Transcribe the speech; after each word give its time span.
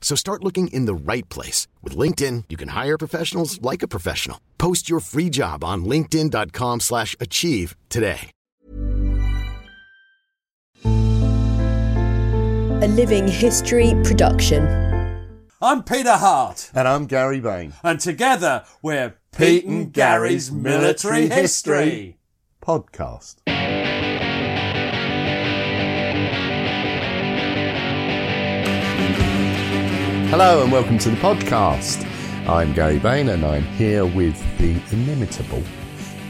So 0.00 0.16
start 0.16 0.42
looking 0.42 0.68
in 0.68 0.86
the 0.86 0.94
right 0.94 1.28
place. 1.28 1.68
With 1.82 1.96
LinkedIn, 1.96 2.44
you 2.48 2.56
can 2.56 2.70
hire 2.70 2.98
professionals 2.98 3.62
like 3.62 3.84
a 3.84 3.88
professional. 3.88 4.40
Post 4.58 4.90
your 4.90 4.98
free 4.98 5.30
job 5.30 5.62
on 5.62 5.84
linkedin.com 5.84 6.80
slash 6.80 7.14
achieve 7.20 7.76
today. 7.88 8.30
A 12.82 12.88
Living 12.88 13.28
History 13.28 13.90
production. 14.04 14.66
I'm 15.62 15.82
Peter 15.82 16.16
Hart, 16.16 16.70
And 16.74 16.88
I'm 16.88 17.04
Gary 17.06 17.38
Bain. 17.40 17.74
and 17.84 18.00
together 18.00 18.64
we're 18.80 19.16
Pete 19.36 19.66
and 19.66 19.92
Gary's 19.92 20.50
Military 20.50 21.28
History. 21.28 22.16
Podcast. 22.62 23.36
Hello 30.30 30.62
and 30.62 30.70
welcome 30.70 30.96
to 30.96 31.10
the 31.10 31.16
podcast. 31.16 32.06
I'm 32.48 32.72
Gary 32.72 33.00
Bain 33.00 33.30
and 33.30 33.44
I'm 33.44 33.64
here 33.64 34.06
with 34.06 34.40
the 34.58 34.80
inimitable 34.92 35.60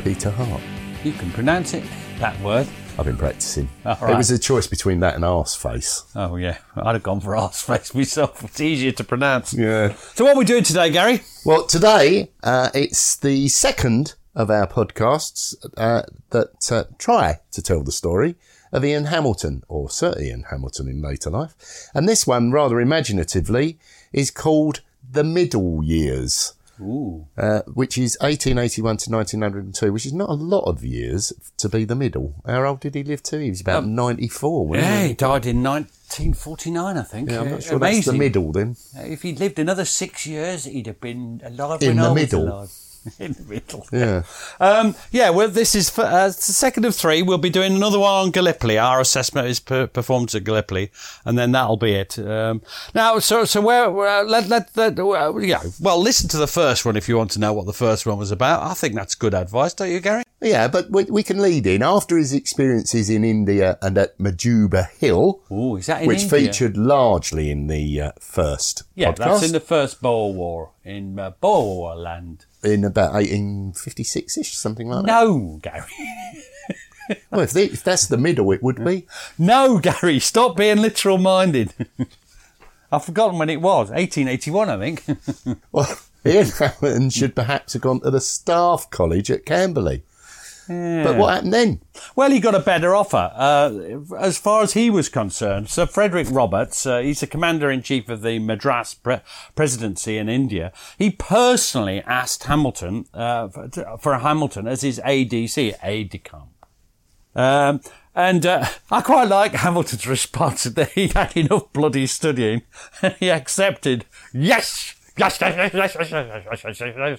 Peter 0.02 0.30
Hart. 0.30 0.62
You 1.04 1.12
can 1.12 1.30
pronounce 1.32 1.74
it, 1.74 1.84
that 2.18 2.40
word. 2.40 2.66
I've 2.98 3.04
been 3.04 3.18
practicing. 3.18 3.68
It 3.84 4.16
was 4.16 4.30
a 4.30 4.38
choice 4.38 4.66
between 4.66 5.00
that 5.00 5.16
and 5.16 5.24
arse 5.24 5.54
face. 5.54 6.04
Oh, 6.16 6.36
yeah. 6.36 6.56
I'd 6.76 6.94
have 6.94 7.02
gone 7.02 7.20
for 7.20 7.36
arse 7.36 7.60
face 7.60 7.94
myself. 7.94 8.42
It's 8.42 8.58
easier 8.58 8.92
to 8.92 9.04
pronounce. 9.04 9.52
Yeah. 9.52 9.92
So, 10.14 10.24
what 10.24 10.34
are 10.34 10.38
we 10.38 10.46
doing 10.46 10.64
today, 10.64 10.90
Gary? 10.90 11.20
Well, 11.44 11.66
today 11.66 12.30
uh, 12.42 12.70
it's 12.74 13.16
the 13.16 13.48
second 13.48 14.14
of 14.34 14.50
our 14.50 14.66
podcasts 14.66 15.54
uh, 15.76 16.04
that 16.30 16.72
uh, 16.72 16.84
try 16.96 17.40
to 17.52 17.60
tell 17.60 17.82
the 17.82 17.92
story 17.92 18.36
of 18.72 18.84
Ian 18.84 19.06
Hamilton, 19.06 19.62
or 19.68 19.90
Sir 19.90 20.14
Ian 20.20 20.44
Hamilton 20.50 20.88
in 20.88 21.02
later 21.02 21.30
life. 21.30 21.88
And 21.94 22.08
this 22.08 22.26
one, 22.26 22.52
rather 22.52 22.80
imaginatively, 22.80 23.78
is 24.12 24.30
called 24.30 24.80
The 25.10 25.24
Middle 25.24 25.82
Years. 25.82 26.54
Ooh. 26.82 27.26
Uh, 27.36 27.60
which 27.74 27.98
is 27.98 28.16
1881 28.22 28.96
to 28.96 29.10
1902, 29.10 29.92
which 29.92 30.06
is 30.06 30.14
not 30.14 30.30
a 30.30 30.32
lot 30.32 30.62
of 30.62 30.82
years 30.82 31.30
to 31.58 31.68
be 31.68 31.84
the 31.84 31.94
middle. 31.94 32.34
How 32.46 32.64
old 32.64 32.80
did 32.80 32.94
he 32.94 33.02
live 33.04 33.22
to? 33.24 33.38
He 33.38 33.50
was 33.50 33.60
about 33.60 33.86
94, 33.86 34.66
wasn't 34.66 34.86
Yeah, 34.86 35.02
he? 35.02 35.08
he 35.08 35.14
died 35.14 35.44
in 35.44 35.62
1949, 35.62 36.96
I 36.96 37.02
think. 37.02 37.30
Yeah, 37.30 37.40
I'm 37.40 37.50
not 37.50 37.62
sure 37.62 37.78
that's 37.78 38.06
the 38.06 38.12
middle 38.14 38.50
then. 38.52 38.76
If 38.96 39.22
he'd 39.22 39.38
lived 39.40 39.58
another 39.58 39.84
six 39.84 40.26
years, 40.26 40.64
he'd 40.64 40.86
have 40.86 41.00
been 41.02 41.42
alive 41.44 41.82
In 41.82 41.96
when 41.96 42.04
the 42.08 42.14
middle. 42.14 42.48
alive. 42.48 42.72
in 43.18 43.32
the 43.32 43.42
middle. 43.42 43.86
Yeah. 43.92 44.22
Um, 44.58 44.94
yeah, 45.10 45.30
well, 45.30 45.48
this 45.48 45.74
is 45.74 45.90
for, 45.90 46.02
uh, 46.04 46.26
the 46.28 46.32
second 46.32 46.84
of 46.84 46.94
three. 46.94 47.22
We'll 47.22 47.38
be 47.38 47.50
doing 47.50 47.74
another 47.74 47.98
one 47.98 48.12
on 48.26 48.30
Gallipoli. 48.30 48.78
Our 48.78 49.00
assessment 49.00 49.48
is 49.48 49.60
per- 49.60 49.86
performed 49.86 50.34
at 50.34 50.44
Gallipoli, 50.44 50.90
and 51.24 51.38
then 51.38 51.52
that'll 51.52 51.76
be 51.76 51.94
it. 51.94 52.18
Um, 52.18 52.62
now, 52.94 53.18
so 53.18 53.44
so 53.44 53.60
where 53.60 53.86
uh, 53.86 54.24
let 54.24 54.48
let, 54.48 54.76
let 54.76 54.98
uh, 54.98 55.36
yeah. 55.38 55.62
Well, 55.80 56.00
listen 56.00 56.28
to 56.30 56.36
the 56.36 56.46
first 56.46 56.84
one 56.84 56.96
if 56.96 57.08
you 57.08 57.16
want 57.16 57.30
to 57.32 57.40
know 57.40 57.52
what 57.52 57.66
the 57.66 57.72
first 57.72 58.06
one 58.06 58.18
was 58.18 58.30
about. 58.30 58.62
I 58.62 58.74
think 58.74 58.94
that's 58.94 59.14
good 59.14 59.34
advice, 59.34 59.74
don't 59.74 59.90
you, 59.90 60.00
Gary? 60.00 60.22
Yeah, 60.42 60.68
but 60.68 60.90
we, 60.90 61.04
we 61.04 61.22
can 61.22 61.40
lead 61.42 61.66
in. 61.66 61.82
After 61.82 62.16
his 62.16 62.32
experiences 62.32 63.10
in 63.10 63.24
India 63.24 63.76
and 63.82 63.98
at 63.98 64.16
Majuba 64.16 64.88
Hill, 64.92 65.42
Oh, 65.50 65.76
is 65.76 65.84
that 65.86 66.00
in 66.02 66.08
which 66.08 66.22
India? 66.22 66.38
featured 66.38 66.76
largely 66.78 67.50
in 67.50 67.66
the 67.66 68.00
uh, 68.00 68.12
first 68.18 68.84
Yeah, 68.94 69.12
podcast, 69.12 69.16
that's 69.18 69.42
in 69.42 69.52
the 69.52 69.60
first 69.60 70.00
Boer 70.00 70.32
War 70.32 70.70
in 70.82 71.18
uh, 71.18 71.30
Boer 71.42 71.94
land. 71.94 72.46
In 72.62 72.84
about 72.84 73.14
1856-ish, 73.14 74.56
something 74.56 74.88
like 74.88 75.04
that. 75.04 75.06
No, 75.06 75.58
Gary. 75.62 75.84
Well, 77.30 77.40
if, 77.40 77.52
the, 77.52 77.64
if 77.64 77.82
that's 77.82 78.06
the 78.06 78.16
middle, 78.16 78.52
it 78.52 78.62
would 78.62 78.84
be. 78.84 79.04
No, 79.36 79.78
Gary. 79.78 80.20
Stop 80.20 80.56
being 80.56 80.78
literal 80.78 81.18
minded. 81.18 81.74
I've 82.92 83.04
forgotten 83.04 83.36
when 83.38 83.50
it 83.50 83.60
was. 83.60 83.90
1881, 83.90 84.70
I 84.70 84.78
think. 84.78 85.04
Well, 85.72 85.98
Ian 86.24 86.46
Hamilton 86.46 87.10
should 87.10 87.34
perhaps 87.34 87.72
have 87.72 87.82
gone 87.82 88.00
to 88.02 88.12
the 88.12 88.20
Staff 88.20 88.90
College 88.90 89.30
at 89.30 89.44
Camberley. 89.44 90.02
But 90.70 91.16
what 91.16 91.34
happened 91.34 91.52
then? 91.52 91.80
Well, 92.14 92.30
he 92.30 92.38
got 92.38 92.54
a 92.54 92.60
better 92.60 92.94
offer. 92.94 93.32
Uh, 93.34 93.98
as 94.16 94.38
far 94.38 94.62
as 94.62 94.74
he 94.74 94.88
was 94.88 95.08
concerned, 95.08 95.68
Sir 95.68 95.84
Frederick 95.84 96.28
Roberts, 96.30 96.86
uh, 96.86 97.00
he's 97.00 97.18
the 97.18 97.26
commander 97.26 97.72
in 97.72 97.82
chief 97.82 98.08
of 98.08 98.22
the 98.22 98.38
Madras 98.38 98.94
pre- 98.94 99.18
presidency 99.56 100.16
in 100.16 100.28
India. 100.28 100.72
He 100.96 101.10
personally 101.10 102.02
asked 102.02 102.44
Hamilton 102.44 103.06
uh, 103.12 103.48
for, 103.48 103.98
for 104.00 104.18
Hamilton 104.18 104.68
as 104.68 104.82
his 104.82 105.00
ADC, 105.04 105.74
aide 105.82 106.10
de 106.10 106.18
camp. 106.18 106.50
Um, 107.34 107.80
and 108.14 108.46
uh, 108.46 108.66
I 108.92 109.00
quite 109.00 109.28
like 109.28 109.54
Hamilton's 109.54 110.06
response 110.06 110.64
that 110.64 110.90
he 110.90 111.08
had 111.08 111.36
enough 111.36 111.72
bloody 111.72 112.06
studying. 112.06 112.62
he 113.18 113.28
accepted. 113.28 114.04
Yes 114.32 114.94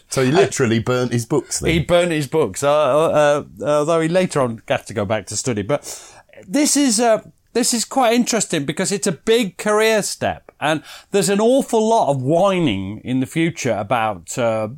so 0.10 0.24
he 0.24 0.32
literally 0.32 0.80
burnt 0.80 1.12
his 1.12 1.26
books. 1.26 1.60
Then. 1.60 1.72
He 1.72 1.80
burnt 1.80 2.12
his 2.12 2.28
books, 2.28 2.64
uh, 2.64 2.72
uh, 2.72 3.44
although 3.64 4.02
he 4.02 4.10
later 4.10 4.42
on 4.42 4.62
got 4.66 4.88
to 4.88 4.94
go 4.94 5.06
back 5.06 5.28
to 5.28 5.38
study. 5.38 5.62
But 5.62 5.82
this 6.48 6.76
is 6.76 7.00
uh, 7.00 7.22
this 7.54 7.74
is 7.74 7.86
quite 7.86 8.14
interesting 8.14 8.66
because 8.66 8.92
it's 8.92 9.08
a 9.08 9.12
big 9.12 9.58
career 9.58 10.02
step, 10.02 10.52
and 10.60 10.84
there's 11.12 11.30
an 11.30 11.40
awful 11.40 11.88
lot 11.88 12.10
of 12.10 12.22
whining 12.22 13.00
in 13.04 13.20
the 13.20 13.26
future 13.26 13.74
about 13.74 14.38
uh, 14.38 14.70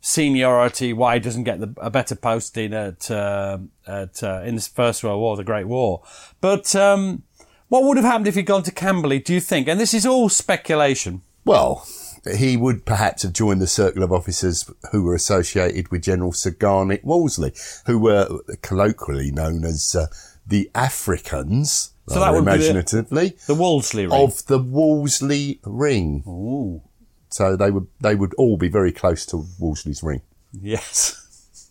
seniority, 0.00 0.92
why 0.92 1.14
he 1.14 1.20
doesn't 1.20 1.44
get 1.44 1.60
the, 1.60 1.72
a 1.78 1.90
better 1.90 2.14
posting 2.14 2.72
at, 2.72 3.10
uh, 3.10 3.58
at 3.86 4.22
uh, 4.22 4.42
in 4.44 4.56
the 4.56 4.60
First 4.62 5.04
World 5.04 5.20
War, 5.20 5.36
the 5.36 5.44
Great 5.44 5.66
War. 5.66 6.02
But 6.40 6.74
um, 6.74 7.22
what 7.68 7.84
would 7.84 7.96
have 7.96 8.06
happened 8.06 8.26
if 8.26 8.34
he'd 8.34 8.46
gone 8.46 8.62
to 8.64 8.72
Camberley? 8.72 9.18
Do 9.18 9.34
you 9.34 9.40
think? 9.40 9.68
And 9.68 9.78
this 9.78 9.94
is 9.94 10.06
all 10.06 10.28
speculation. 10.28 11.22
Well, 11.44 11.86
he 12.36 12.56
would 12.56 12.84
perhaps 12.84 13.22
have 13.22 13.32
joined 13.32 13.60
the 13.60 13.66
circle 13.66 14.02
of 14.02 14.12
officers 14.12 14.70
who 14.92 15.02
were 15.02 15.14
associated 15.14 15.88
with 15.90 16.02
General 16.02 16.32
Sir 16.32 16.50
Garnet 16.50 17.04
Wolseley, 17.04 17.52
who 17.86 17.98
were 17.98 18.28
colloquially 18.62 19.30
known 19.30 19.64
as 19.64 19.94
uh, 19.94 20.06
the 20.46 20.70
Africans, 20.74 21.92
So 22.08 22.20
that 22.20 22.32
would 22.32 22.44
be 22.44 22.50
the- 22.50 22.56
imaginatively, 22.56 23.36
The 23.46 23.54
Wolseley 23.54 24.06
ring. 24.06 24.12
of 24.12 24.44
the 24.46 24.58
Wolseley 24.58 25.60
ring. 25.64 26.22
Ooh. 26.26 26.82
So 27.30 27.54
they 27.56 27.70
would 27.70 27.86
they 28.00 28.14
would 28.16 28.34
all 28.34 28.56
be 28.56 28.68
very 28.68 28.90
close 28.92 29.24
to 29.26 29.44
Wolseley's 29.60 30.02
ring. 30.02 30.22
Yes. 30.52 31.16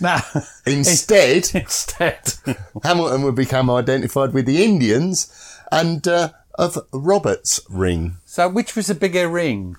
Now, 0.00 0.20
Instead, 0.66 1.48
instead, 1.54 2.34
Hamilton 2.82 3.22
would 3.22 3.36
become 3.36 3.70
identified 3.70 4.32
with 4.32 4.44
the 4.46 4.64
Indians 4.64 5.32
and 5.70 6.06
uh, 6.08 6.30
of 6.60 6.78
Robert's 6.92 7.60
ring. 7.68 8.16
so 8.24 8.48
which 8.48 8.76
was 8.76 8.90
a 8.90 8.94
bigger 8.94 9.28
ring? 9.28 9.76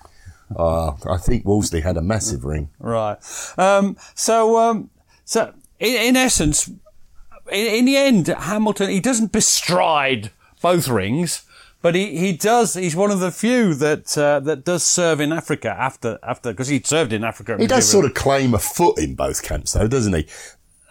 Uh, 0.54 0.92
I 1.08 1.16
think 1.16 1.44
Wolseley 1.46 1.80
had 1.80 1.96
a 1.96 2.02
massive 2.02 2.44
ring. 2.44 2.68
Right. 2.78 3.16
Um, 3.56 3.96
so, 4.14 4.58
um, 4.58 4.90
so 5.24 5.54
in, 5.78 5.96
in 6.08 6.16
essence, 6.16 6.68
in, 6.68 7.66
in 7.66 7.84
the 7.84 7.96
end, 7.96 8.26
Hamilton 8.26 8.90
he 8.90 9.00
doesn't 9.00 9.32
bestride 9.32 10.30
both 10.60 10.88
rings, 10.88 11.44
but 11.80 11.94
he, 11.94 12.18
he 12.18 12.32
does. 12.32 12.74
He's 12.74 12.96
one 12.96 13.10
of 13.10 13.20
the 13.20 13.30
few 13.30 13.74
that 13.74 14.18
uh, 14.18 14.40
that 14.40 14.64
does 14.64 14.82
serve 14.82 15.20
in 15.20 15.32
Africa 15.32 15.74
after 15.78 16.18
after 16.22 16.52
because 16.52 16.68
he'd 16.68 16.86
served 16.86 17.12
in 17.12 17.24
Africa. 17.24 17.56
He 17.58 17.66
does 17.66 17.88
sort 17.88 18.04
of 18.04 18.14
claim 18.14 18.54
a 18.54 18.58
foot 18.58 18.98
in 18.98 19.14
both 19.14 19.42
camps, 19.42 19.72
though, 19.72 19.88
doesn't 19.88 20.12
he? 20.12 20.26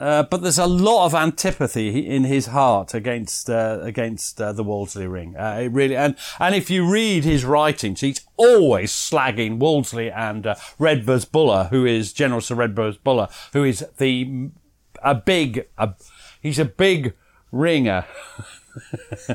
Uh, 0.02 0.24
but 0.24 0.42
there's 0.42 0.58
a 0.58 0.66
lot 0.66 1.06
of 1.06 1.14
antipathy 1.14 2.00
in 2.08 2.24
his 2.24 2.48
heart 2.48 2.96
against 2.96 3.52
uh, 3.52 3.78
against 3.84 4.42
uh, 4.42 4.52
the 4.52 4.64
Wolseley 4.64 5.06
ring. 5.06 5.38
Uh, 5.38 5.60
it 5.62 5.68
really 5.72 5.96
and 5.96 6.16
and 6.40 6.56
if 6.56 6.72
you 6.72 6.92
read 6.92 7.24
his 7.24 7.46
writings, 7.46 8.02
he's 8.02 8.22
always 8.36 8.92
slagging 8.92 9.60
Wolseley 9.60 10.10
and 10.10 10.48
uh, 10.48 10.56
Redvers 10.80 11.32
Buller, 11.32 11.66
who 11.70 11.86
is 11.86 12.14
General 12.14 12.42
Sir 12.42 12.56
Redvers 12.56 12.98
Buller, 13.04 13.28
who 13.54 13.64
is 13.64 13.86
the 14.00 14.50
a 15.04 15.14
big 15.14 15.68
a, 15.78 15.94
he's 16.42 16.58
a 16.58 16.66
big 16.66 17.14
ringer. 17.52 18.06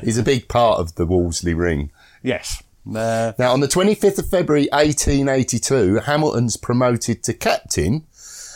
He's 0.03 0.17
a 0.17 0.23
big 0.23 0.47
part 0.47 0.79
of 0.79 0.95
the 0.95 1.05
Wolseley 1.05 1.53
ring. 1.53 1.91
Yes. 2.23 2.63
Uh, 2.87 3.33
Now, 3.37 3.53
on 3.53 3.59
the 3.59 3.67
25th 3.67 4.17
of 4.17 4.27
February 4.27 4.67
1882, 4.71 5.99
Hamilton's 6.05 6.57
promoted 6.57 7.21
to 7.21 7.35
captain, 7.35 8.07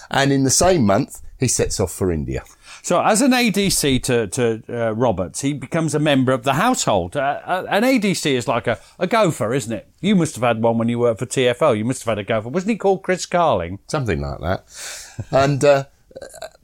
and 0.10 0.32
in 0.32 0.44
the 0.44 0.50
same 0.50 0.84
month, 0.84 1.22
he 1.42 1.48
sets 1.50 1.80
off 1.82 1.92
for 1.92 2.10
India. 2.12 2.44
So, 2.84 3.02
as 3.02 3.22
an 3.22 3.32
ADC 3.32 4.02
to, 4.04 4.28
to 4.28 4.64
uh, 4.70 4.92
Roberts, 4.94 5.42
he 5.42 5.54
becomes 5.54 5.94
a 5.94 6.00
member 6.00 6.32
of 6.32 6.44
the 6.44 6.54
household. 6.54 7.18
Uh, 7.18 7.42
uh, 7.46 7.66
an 7.70 7.84
ADC 7.84 8.26
is 8.32 8.48
like 8.48 8.66
a, 8.68 8.80
a 8.98 9.06
gopher, 9.08 9.54
isn't 9.54 9.74
it? 9.74 9.88
You 10.00 10.16
must 10.16 10.36
have 10.36 10.44
had 10.44 10.62
one 10.64 10.78
when 10.78 10.88
you 10.88 10.98
worked 11.00 11.20
for 11.20 11.26
TFO. 11.26 11.78
You 11.78 11.84
must 11.86 12.04
have 12.04 12.12
had 12.12 12.20
a 12.20 12.24
gopher. 12.24 12.50
Wasn't 12.50 12.70
he 12.72 12.78
called 12.78 13.04
Chris 13.04 13.26
Carling? 13.26 13.80
Something 13.88 14.22
like 14.22 14.40
that. 14.40 15.26
and 15.32 15.64
uh, 15.64 15.84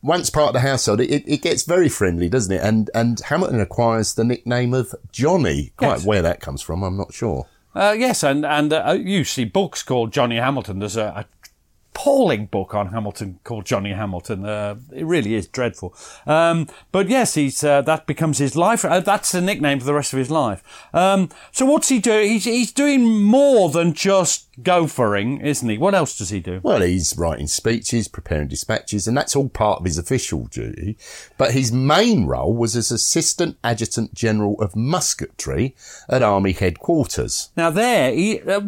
once 0.02 0.30
part 0.30 0.50
of 0.50 0.54
the 0.54 0.60
household, 0.62 1.02
it, 1.02 1.24
it 1.28 1.42
gets 1.42 1.64
very 1.64 1.90
friendly, 1.90 2.30
doesn't 2.30 2.54
it? 2.56 2.64
And, 2.64 2.90
and 2.96 3.20
Hamilton 3.20 3.60
acquires 3.60 4.14
the 4.16 4.24
nickname 4.24 4.74
of 4.74 4.96
Johnny. 5.12 5.74
Quite 5.78 5.88
Yes. 5.98 6.06
where 6.06 6.22
that 6.24 6.40
comes 6.40 6.62
from, 6.62 6.84
I'm 6.84 6.98
not 6.98 7.14
sure. 7.14 7.48
Uh, 7.76 7.96
yes, 7.96 8.24
and 8.24 8.44
and 8.44 8.74
uh, 8.74 8.98
you 9.00 9.24
see 9.24 9.46
books 9.46 9.84
called 9.84 10.12
Johnny 10.12 10.38
Hamilton. 10.38 10.80
There's 10.80 10.98
a, 10.98 11.14
a 11.16 11.26
appalling 11.98 12.46
book 12.46 12.76
on 12.76 12.88
Hamilton 12.88 13.40
called 13.44 13.66
Johnny 13.66 13.92
Hamilton. 13.92 14.46
Uh, 14.46 14.76
it 14.94 15.06
really 15.06 15.34
is 15.34 15.48
dreadful. 15.48 15.96
Um, 16.28 16.68
but 16.92 17.10
yes, 17.10 17.34
he's 17.34 17.64
uh, 17.64 17.82
that 17.82 18.06
becomes 18.06 18.38
his 18.38 18.56
life. 18.56 18.86
Uh, 18.86 19.00
that's 19.00 19.32
the 19.32 19.42
nickname 19.42 19.80
for 19.80 19.86
the 19.86 19.96
rest 19.96 20.14
of 20.14 20.20
his 20.20 20.30
life. 20.30 20.64
Um, 20.94 21.30
so 21.52 21.66
what's 21.66 21.90
he 21.90 21.98
doing? 22.00 22.30
He's 22.30 22.46
he's 22.46 22.72
doing 22.72 23.24
more 23.24 23.70
than 23.70 23.94
just 23.94 24.48
gophering, 24.62 25.42
isn't 25.42 25.70
he? 25.70 25.78
What 25.78 25.94
else 25.94 26.18
does 26.18 26.30
he 26.30 26.40
do? 26.40 26.60
Well, 26.64 26.82
he's 26.82 27.18
writing 27.18 27.48
speeches, 27.48 28.08
preparing 28.08 28.48
dispatches, 28.48 29.08
and 29.08 29.16
that's 29.16 29.36
all 29.36 29.50
part 29.50 29.80
of 29.80 29.86
his 29.86 29.98
official 29.98 30.46
duty. 30.46 30.98
But 31.38 31.52
his 31.52 31.72
main 31.72 32.26
role 32.26 32.56
was 32.56 32.76
as 32.76 32.92
Assistant 32.92 33.58
Adjutant 33.64 34.14
General 34.14 34.60
of 34.62 34.74
Musketry 34.74 35.76
at 36.10 36.24
Army 36.24 36.54
Headquarters. 36.54 37.50
Now 37.56 37.70
there, 37.70 38.12
he, 38.14 38.42
uh, 38.42 38.62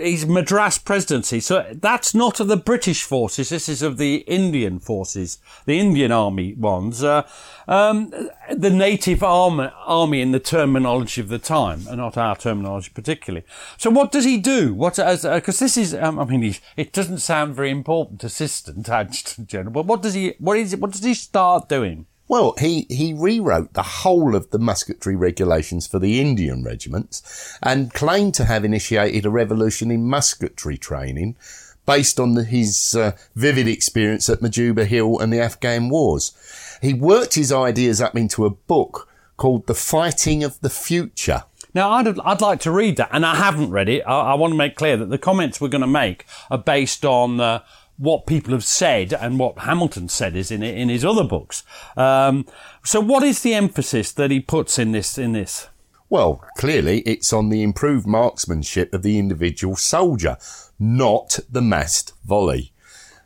he's 0.00 0.26
Madras 0.26 0.78
presidency, 0.78 1.40
so 1.40 1.66
that's 1.72 2.14
not 2.14 2.40
of 2.40 2.48
the 2.48 2.55
British 2.56 3.02
forces. 3.02 3.48
This 3.48 3.68
is 3.68 3.82
of 3.82 3.96
the 3.98 4.16
Indian 4.26 4.78
forces, 4.78 5.38
the 5.64 5.78
Indian 5.78 6.12
army 6.12 6.54
ones, 6.54 7.02
uh, 7.02 7.28
um, 7.68 8.12
the 8.52 8.70
native 8.70 9.22
army, 9.22 9.70
army 9.84 10.20
in 10.20 10.32
the 10.32 10.40
terminology 10.40 11.20
of 11.20 11.28
the 11.28 11.38
time, 11.38 11.86
and 11.88 11.98
not 11.98 12.16
our 12.16 12.36
terminology 12.36 12.90
particularly. 12.94 13.46
So 13.76 13.90
what 13.90 14.12
does 14.12 14.24
he 14.24 14.38
do? 14.38 14.74
What 14.74 14.98
as 14.98 15.22
because 15.22 15.58
this 15.58 15.76
is, 15.76 15.94
um, 15.94 16.18
I 16.18 16.24
mean, 16.24 16.54
it 16.76 16.92
doesn't 16.92 17.18
sound 17.18 17.54
very 17.54 17.70
important, 17.70 18.24
assistant 18.24 18.88
adjutant 18.88 19.48
general, 19.48 19.72
but 19.72 19.86
what 19.86 20.02
does 20.02 20.14
he? 20.14 20.34
What 20.38 20.58
is? 20.58 20.76
What 20.76 20.92
does 20.92 21.04
he 21.04 21.14
start 21.14 21.68
doing? 21.68 22.06
Well, 22.28 22.54
he, 22.58 22.86
he 22.90 23.14
rewrote 23.14 23.74
the 23.74 23.82
whole 23.82 24.34
of 24.34 24.50
the 24.50 24.58
musketry 24.58 25.14
regulations 25.14 25.86
for 25.86 26.00
the 26.00 26.20
Indian 26.20 26.64
regiments 26.64 27.56
and 27.62 27.92
claimed 27.94 28.34
to 28.34 28.44
have 28.46 28.64
initiated 28.64 29.24
a 29.24 29.30
revolution 29.30 29.92
in 29.92 30.08
musketry 30.08 30.76
training 30.76 31.36
based 31.86 32.20
on 32.20 32.34
the, 32.34 32.44
his 32.44 32.94
uh, 32.94 33.12
vivid 33.34 33.68
experience 33.68 34.28
at 34.28 34.40
Majuba 34.40 34.84
Hill 34.84 35.18
and 35.18 35.32
the 35.32 35.40
Afghan 35.40 35.88
wars. 35.88 36.32
He 36.82 36.92
worked 36.92 37.34
his 37.34 37.52
ideas 37.52 38.00
up 38.00 38.16
into 38.16 38.44
a 38.44 38.50
book 38.50 39.08
called 39.36 39.66
The 39.66 39.74
Fighting 39.74 40.44
of 40.44 40.60
the 40.60 40.70
Future. 40.70 41.44
Now, 41.74 41.90
I'd, 41.90 42.18
I'd 42.20 42.40
like 42.40 42.60
to 42.60 42.70
read 42.70 42.96
that, 42.96 43.10
and 43.12 43.24
I 43.24 43.36
haven't 43.36 43.70
read 43.70 43.88
it. 43.88 44.02
I, 44.06 44.32
I 44.32 44.34
want 44.34 44.52
to 44.52 44.56
make 44.56 44.76
clear 44.76 44.96
that 44.96 45.10
the 45.10 45.18
comments 45.18 45.60
we're 45.60 45.68
going 45.68 45.82
to 45.82 45.86
make 45.86 46.26
are 46.50 46.58
based 46.58 47.04
on 47.04 47.38
uh, 47.38 47.62
what 47.98 48.26
people 48.26 48.52
have 48.52 48.64
said 48.64 49.12
and 49.12 49.38
what 49.38 49.58
Hamilton 49.60 50.08
said 50.08 50.36
is 50.36 50.50
in 50.50 50.62
it, 50.62 50.76
in 50.76 50.88
his 50.88 51.04
other 51.04 51.24
books. 51.24 51.64
Um, 51.96 52.46
so, 52.82 53.00
what 53.00 53.22
is 53.22 53.42
the 53.42 53.54
emphasis 53.54 54.12
that 54.12 54.30
he 54.30 54.40
puts 54.40 54.78
in 54.78 54.92
this? 54.92 55.18
In 55.18 55.32
this? 55.32 55.68
Well, 56.08 56.44
clearly 56.56 57.00
it's 57.00 57.32
on 57.32 57.48
the 57.48 57.62
improved 57.62 58.06
marksmanship 58.06 58.94
of 58.94 59.02
the 59.02 59.18
individual 59.18 59.74
soldier, 59.74 60.36
not 60.78 61.38
the 61.50 61.62
massed 61.62 62.12
volley. 62.24 62.72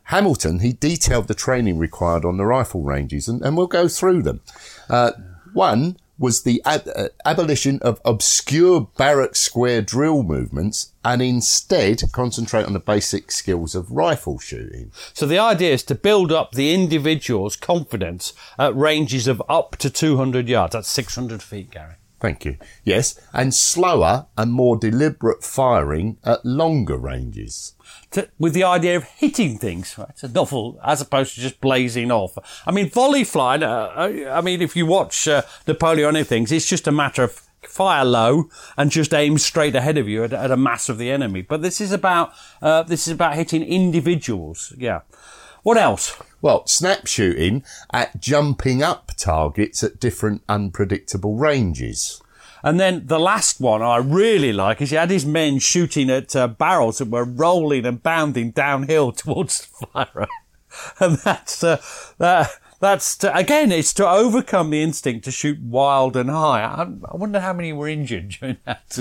Hamilton, 0.05 0.59
he 0.59 0.73
detailed 0.73 1.27
the 1.27 1.33
training 1.33 1.77
required 1.77 2.25
on 2.25 2.37
the 2.37 2.45
rifle 2.45 2.83
ranges, 2.83 3.27
and, 3.27 3.41
and 3.41 3.55
we'll 3.55 3.67
go 3.67 3.87
through 3.87 4.21
them. 4.23 4.41
Uh, 4.89 5.11
one 5.53 5.97
was 6.21 6.43
the 6.43 6.61
ab- 6.65 6.87
uh, 6.95 7.07
abolition 7.25 7.79
of 7.81 7.99
obscure 8.05 8.89
barrack 8.97 9.35
square 9.35 9.81
drill 9.81 10.21
movements 10.21 10.93
and 11.03 11.21
instead 11.21 11.99
concentrate 12.11 12.65
on 12.65 12.73
the 12.73 12.79
basic 12.79 13.31
skills 13.31 13.73
of 13.73 13.89
rifle 13.91 14.37
shooting. 14.37 14.91
So, 15.13 15.25
the 15.25 15.39
idea 15.39 15.73
is 15.73 15.83
to 15.83 15.95
build 15.95 16.31
up 16.31 16.51
the 16.51 16.73
individual's 16.73 17.55
confidence 17.55 18.33
at 18.59 18.75
ranges 18.75 19.27
of 19.27 19.41
up 19.49 19.77
to 19.77 19.89
200 19.89 20.47
yards. 20.47 20.73
That's 20.73 20.89
600 20.89 21.41
feet, 21.41 21.71
Gary. 21.71 21.95
Thank 22.21 22.45
you. 22.45 22.57
Yes, 22.83 23.19
and 23.33 23.53
slower 23.53 24.27
and 24.37 24.53
more 24.53 24.77
deliberate 24.77 25.43
firing 25.43 26.17
at 26.23 26.45
longer 26.45 26.97
ranges. 26.97 27.73
to, 28.11 28.29
with 28.37 28.53
the 28.53 28.63
idea 28.63 28.95
of 28.95 29.03
hitting 29.03 29.57
things. 29.57 29.97
Right? 29.97 30.09
It's 30.11 30.23
a 30.23 30.27
novel 30.27 30.79
as 30.83 31.01
opposed 31.01 31.33
to 31.35 31.41
just 31.41 31.59
blazing 31.59 32.11
off. 32.11 32.37
I 32.65 32.71
mean, 32.71 32.89
volley 32.89 33.23
flying. 33.23 33.63
Uh, 33.63 33.91
I 33.95 34.37
I 34.37 34.41
mean, 34.41 34.61
if 34.61 34.75
you 34.75 34.85
watch 34.85 35.27
uh, 35.27 35.41
Napoleonic 35.67 36.27
things, 36.27 36.51
it's 36.51 36.67
just 36.67 36.87
a 36.87 36.91
matter 36.91 37.23
of 37.23 37.41
fire 37.63 38.05
low 38.05 38.49
and 38.77 38.91
just 38.91 39.13
aim 39.13 39.37
straight 39.37 39.75
ahead 39.75 39.97
of 39.97 40.07
you 40.07 40.23
at, 40.23 40.33
at 40.33 40.51
a 40.51 40.57
mass 40.57 40.89
of 40.89 40.97
the 40.97 41.11
enemy. 41.11 41.41
But 41.41 41.61
this 41.61 41.81
is 41.81 41.91
about 41.91 42.33
uh, 42.61 42.83
this 42.83 43.07
is 43.07 43.13
about 43.13 43.35
hitting 43.35 43.63
individuals. 43.63 44.73
Yeah. 44.77 45.01
What 45.63 45.77
else? 45.77 46.17
Well, 46.41 46.65
snap 46.65 47.05
shooting 47.05 47.63
at 47.93 48.19
jumping 48.19 48.81
up 48.81 49.11
targets 49.15 49.83
at 49.83 49.99
different 49.99 50.41
unpredictable 50.49 51.35
ranges. 51.35 52.21
And 52.63 52.79
then 52.79 53.07
the 53.07 53.19
last 53.19 53.59
one 53.59 53.81
I 53.81 53.97
really 53.97 54.53
like 54.53 54.81
is 54.81 54.89
he 54.89 54.95
had 54.95 55.11
his 55.11 55.25
men 55.25 55.59
shooting 55.59 56.09
at 56.09 56.35
uh, 56.35 56.47
barrels 56.47 56.97
that 56.97 57.09
were 57.09 57.23
rolling 57.23 57.85
and 57.85 58.01
bounding 58.01 58.51
downhill 58.51 59.11
towards 59.11 59.67
the 59.67 59.87
fire. 59.87 60.27
and 60.99 61.17
that's, 61.17 61.63
uh, 61.63 61.81
that, 62.17 62.49
that's 62.81 63.15
to, 63.17 63.35
again, 63.35 63.71
it's 63.71 63.93
to 63.93 64.09
overcome 64.09 64.71
the 64.71 64.81
instinct 64.81 65.23
to 65.25 65.31
shoot 65.31 65.59
wild 65.61 66.17
and 66.17 66.29
high. 66.29 66.61
I, 66.63 66.81
I 66.83 67.15
wonder 67.15 67.39
how 67.39 67.53
many 67.53 67.71
were 67.71 67.87
injured 67.87 68.29
during 68.29 68.57
that. 68.65 68.97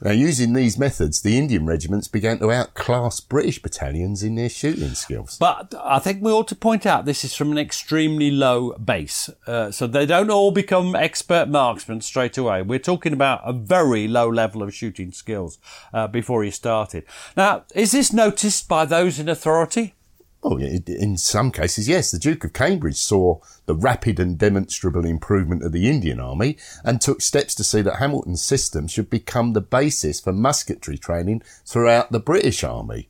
Now, 0.00 0.10
using 0.10 0.54
these 0.54 0.78
methods, 0.78 1.22
the 1.22 1.38
Indian 1.38 1.66
regiments 1.66 2.08
began 2.08 2.38
to 2.40 2.50
outclass 2.50 3.20
British 3.20 3.62
battalions 3.62 4.22
in 4.22 4.34
their 4.34 4.48
shooting 4.48 4.94
skills. 4.94 5.36
But 5.38 5.74
I 5.80 5.98
think 5.98 6.22
we 6.22 6.32
ought 6.32 6.48
to 6.48 6.56
point 6.56 6.86
out 6.86 7.04
this 7.04 7.22
is 7.22 7.34
from 7.34 7.52
an 7.52 7.58
extremely 7.58 8.30
low 8.30 8.72
base. 8.72 9.30
Uh, 9.46 9.70
so 9.70 9.86
they 9.86 10.06
don't 10.06 10.30
all 10.30 10.50
become 10.50 10.96
expert 10.96 11.48
marksmen 11.48 12.00
straight 12.00 12.38
away. 12.38 12.62
We're 12.62 12.78
talking 12.78 13.12
about 13.12 13.42
a 13.44 13.52
very 13.52 14.08
low 14.08 14.28
level 14.28 14.62
of 14.62 14.74
shooting 14.74 15.12
skills 15.12 15.58
uh, 15.92 16.08
before 16.08 16.42
he 16.42 16.50
started. 16.50 17.04
Now, 17.36 17.64
is 17.74 17.92
this 17.92 18.12
noticed 18.12 18.68
by 18.68 18.86
those 18.86 19.18
in 19.18 19.28
authority? 19.28 19.94
Oh, 20.44 20.58
yeah, 20.58 20.78
in 20.86 21.16
some 21.16 21.52
cases, 21.52 21.88
yes. 21.88 22.10
The 22.10 22.18
Duke 22.18 22.42
of 22.42 22.52
Cambridge 22.52 22.96
saw 22.96 23.38
the 23.66 23.76
rapid 23.76 24.18
and 24.18 24.36
demonstrable 24.36 25.04
improvement 25.04 25.62
of 25.62 25.70
the 25.70 25.88
Indian 25.88 26.18
Army 26.18 26.58
and 26.84 27.00
took 27.00 27.20
steps 27.20 27.54
to 27.54 27.64
see 27.64 27.80
that 27.82 27.96
Hamilton's 27.96 28.42
system 28.42 28.88
should 28.88 29.08
become 29.08 29.52
the 29.52 29.60
basis 29.60 30.18
for 30.18 30.32
musketry 30.32 30.98
training 30.98 31.42
throughout 31.64 32.10
the 32.10 32.18
British 32.18 32.64
Army. 32.64 33.08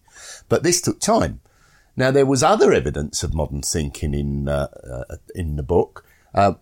But 0.50 0.62
this 0.62 0.82
took 0.82 1.00
time. 1.00 1.40
Now, 1.96 2.10
there 2.10 2.26
was 2.26 2.42
other 2.42 2.70
evidence 2.72 3.22
of 3.22 3.34
modern 3.34 3.62
thinking 3.62 4.12
in 4.12 4.48
uh, 4.48 4.68
uh, 5.10 5.16
in 5.34 5.56
the 5.56 5.62
book. 5.62 6.04
Uh, 6.34 6.54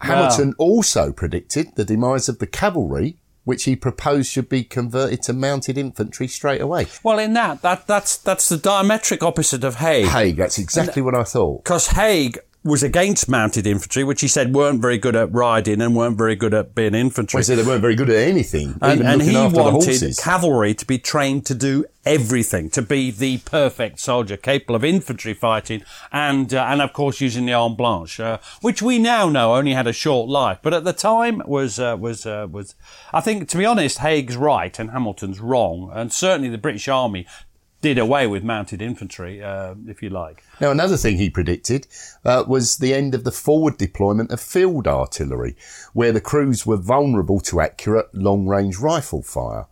Hamilton 0.00 0.54
also 0.58 1.12
predicted 1.12 1.76
the 1.76 1.84
demise 1.84 2.28
of 2.28 2.40
the 2.40 2.46
cavalry, 2.46 3.18
which 3.44 3.64
he 3.64 3.76
proposed 3.76 4.30
should 4.30 4.48
be 4.48 4.64
converted 4.64 5.22
to 5.22 5.32
mounted 5.32 5.76
infantry 5.76 6.28
straight 6.28 6.60
away. 6.60 6.86
Well, 7.02 7.18
in 7.18 7.32
that, 7.34 7.62
that 7.62 7.86
that's 7.86 8.16
that's 8.16 8.48
the 8.48 8.56
diametric 8.56 9.22
opposite 9.22 9.64
of 9.64 9.76
Haig. 9.76 10.06
Haig, 10.06 10.36
that's 10.36 10.58
exactly 10.58 11.02
what 11.02 11.14
I 11.14 11.24
thought. 11.24 11.64
Because 11.64 11.88
Haig 11.88 12.38
was 12.64 12.82
against 12.82 13.28
mounted 13.28 13.66
infantry, 13.66 14.04
which 14.04 14.20
he 14.20 14.28
said 14.28 14.54
weren't 14.54 14.80
very 14.80 14.98
good 14.98 15.16
at 15.16 15.32
riding 15.32 15.80
and 15.80 15.96
weren't 15.96 16.16
very 16.16 16.36
good 16.36 16.54
at 16.54 16.74
being 16.74 16.94
infantry. 16.94 17.38
Well, 17.38 17.40
he 17.40 17.44
said 17.44 17.58
they 17.58 17.66
weren't 17.66 17.80
very 17.80 17.96
good 17.96 18.10
at 18.10 18.16
anything, 18.16 18.78
and, 18.80 19.02
and 19.02 19.20
he 19.22 19.34
wanted 19.34 20.16
cavalry 20.16 20.72
to 20.74 20.86
be 20.86 20.98
trained 20.98 21.44
to 21.46 21.54
do 21.54 21.84
everything, 22.04 22.70
to 22.70 22.82
be 22.82 23.10
the 23.10 23.38
perfect 23.38 23.98
soldier, 23.98 24.36
capable 24.36 24.76
of 24.76 24.84
infantry 24.84 25.34
fighting 25.34 25.82
and, 26.10 26.54
uh, 26.54 26.64
and 26.64 26.80
of 26.80 26.92
course 26.92 27.20
using 27.20 27.46
the 27.46 27.52
arme 27.52 27.74
blanche, 27.74 28.20
uh, 28.20 28.38
which 28.60 28.80
we 28.80 28.98
now 28.98 29.28
know 29.28 29.54
only 29.54 29.72
had 29.72 29.86
a 29.86 29.92
short 29.92 30.28
life, 30.28 30.58
but 30.62 30.74
at 30.74 30.84
the 30.84 30.92
time 30.92 31.42
was, 31.46 31.80
uh, 31.80 31.96
was, 31.98 32.26
uh, 32.26 32.46
was, 32.50 32.74
I 33.12 33.20
think, 33.20 33.48
to 33.48 33.58
be 33.58 33.64
honest, 33.64 33.98
Haig's 33.98 34.36
right 34.36 34.76
and 34.78 34.90
Hamilton's 34.90 35.40
wrong, 35.40 35.90
and 35.92 36.12
certainly 36.12 36.48
the 36.48 36.58
British 36.58 36.86
Army 36.88 37.26
did 37.82 37.98
away 37.98 38.26
with 38.26 38.42
mounted 38.42 38.80
infantry, 38.80 39.42
uh, 39.42 39.74
if 39.86 40.02
you 40.02 40.08
like. 40.08 40.42
Now, 40.60 40.70
another 40.70 40.96
thing 40.96 41.18
he 41.18 41.28
predicted 41.28 41.86
uh, 42.24 42.44
was 42.46 42.78
the 42.78 42.94
end 42.94 43.14
of 43.14 43.24
the 43.24 43.32
forward 43.32 43.76
deployment 43.76 44.30
of 44.30 44.40
field 44.40 44.88
artillery, 44.88 45.56
where 45.92 46.12
the 46.12 46.20
crews 46.20 46.64
were 46.64 46.78
vulnerable 46.78 47.40
to 47.40 47.60
accurate 47.60 48.14
long-range 48.14 48.78
rifle 48.78 49.22
fire. 49.22 49.66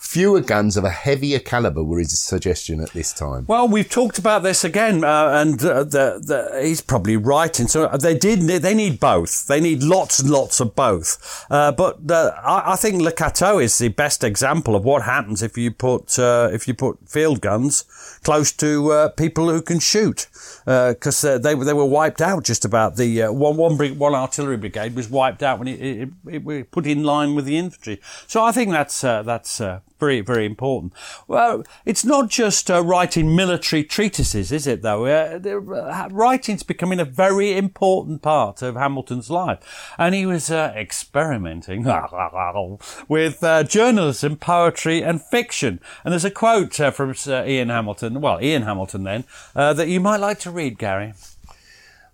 Fewer 0.00 0.40
guns 0.40 0.78
of 0.78 0.82
a 0.82 0.90
heavier 0.90 1.38
caliber 1.38 1.84
were 1.84 1.98
his 1.98 2.18
suggestion 2.18 2.80
at 2.80 2.90
this 2.92 3.12
time. 3.12 3.44
Well, 3.46 3.68
we've 3.68 3.88
talked 3.88 4.18
about 4.18 4.42
this 4.42 4.64
again, 4.64 5.04
uh, 5.04 5.28
and 5.34 5.62
uh, 5.62 5.84
the, 5.84 6.20
the, 6.24 6.60
he's 6.64 6.80
probably 6.80 7.18
right. 7.18 7.56
And 7.60 7.70
so 7.70 7.86
they 7.86 8.16
did. 8.16 8.40
They 8.40 8.74
need 8.74 8.98
both. 8.98 9.46
They 9.46 9.60
need 9.60 9.82
lots 9.82 10.18
and 10.18 10.30
lots 10.30 10.58
of 10.58 10.74
both. 10.74 11.46
Uh, 11.50 11.70
but 11.72 11.98
I, 12.10 12.62
I, 12.72 12.76
think 12.76 13.02
Le 13.02 13.12
Cateau 13.12 13.58
is 13.58 13.76
the 13.76 13.88
best 13.88 14.24
example 14.24 14.74
of 14.74 14.84
what 14.84 15.02
happens 15.02 15.42
if 15.42 15.58
you 15.58 15.70
put 15.70 16.18
uh, 16.18 16.48
if 16.50 16.66
you 16.66 16.72
put 16.72 17.06
field 17.06 17.42
guns 17.42 17.84
close 18.24 18.52
to 18.52 18.90
uh, 18.90 19.08
people 19.10 19.50
who 19.50 19.60
can 19.60 19.80
shoot, 19.80 20.28
because 20.64 21.22
uh, 21.22 21.36
they 21.36 21.54
they 21.54 21.74
were 21.74 21.84
wiped 21.84 22.22
out 22.22 22.42
just 22.44 22.64
about. 22.64 22.96
The 22.96 23.26
one 23.26 23.58
one 23.58 23.76
one 23.98 24.14
artillery 24.14 24.56
brigade 24.56 24.96
was 24.96 25.10
wiped 25.10 25.42
out 25.42 25.58
when 25.58 25.68
it, 25.68 25.80
it, 25.80 26.08
it, 26.26 26.48
it 26.48 26.70
put 26.70 26.86
in 26.86 27.04
line 27.04 27.34
with 27.34 27.44
the 27.44 27.58
infantry. 27.58 28.00
So 28.26 28.42
I 28.42 28.50
think 28.50 28.70
that's 28.70 29.02
that's 29.02 29.60
very, 30.00 30.22
very 30.22 30.46
important. 30.46 30.92
Well, 31.28 31.62
it's 31.84 32.04
not 32.04 32.30
just 32.30 32.70
uh, 32.70 32.82
writing 32.82 33.36
military 33.36 33.84
treatises, 33.84 34.50
is 34.50 34.66
it, 34.66 34.82
though? 34.82 35.06
Uh, 35.06 35.38
uh, 35.44 36.08
writing's 36.10 36.62
becoming 36.62 36.98
a 36.98 37.04
very 37.04 37.56
important 37.56 38.22
part 38.22 38.62
of 38.62 38.74
Hamilton's 38.74 39.30
life. 39.30 39.92
And 39.98 40.14
he 40.14 40.26
was 40.26 40.50
uh, 40.50 40.72
experimenting 40.74 41.84
with 43.08 43.44
uh, 43.44 43.62
journalism, 43.64 44.36
poetry, 44.36 45.02
and 45.02 45.22
fiction. 45.22 45.80
And 46.04 46.12
there's 46.12 46.24
a 46.24 46.30
quote 46.30 46.80
uh, 46.80 46.90
from 46.90 47.14
Ian 47.28 47.68
Hamilton, 47.68 48.20
well, 48.20 48.42
Ian 48.42 48.62
Hamilton 48.62 49.04
then, 49.04 49.24
that 49.54 49.88
you 49.88 50.00
might 50.00 50.20
like 50.20 50.40
to 50.40 50.50
read, 50.50 50.78
Gary. 50.78 51.12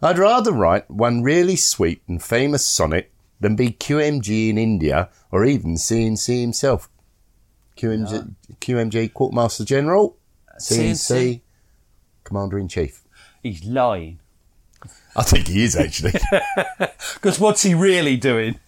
I'd 0.02 0.19
rather 0.19 0.52
write 0.52 0.90
one 0.90 1.23
really 1.23 1.57
sweet 1.57 2.02
and 2.07 2.23
famous 2.23 2.66
sonnet 2.66 3.11
than 3.40 3.57
be 3.57 3.71
QMG 3.71 4.50
in 4.50 4.59
India 4.59 5.09
or 5.31 5.45
even 5.45 5.75
CNC 5.75 6.40
himself. 6.40 6.88
QMG, 7.76 8.12
yeah. 8.12 8.54
QMG 8.61 9.12
Quartermaster 9.12 9.64
General, 9.64 10.16
CNC, 10.59 10.92
CNC. 10.92 11.40
Commander 12.25 12.59
in 12.59 12.68
Chief. 12.68 13.02
He's 13.42 13.64
lying. 13.64 14.18
I 15.14 15.23
think 15.23 15.49
he 15.49 15.64
is 15.64 15.76
actually. 15.76 16.12
Because 17.14 17.40
what's 17.40 17.62
he 17.62 17.75
really 17.75 18.16
doing? 18.16 18.61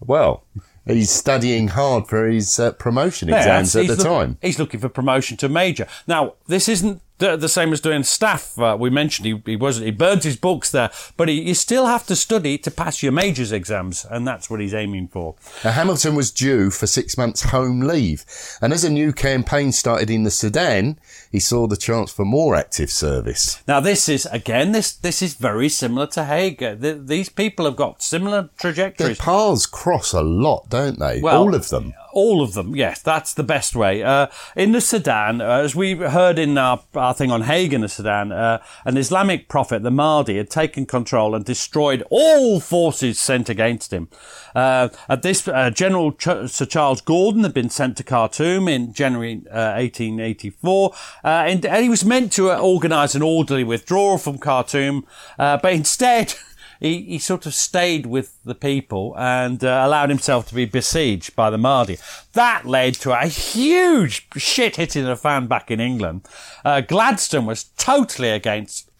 Well, 0.00 0.44
he's 0.84 1.10
studying 1.10 1.68
hard 1.68 2.06
for 2.06 2.28
his 2.28 2.58
uh, 2.58 2.72
promotion 2.72 3.28
exams 3.28 3.74
yeah, 3.74 3.80
at 3.80 3.86
the 3.88 3.96
look, 3.96 4.06
time. 4.06 4.38
He's 4.42 4.58
looking 4.58 4.80
for 4.80 4.88
promotion 4.88 5.36
to 5.38 5.48
major. 5.48 5.86
Now, 6.06 6.34
this 6.46 6.68
isn't 6.68 7.00
the, 7.18 7.36
the 7.36 7.48
same 7.48 7.72
as 7.72 7.80
doing 7.80 8.02
staff. 8.02 8.58
Uh, 8.58 8.76
we 8.78 8.90
mentioned 8.90 9.26
he, 9.26 9.42
he 9.44 9.56
was 9.56 9.78
he 9.78 9.90
burnt 9.90 10.24
his 10.24 10.36
books 10.36 10.70
there, 10.70 10.90
but 11.16 11.28
he, 11.28 11.40
you 11.42 11.54
still 11.54 11.86
have 11.86 12.06
to 12.06 12.16
study 12.16 12.58
to 12.58 12.70
pass 12.70 13.02
your 13.02 13.12
majors 13.12 13.52
exams, 13.52 14.06
and 14.10 14.26
that's 14.26 14.48
what 14.48 14.60
he's 14.60 14.74
aiming 14.74 15.08
for. 15.08 15.34
Now, 15.64 15.72
Hamilton 15.72 16.14
was 16.14 16.30
due 16.30 16.70
for 16.70 16.86
six 16.86 17.18
months 17.18 17.42
home 17.44 17.80
leave, 17.80 18.24
and 18.62 18.72
as 18.72 18.84
a 18.84 18.90
new 18.90 19.12
campaign 19.12 19.72
started 19.72 20.10
in 20.10 20.24
the 20.24 20.30
Sudan, 20.30 20.98
he 21.30 21.40
saw 21.40 21.66
the 21.66 21.76
chance 21.76 22.12
for 22.12 22.24
more 22.24 22.54
active 22.54 22.90
service. 22.90 23.62
Now, 23.66 23.80
this 23.80 24.08
is 24.08 24.26
again 24.26 24.72
this 24.72 24.92
this 24.92 25.22
is 25.22 25.34
very 25.34 25.68
similar 25.68 26.06
to 26.08 26.24
Haig. 26.24 26.58
The, 26.58 27.00
these 27.04 27.28
people 27.28 27.64
have 27.64 27.76
got 27.76 28.02
similar 28.02 28.50
trajectories. 28.58 29.18
Their 29.18 29.24
paths 29.24 29.66
cross 29.66 30.12
a 30.12 30.22
lot, 30.22 30.68
don't 30.68 30.98
they? 30.98 31.20
Well, 31.20 31.42
All 31.42 31.54
of 31.54 31.68
them. 31.68 31.94
All 32.18 32.42
of 32.42 32.54
them, 32.54 32.74
yes, 32.74 33.00
that's 33.00 33.32
the 33.32 33.44
best 33.44 33.76
way. 33.76 34.02
Uh, 34.02 34.26
in 34.56 34.72
the 34.72 34.80
Sudan, 34.80 35.40
uh, 35.40 35.60
as 35.60 35.76
we 35.76 35.94
heard 35.94 36.36
in 36.36 36.58
our, 36.58 36.82
our 36.96 37.14
thing 37.14 37.30
on 37.30 37.42
Haig 37.42 37.72
in 37.72 37.82
the 37.82 37.88
Sudan, 37.88 38.32
uh, 38.32 38.60
an 38.84 38.96
Islamic 38.96 39.48
prophet, 39.48 39.84
the 39.84 39.92
Mahdi, 39.92 40.36
had 40.36 40.50
taken 40.50 40.84
control 40.84 41.36
and 41.36 41.44
destroyed 41.44 42.02
all 42.10 42.58
forces 42.58 43.20
sent 43.20 43.48
against 43.48 43.92
him. 43.92 44.08
Uh, 44.52 44.88
at 45.08 45.22
this, 45.22 45.46
uh, 45.46 45.70
General 45.70 46.10
Ch- 46.10 46.50
Sir 46.50 46.66
Charles 46.66 47.00
Gordon 47.00 47.44
had 47.44 47.54
been 47.54 47.70
sent 47.70 47.96
to 47.98 48.02
Khartoum 48.02 48.66
in 48.66 48.92
January 48.92 49.36
1884, 49.36 50.90
uh, 51.22 51.28
and, 51.28 51.64
and, 51.64 51.84
he 51.84 51.88
was 51.88 52.04
meant 52.04 52.32
to 52.32 52.52
organise 52.52 53.14
an 53.14 53.22
orderly 53.22 53.62
withdrawal 53.62 54.18
from 54.18 54.38
Khartoum, 54.38 55.06
but 55.36 55.72
instead 55.72 56.34
he, 56.80 57.02
he 57.02 57.18
sort 57.18 57.46
of 57.46 57.54
stayed 57.54 58.06
with 58.06 58.38
the 58.44 58.54
people 58.54 59.14
and 59.18 59.62
uh, 59.64 59.82
allowed 59.84 60.08
himself 60.08 60.48
to 60.48 60.54
be 60.54 60.64
besieged 60.64 61.34
by 61.34 61.50
the 61.50 61.58
Mahdi. 61.58 61.98
That 62.32 62.66
led 62.66 62.94
to 62.94 63.18
a 63.18 63.26
huge 63.26 64.26
shit 64.36 64.76
hitting 64.76 65.04
the 65.04 65.16
fan 65.16 65.46
back 65.46 65.70
in 65.70 65.80
England. 65.80 66.26
Uh, 66.64 66.80
Gladstone 66.80 67.46
was 67.46 67.64
totally 67.76 68.30
against 68.30 68.90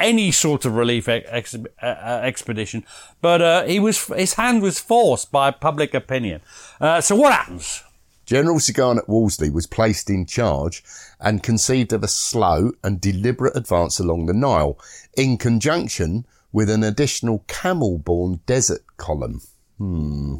any 0.00 0.30
sort 0.30 0.64
of 0.64 0.74
relief 0.74 1.08
ex- 1.08 1.54
uh, 1.54 1.58
uh, 1.82 2.20
expedition, 2.22 2.84
but 3.20 3.42
uh, 3.42 3.64
he 3.64 3.80
was 3.80 4.06
his 4.06 4.34
hand 4.34 4.62
was 4.62 4.78
forced 4.78 5.32
by 5.32 5.50
public 5.50 5.94
opinion. 5.94 6.40
Uh, 6.80 7.00
so 7.00 7.16
what 7.16 7.32
happens? 7.32 7.82
General 8.26 8.60
Sir 8.60 8.74
Garnet 8.74 9.08
Wolseley 9.08 9.48
was 9.48 9.66
placed 9.66 10.10
in 10.10 10.26
charge 10.26 10.84
and 11.18 11.42
conceived 11.42 11.94
of 11.94 12.04
a 12.04 12.08
slow 12.08 12.72
and 12.84 13.00
deliberate 13.00 13.56
advance 13.56 13.98
along 13.98 14.26
the 14.26 14.34
Nile 14.34 14.78
in 15.16 15.38
conjunction 15.38 16.26
with 16.58 16.68
an 16.68 16.82
additional 16.82 17.44
camel-borne 17.46 18.40
desert 18.44 18.82
column. 18.96 19.40
Hmm. 19.78 20.38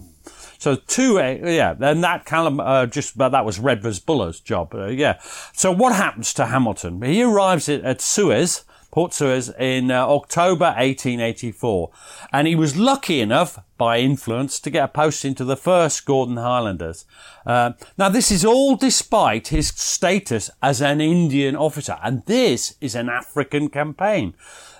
So 0.58 0.75
two, 0.75 1.20
uh, 1.20 1.37
yeah, 1.44 1.76
and 1.78 2.02
that 2.02 2.25
column 2.25 2.58
uh, 2.58 2.87
just, 2.87 3.16
but 3.16 3.28
that 3.28 3.44
was 3.44 3.60
Redvers 3.60 4.04
Buller's 4.04 4.40
job, 4.40 4.75
uh, 4.75 4.87
yeah. 4.87 5.20
So 5.52 5.70
what 5.70 5.94
happens 5.94 6.34
to 6.34 6.46
Hamilton? 6.46 7.00
He 7.02 7.22
arrives 7.22 7.68
at, 7.68 7.84
at 7.84 8.00
Suez, 8.00 8.64
Port 8.90 9.14
Suez, 9.14 9.48
in 9.60 9.92
uh, 9.92 10.08
October 10.08 10.64
1884, 10.64 11.90
and 12.32 12.48
he 12.48 12.56
was 12.56 12.76
lucky 12.76 13.20
enough, 13.20 13.60
by 13.76 14.00
influence, 14.00 14.58
to 14.58 14.70
get 14.70 14.87
a 14.87 14.88
post 14.88 15.25
into 15.25 15.44
the 15.44 15.56
first 15.56 16.04
Gordon 16.04 16.37
Highlanders. 16.37 17.04
Uh, 17.46 17.75
now, 17.96 18.08
this 18.08 18.32
is 18.32 18.44
all 18.44 18.75
despite 18.75 19.48
his 19.48 19.68
status 19.68 20.50
as 20.60 20.82
an 20.82 21.00
Indian 21.00 21.54
officer, 21.54 21.96
and 22.02 22.26
this 22.26 22.75
is 22.80 22.96
an 22.96 23.08
African 23.08 23.68
campaign. 23.68 24.34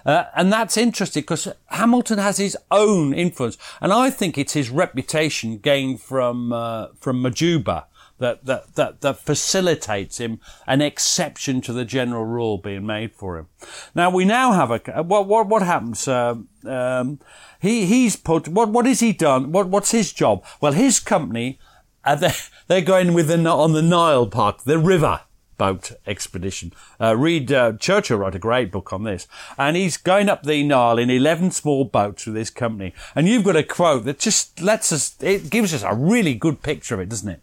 Uh, 0.09 0.25
and 0.35 0.50
that's 0.50 0.79
interesting 0.79 1.21
because 1.21 1.49
Hamilton 1.67 2.17
has 2.17 2.38
his 2.38 2.57
own 2.71 3.12
influence. 3.12 3.59
And 3.83 3.93
I 3.93 4.09
think 4.09 4.38
it's 4.38 4.55
his 4.55 4.71
reputation 4.71 5.59
gained 5.59 6.00
from, 6.00 6.50
uh, 6.50 6.87
from 6.99 7.23
Majuba 7.23 7.85
that, 8.17 8.47
that, 8.47 8.75
that, 8.77 9.03
that 9.03 9.19
facilitates 9.19 10.17
him 10.17 10.41
an 10.67 10.81
exception 10.81 11.61
to 11.61 11.75
the 11.75 11.85
general 11.85 12.25
rule 12.25 12.57
being 12.57 12.87
made 12.87 13.12
for 13.12 13.37
him. 13.37 13.49
Now 13.95 14.09
we 14.09 14.25
now 14.25 14.53
have 14.53 14.71
a, 14.71 15.03
what, 15.03 15.29
what, 15.29 15.47
what 15.47 15.61
happens? 15.61 16.09
Um, 16.09 16.49
um, 16.65 17.21
he, 17.61 17.85
he's 17.85 18.17
put, 18.17 18.49
what, 18.49 18.71
what 18.71 18.87
has 18.87 19.00
he 19.00 19.12
done? 19.12 19.53
What, 19.53 19.69
what's 19.69 19.91
his 19.91 20.15
job? 20.15 20.43
Well, 20.62 20.73
his 20.73 21.00
company, 21.00 21.59
uh, 22.03 22.15
they're, 22.15 22.35
they're 22.67 22.81
going 22.81 23.12
with 23.12 23.29
the, 23.29 23.47
on 23.47 23.75
the 23.75 23.83
Nile 23.83 24.27
part, 24.27 24.61
the 24.61 24.79
river 24.79 25.21
boat 25.59 25.93
expedition. 26.07 26.73
Uh, 27.00 27.17
Reed 27.17 27.53
uh, 27.53 27.73
Churchill 27.75 28.19
wrote 28.19 28.35
a 28.35 28.38
great 28.38 28.73
book 28.73 28.93
on 28.93 29.03
this, 29.03 29.27
and 29.59 29.77
he's 29.77 29.97
going 29.97 30.29
up 30.29 30.45
the 30.45 30.62
Nile 30.62 30.99
in 30.99 31.11
11 31.11 31.50
small 31.50 31.85
boats 31.85 32.25
with 32.25 32.37
his 32.37 32.50
company. 32.50 32.95
And 33.15 33.29
you've 33.29 33.45
got 33.45 33.57
a 33.57 33.62
quote 33.62 34.05
that 34.05 34.19
just 34.19 34.61
lets 34.62 34.93
us, 34.93 35.17
it 35.21 35.50
gives 35.50 35.75
us 35.75 35.83
a 35.83 35.95
really 35.95 36.35
good 36.35 36.62
picture 36.62 36.95
of 36.95 37.00
it, 37.00 37.11
doesn't 37.11 37.29
it? 37.29 37.41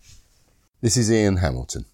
This 0.81 0.97
is 0.97 1.11
Ian 1.11 1.37
Hamilton. 1.37 1.85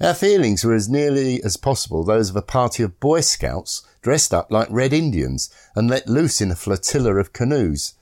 Our 0.00 0.14
feelings 0.14 0.64
were 0.64 0.74
as 0.74 0.88
nearly 0.88 1.42
as 1.42 1.58
possible 1.58 2.04
those 2.04 2.30
of 2.30 2.36
a 2.36 2.42
party 2.42 2.82
of 2.82 2.98
Boy 3.00 3.20
Scouts 3.20 3.86
dressed 4.00 4.32
up 4.32 4.50
like 4.50 4.68
Red 4.70 4.94
Indians 4.94 5.54
and 5.76 5.90
let 5.90 6.08
loose 6.08 6.40
in 6.40 6.50
a 6.50 6.56
flotilla 6.56 7.16
of 7.16 7.34
canoes. 7.34 7.94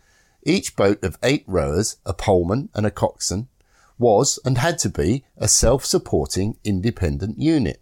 Each 0.45 0.77
boat 0.77 1.03
of 1.03 1.19
eight 1.25 1.43
rowers, 1.49 1.97
a 2.07 2.15
poleman 2.15 2.69
and 2.73 2.87
a 2.87 2.93
coxswain, 2.93 3.49
was 3.99 4.39
and 4.45 4.59
had 4.59 4.79
to 4.79 4.89
be 4.89 5.25
a 5.37 5.49
self-supporting 5.49 6.57
independent 6.65 7.39
unit. 7.39 7.81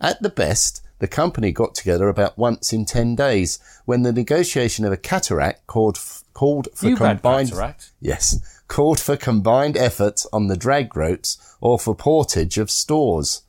At 0.00 0.22
the 0.22 0.30
best, 0.30 0.82
the 1.00 1.08
company 1.08 1.50
got 1.50 1.74
together 1.74 2.08
about 2.08 2.38
once 2.38 2.72
in 2.72 2.84
10 2.84 3.16
days 3.16 3.58
when 3.84 4.02
the 4.02 4.12
negotiation 4.12 4.84
of 4.84 4.92
a 4.92 4.98
cataract 4.98 5.66
called, 5.66 5.98
called 6.34 6.68
for 6.74 6.88
you 6.88 6.96
combined, 6.96 7.52
yes, 8.00 8.60
called 8.68 9.00
for 9.00 9.16
combined 9.16 9.76
efforts 9.76 10.26
on 10.32 10.46
the 10.46 10.56
drag 10.56 10.94
ropes 10.94 11.56
or 11.60 11.78
for 11.78 11.94
portage 11.94 12.58
of 12.58 12.70
stores. 12.70 13.42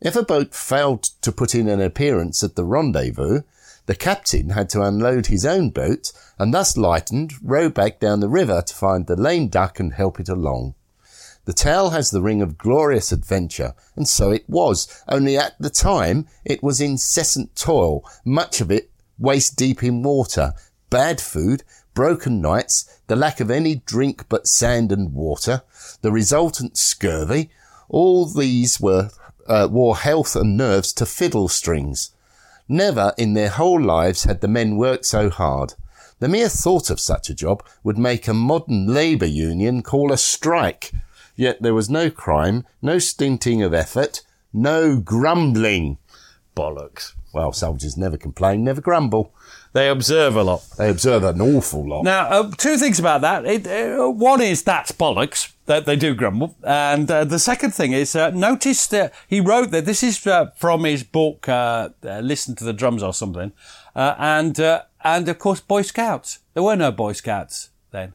If 0.00 0.16
a 0.16 0.24
boat 0.24 0.54
failed 0.54 1.04
to 1.22 1.30
put 1.30 1.54
in 1.54 1.68
an 1.68 1.80
appearance 1.80 2.42
at 2.42 2.56
the 2.56 2.64
rendezvous, 2.64 3.42
the 3.86 3.94
captain 3.94 4.50
had 4.50 4.68
to 4.70 4.82
unload 4.82 5.26
his 5.26 5.46
own 5.46 5.70
boat 5.70 6.12
and 6.38 6.52
thus 6.52 6.76
lightened, 6.76 7.34
row 7.42 7.68
back 7.68 8.00
down 8.00 8.20
the 8.20 8.28
river 8.28 8.62
to 8.62 8.74
find 8.74 9.06
the 9.06 9.16
lame 9.16 9.48
duck 9.48 9.78
and 9.78 9.94
help 9.94 10.18
it 10.18 10.28
along. 10.28 10.74
The 11.44 11.52
tale 11.52 11.90
has 11.90 12.10
the 12.10 12.22
ring 12.22 12.40
of 12.40 12.56
glorious 12.56 13.10
adventure, 13.10 13.74
and 13.96 14.06
so 14.06 14.30
it 14.30 14.48
was, 14.48 14.86
only 15.08 15.36
at 15.36 15.58
the 15.58 15.70
time 15.70 16.28
it 16.44 16.62
was 16.62 16.80
incessant 16.80 17.56
toil, 17.56 18.08
much 18.24 18.60
of 18.60 18.70
it 18.70 18.90
waist 19.18 19.56
deep 19.56 19.82
in 19.82 20.02
water, 20.02 20.52
bad 20.88 21.20
food, 21.20 21.64
broken 21.94 22.40
nights, 22.40 23.00
the 23.08 23.16
lack 23.16 23.40
of 23.40 23.50
any 23.50 23.74
drink 23.74 24.28
but 24.28 24.46
sand 24.46 24.92
and 24.92 25.12
water, 25.14 25.62
the 26.00 26.12
resultant 26.12 26.76
scurvy, 26.76 27.50
all 27.88 28.24
these 28.24 28.80
were, 28.80 29.10
uh, 29.48 29.68
wore 29.70 29.96
health 29.96 30.36
and 30.36 30.56
nerves 30.56 30.92
to 30.92 31.04
fiddle 31.04 31.48
strings. 31.48 32.10
Never 32.68 33.12
in 33.18 33.34
their 33.34 33.50
whole 33.50 33.82
lives 33.82 34.24
had 34.24 34.40
the 34.40 34.48
men 34.48 34.76
worked 34.76 35.06
so 35.06 35.28
hard. 35.28 35.74
The 36.20 36.28
mere 36.28 36.48
thought 36.48 36.88
of 36.88 37.00
such 37.00 37.28
a 37.30 37.34
job 37.34 37.64
would 37.82 37.98
make 37.98 38.28
a 38.28 38.34
modern 38.34 38.86
labour 38.86 39.26
union 39.26 39.82
call 39.82 40.12
a 40.12 40.16
strike. 40.16 40.92
Yet 41.34 41.62
there 41.62 41.74
was 41.74 41.88
no 41.88 42.10
crime, 42.10 42.66
no 42.80 42.98
stinting 42.98 43.62
of 43.62 43.72
effort, 43.74 44.22
no 44.52 44.98
grumbling. 44.98 45.98
Bollocks. 46.54 47.14
Well, 47.32 47.52
soldiers 47.52 47.96
never 47.96 48.18
complain, 48.18 48.62
never 48.62 48.82
grumble. 48.82 49.34
They 49.72 49.88
observe 49.88 50.36
a 50.36 50.42
lot. 50.42 50.66
They 50.76 50.90
observe 50.90 51.24
an 51.24 51.40
awful 51.40 51.88
lot. 51.88 52.04
Now, 52.04 52.26
uh, 52.28 52.50
two 52.58 52.76
things 52.76 52.98
about 52.98 53.22
that. 53.22 53.46
It, 53.46 53.66
uh, 53.66 54.10
one 54.10 54.42
is 54.42 54.62
that's 54.62 54.92
bollocks 54.92 55.52
that 55.64 55.86
they 55.86 55.96
do 55.96 56.14
grumble, 56.14 56.54
and 56.62 57.10
uh, 57.10 57.24
the 57.24 57.38
second 57.38 57.72
thing 57.72 57.92
is 57.92 58.14
uh, 58.14 58.30
notice 58.30 58.86
that 58.88 59.14
he 59.28 59.40
wrote 59.40 59.70
that 59.70 59.86
this 59.86 60.02
is 60.02 60.26
uh, 60.26 60.50
from 60.56 60.84
his 60.84 61.04
book 61.04 61.48
uh, 61.48 61.88
"Listen 62.02 62.54
to 62.56 62.64
the 62.64 62.74
Drums" 62.74 63.02
or 63.02 63.14
something, 63.14 63.52
and 63.94 64.60
and 65.02 65.28
of 65.28 65.38
course 65.38 65.60
Boy 65.60 65.80
Scouts. 65.80 66.40
There 66.52 66.62
were 66.62 66.76
no 66.76 66.92
Boy 66.92 67.12
Scouts 67.12 67.70
then. 67.92 68.12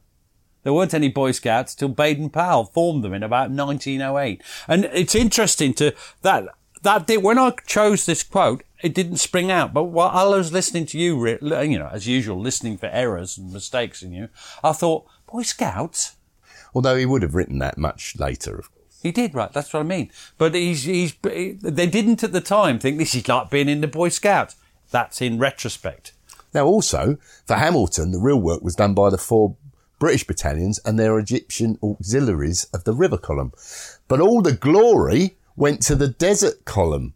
There 0.67 0.73
weren't 0.73 0.93
any 0.93 1.07
Boy 1.07 1.31
Scouts 1.31 1.73
till 1.73 1.87
Baden 1.87 2.29
Powell 2.29 2.65
formed 2.65 3.01
them 3.01 3.13
in 3.13 3.23
about 3.23 3.51
1908. 3.51 4.43
And 4.67 4.83
it's 4.91 5.15
interesting 5.15 5.73
to 5.75 5.95
that 6.23 6.49
that 6.81 7.07
did, 7.07 7.23
when 7.23 7.39
I 7.39 7.51
chose 7.65 8.05
this 8.05 8.21
quote, 8.21 8.63
it 8.83 8.93
didn't 8.93 9.15
spring 9.15 9.49
out. 9.49 9.73
But 9.73 9.85
while 9.85 10.33
I 10.33 10.35
was 10.35 10.51
listening 10.51 10.85
to 10.87 10.97
you, 10.97 11.25
you 11.25 11.79
know, 11.79 11.89
as 11.89 12.05
usual, 12.05 12.37
listening 12.37 12.77
for 12.77 12.87
errors 12.87 13.37
and 13.37 13.53
mistakes 13.53 14.01
in 14.03 14.11
you, 14.11 14.27
I 14.61 14.73
thought, 14.73 15.07
Boy 15.31 15.43
Scouts? 15.43 16.17
Although 16.75 16.97
he 16.97 17.05
would 17.05 17.21
have 17.21 17.33
written 17.33 17.59
that 17.59 17.77
much 17.77 18.19
later, 18.19 18.59
of 18.59 18.69
course. 18.69 18.99
He 19.01 19.13
did, 19.13 19.33
right? 19.33 19.53
That's 19.53 19.71
what 19.71 19.79
I 19.79 19.83
mean. 19.83 20.11
But 20.37 20.53
he's, 20.53 20.83
he's, 20.83 21.15
they 21.21 21.87
didn't 21.87 22.25
at 22.25 22.33
the 22.33 22.41
time 22.41 22.77
think 22.77 22.97
this 22.97 23.15
is 23.15 23.25
like 23.29 23.49
being 23.49 23.69
in 23.69 23.79
the 23.79 23.87
Boy 23.87 24.09
Scouts. 24.09 24.57
That's 24.91 25.21
in 25.21 25.39
retrospect. 25.39 26.11
Now, 26.53 26.65
also, 26.65 27.19
for 27.45 27.55
Hamilton, 27.55 28.11
the 28.11 28.19
real 28.19 28.41
work 28.41 28.61
was 28.61 28.75
done 28.75 28.93
by 28.93 29.09
the 29.09 29.17
four 29.17 29.55
British 29.99 30.25
battalions 30.25 30.79
and 30.85 30.99
their 30.99 31.17
Egyptian 31.17 31.77
auxiliaries 31.83 32.65
of 32.73 32.83
the 32.83 32.93
river 32.93 33.17
column. 33.17 33.51
But 34.07 34.21
all 34.21 34.41
the 34.41 34.53
glory 34.53 35.37
went 35.55 35.81
to 35.83 35.95
the 35.95 36.07
desert 36.07 36.65
column. 36.65 37.13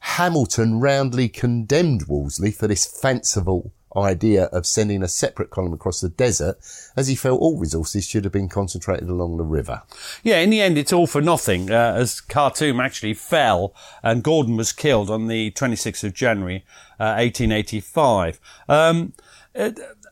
Hamilton 0.00 0.80
roundly 0.80 1.28
condemned 1.28 2.08
Wolseley 2.08 2.50
for 2.50 2.66
this 2.66 2.86
fanciful 2.86 3.72
idea 3.96 4.44
of 4.44 4.66
sending 4.66 5.02
a 5.02 5.08
separate 5.08 5.50
column 5.50 5.72
across 5.72 6.00
the 6.00 6.08
desert, 6.08 6.58
as 6.96 7.08
he 7.08 7.14
felt 7.14 7.40
all 7.40 7.58
resources 7.58 8.06
should 8.06 8.24
have 8.24 8.32
been 8.32 8.48
concentrated 8.48 9.08
along 9.08 9.36
the 9.36 9.44
river. 9.44 9.82
Yeah, 10.22 10.38
in 10.38 10.50
the 10.50 10.60
end, 10.60 10.78
it's 10.78 10.92
all 10.92 11.06
for 11.06 11.20
nothing, 11.20 11.70
uh, 11.70 11.94
as 11.96 12.20
Khartoum 12.20 12.80
actually 12.80 13.14
fell 13.14 13.74
and 14.02 14.22
Gordon 14.22 14.56
was 14.56 14.72
killed 14.72 15.10
on 15.10 15.28
the 15.28 15.50
26th 15.52 16.04
of 16.04 16.14
January, 16.14 16.64
uh, 16.98 17.20
1885. 17.20 18.40
Um, 18.68 19.12
uh, 19.54 19.70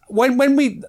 when, 0.09 0.37
when 0.37 0.57
we, 0.57 0.83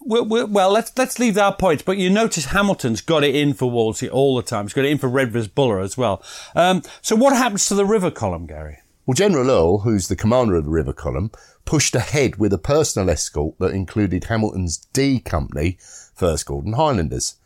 well, 0.00 0.70
let's 0.70 0.92
let's 0.96 1.18
leave 1.18 1.34
that 1.34 1.58
point. 1.58 1.84
But 1.84 1.98
you 1.98 2.10
notice 2.10 2.46
Hamilton's 2.46 3.00
got 3.00 3.24
it 3.24 3.34
in 3.34 3.54
for 3.54 3.70
Wolseley 3.70 4.08
all 4.08 4.36
the 4.36 4.42
time. 4.42 4.64
He's 4.64 4.72
got 4.72 4.84
it 4.84 4.90
in 4.90 4.98
for 4.98 5.08
Redvers 5.08 5.52
Buller 5.52 5.80
as 5.80 5.96
well. 5.96 6.22
Um, 6.54 6.82
so 7.02 7.16
what 7.16 7.36
happens 7.36 7.66
to 7.66 7.74
the 7.74 7.84
river 7.86 8.10
column, 8.10 8.46
Gary? 8.46 8.78
Well, 9.06 9.14
General 9.14 9.50
Earle, 9.50 9.78
who's 9.78 10.08
the 10.08 10.16
commander 10.16 10.56
of 10.56 10.64
the 10.64 10.70
river 10.70 10.92
column, 10.92 11.30
pushed 11.64 11.94
ahead 11.94 12.36
with 12.36 12.52
a 12.52 12.58
personal 12.58 13.08
escort 13.08 13.58
that 13.58 13.72
included 13.72 14.24
Hamilton's 14.24 14.76
D 14.76 15.18
Company, 15.18 15.78
1st 15.80 16.44
Gordon 16.44 16.72
Highlanders. 16.74 17.36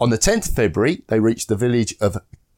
On 0.00 0.10
the 0.10 0.18
10th 0.18 0.48
of 0.48 0.54
February, 0.54 1.02
they 1.08 1.20
reached 1.20 1.48
the 1.48 1.56
village 1.56 1.94
of 2.00 2.16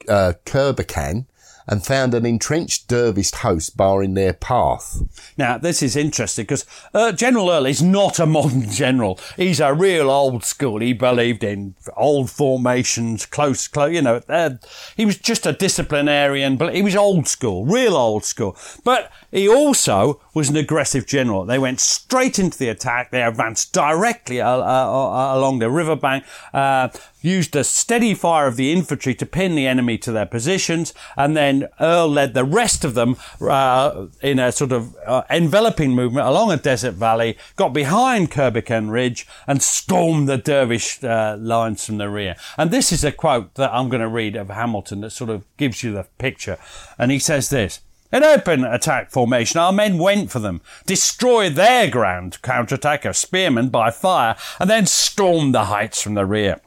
uh, 0.09 0.35
Kirbekan, 0.47 1.27
and 1.67 1.85
found 1.85 2.15
an 2.15 2.27
entrenched 2.27 2.89
dervish 2.89 3.33
host 3.33 3.77
barring 3.77 4.15
their 4.15 4.33
path. 4.33 5.03
Now, 5.37 5.59
this 5.59 5.83
is 5.83 5.97
interesting 5.97 6.45
because 6.45 6.67
uh, 6.93 7.13
General 7.13 7.51
Earle 7.51 7.67
is 7.67 7.83
not 7.83 8.19
a 8.19 8.27
modern 8.35 8.71
general. 8.71 9.19
He's 9.37 9.61
a 9.61 9.73
real 9.73 10.11
old 10.11 10.45
school. 10.45 10.81
He 10.81 10.93
believed 10.93 11.45
in 11.45 11.75
old 11.97 12.31
formations, 12.31 13.27
close, 13.27 13.67
close, 13.69 13.93
you 13.93 14.03
know, 14.03 14.21
uh, 14.29 14.51
he 14.97 15.07
was 15.07 15.19
just 15.19 15.47
a 15.47 15.53
disciplinarian, 15.53 16.57
but 16.57 16.75
he 16.75 16.83
was 16.83 16.97
old 16.97 17.29
school, 17.29 17.65
real 17.65 17.97
old 17.97 18.25
school. 18.25 18.57
But 18.83 19.11
he 19.31 19.49
also 19.49 20.21
was 20.35 20.51
an 20.51 20.57
aggressive 20.57 21.07
general. 21.07 21.45
They 21.45 21.59
went 21.59 21.81
straight 21.81 22.39
into 22.39 22.59
the 22.59 22.69
attack. 22.69 23.11
They 23.11 23.23
advanced 23.23 23.73
directly 23.73 24.41
uh, 24.41 24.49
uh, 24.49 24.61
uh 24.61 25.39
along 25.39 25.61
the 25.61 25.71
riverbank, 25.71 26.25
uh, 26.53 26.89
used 27.23 27.53
the 27.53 27.65
steady 27.65 28.13
fire 28.13 28.47
of 28.47 28.57
the 28.57 28.73
infantry 28.73 29.15
to 29.15 29.25
pin 29.25 29.55
the 29.55 29.67
enemy 29.67 29.97
to 29.99 30.13
their 30.13 30.27
positions, 30.27 30.93
and 31.17 31.37
then 31.37 31.69
Earle 31.81 32.09
led 32.09 32.35
the 32.35 32.45
rest 32.45 32.85
of 32.85 32.95
them 32.95 33.17
uh, 33.41 34.07
in 34.21 34.39
a 34.39 34.53
sort 34.53 34.73
of 34.73 34.95
uh, 35.07 35.23
enveloping 35.31 35.93
movement 35.93 36.27
along 36.27 36.53
a 36.53 36.57
desert 36.57 36.95
valley, 36.95 37.39
got 37.57 37.73
behind 37.73 38.31
Kirbekan 38.31 38.91
Ridge, 38.91 39.27
and 39.47 39.63
stormed 39.63 40.29
the 40.29 40.37
dervish 40.37 41.03
lines 41.03 41.87
from 41.87 41.99
the 41.99 42.11
rear. 42.11 42.37
And 42.59 42.71
this 42.71 42.93
is 42.93 43.05
a 43.05 43.13
quote 43.13 43.55
that 43.55 43.73
I'm 43.73 43.89
going 43.89 44.03
to 44.03 44.09
read 44.09 44.37
of 44.37 44.49
Hamilton 44.49 45.01
that 45.01 45.11
sort 45.11 45.31
of 45.31 45.45
gives 45.57 45.83
you 45.83 45.93
the 45.93 46.07
picture. 46.19 46.59
And 46.99 47.11
he 47.11 47.19
says 47.19 47.49
this. 47.49 47.81
In 48.15 48.23
open 48.23 48.63
attack 48.63 49.11
formation, 49.11 49.59
our 49.59 49.73
men 49.73 49.99
went 49.99 50.31
for 50.31 50.39
them, 50.39 50.61
destroyed 50.87 51.57
their 51.57 51.91
ground 51.91 52.41
counterattack 52.43 53.05
of 53.05 53.17
spearmen 53.17 53.71
by 53.71 53.91
fire, 53.91 54.37
and 54.61 54.71
then 54.71 54.87
stormed 54.87 55.53
the 55.53 55.65
heights 55.65 56.01
from 56.01 56.15
the 56.15 56.25
rear. 56.25 56.61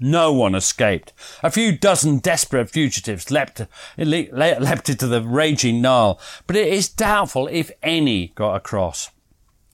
No 0.00 0.32
one 0.32 0.56
escaped. 0.56 1.12
A 1.40 1.52
few 1.52 1.70
dozen 1.70 2.18
desperate 2.18 2.68
fugitives 2.68 3.30
leapt, 3.30 3.64
leapt 3.96 4.88
into 4.88 5.06
the 5.06 5.22
raging 5.22 5.80
Nile, 5.80 6.18
but 6.48 6.56
it 6.56 6.66
is 6.66 6.88
doubtful 6.88 7.46
if 7.46 7.70
any 7.84 8.32
got 8.34 8.56
across. 8.56 9.11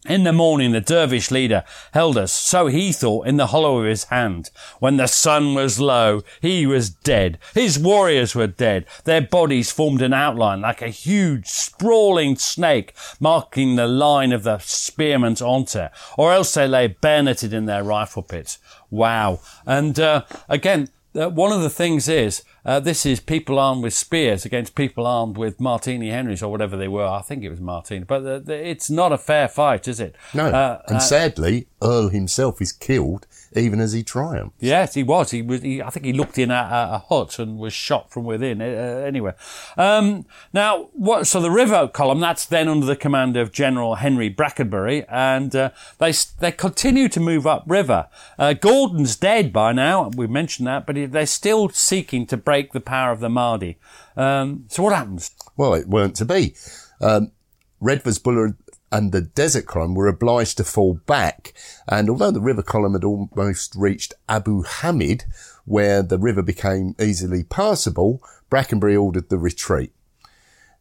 In 0.08 0.24
the 0.24 0.32
morning, 0.32 0.72
the 0.72 0.80
dervish 0.80 1.30
leader 1.30 1.64
held 1.92 2.16
us, 2.16 2.32
so 2.32 2.66
he 2.68 2.92
thought, 2.92 3.26
in 3.26 3.36
the 3.36 3.48
hollow 3.48 3.78
of 3.78 3.84
his 3.84 4.04
hand. 4.04 4.50
When 4.78 4.96
the 4.96 5.06
sun 5.06 5.54
was 5.54 5.78
low, 5.78 6.22
he 6.40 6.66
was 6.66 6.88
dead. 6.88 7.38
His 7.52 7.78
warriors 7.78 8.34
were 8.34 8.46
dead. 8.46 8.86
Their 9.04 9.20
bodies 9.20 9.70
formed 9.70 10.00
an 10.00 10.14
outline 10.14 10.62
like 10.62 10.80
a 10.80 10.88
huge, 10.88 11.46
sprawling 11.46 12.36
snake, 12.36 12.94
marking 13.20 13.76
the 13.76 13.86
line 13.86 14.32
of 14.32 14.44
the 14.44 14.58
spearman's 14.60 15.42
onset, 15.42 15.92
or 16.16 16.32
else 16.32 16.54
they 16.54 16.66
lay 16.66 16.86
bayoneted 16.86 17.52
in 17.52 17.66
their 17.66 17.84
rifle 17.84 18.22
pits. 18.22 18.58
Wow. 18.90 19.40
And 19.66 20.00
uh, 20.00 20.24
again, 20.48 20.88
uh, 21.14 21.28
one 21.28 21.52
of 21.52 21.60
the 21.60 21.70
things 21.70 22.08
is 22.08 22.42
uh, 22.64 22.80
this 22.80 23.06
is 23.06 23.20
people 23.20 23.58
armed 23.58 23.82
with 23.82 23.94
spears 23.94 24.44
against 24.44 24.74
people 24.74 25.06
armed 25.06 25.36
with 25.36 25.60
Martini 25.60 26.10
Henrys 26.10 26.42
or 26.42 26.50
whatever 26.50 26.76
they 26.76 26.88
were. 26.88 27.06
I 27.06 27.22
think 27.22 27.44
it 27.44 27.50
was 27.50 27.60
Martini, 27.60 28.04
but 28.04 28.20
the, 28.20 28.40
the, 28.40 28.68
it's 28.68 28.90
not 28.90 29.12
a 29.12 29.18
fair 29.18 29.48
fight, 29.48 29.88
is 29.88 30.00
it? 30.00 30.14
No. 30.34 30.46
Uh, 30.46 30.82
and 30.88 30.96
uh, 30.96 31.00
sadly, 31.00 31.68
Earle 31.82 32.08
himself 32.08 32.60
is 32.60 32.72
killed 32.72 33.26
even 33.54 33.80
as 33.80 33.92
he 33.92 34.02
triumphed. 34.02 34.56
Yes, 34.60 34.94
he 34.94 35.02
was. 35.02 35.30
He 35.30 35.42
was. 35.42 35.62
He, 35.62 35.80
I 35.80 35.90
think 35.90 36.04
he 36.04 36.12
looked 36.12 36.38
in 36.38 36.50
at 36.50 36.70
a, 36.70 36.94
a 36.94 36.98
hut 36.98 37.38
and 37.38 37.58
was 37.58 37.72
shot 37.72 38.10
from 38.10 38.24
within. 38.24 38.60
Uh, 38.60 38.64
anyway, 38.64 39.32
um, 39.76 40.26
now 40.52 40.88
what? 40.92 41.26
So 41.26 41.40
the 41.40 41.50
river 41.50 41.88
column 41.88 42.20
that's 42.20 42.44
then 42.44 42.68
under 42.68 42.86
the 42.86 42.96
command 42.96 43.36
of 43.36 43.52
General 43.52 43.96
Henry 43.96 44.28
Brackenbury, 44.28 45.04
and 45.08 45.54
uh, 45.54 45.70
they 45.98 46.12
they 46.40 46.52
continue 46.52 47.08
to 47.08 47.20
move 47.20 47.46
up 47.46 47.64
river. 47.66 48.08
Uh, 48.38 48.52
Gordon's 48.52 49.16
dead 49.16 49.52
by 49.52 49.72
now. 49.72 50.10
We 50.14 50.26
mentioned 50.26 50.66
that, 50.66 50.86
but 50.86 50.96
they're 51.12 51.26
still 51.26 51.68
seeking 51.70 52.26
to 52.26 52.36
break 52.36 52.57
the 52.62 52.80
power 52.80 53.12
of 53.12 53.20
the 53.20 53.28
Mahdi. 53.28 53.78
Um, 54.16 54.64
so 54.68 54.82
what 54.82 54.94
happens? 54.94 55.30
Well, 55.56 55.74
it 55.74 55.88
weren't 55.88 56.16
to 56.16 56.24
be. 56.24 56.54
Um, 57.00 57.32
Redvers 57.80 58.22
Buller 58.22 58.56
and 58.90 59.12
the 59.12 59.20
desert 59.20 59.66
column 59.66 59.94
were 59.94 60.08
obliged 60.08 60.56
to 60.56 60.64
fall 60.64 60.94
back. 61.06 61.52
And 61.86 62.08
although 62.08 62.30
the 62.30 62.40
river 62.40 62.62
column 62.62 62.94
had 62.94 63.04
almost 63.04 63.74
reached 63.74 64.14
Abu 64.28 64.64
Hamid, 64.66 65.24
where 65.64 66.02
the 66.02 66.18
river 66.18 66.42
became 66.42 66.94
easily 67.00 67.44
passable, 67.44 68.22
Brackenbury 68.50 68.96
ordered 68.96 69.28
the 69.28 69.38
retreat. 69.38 69.92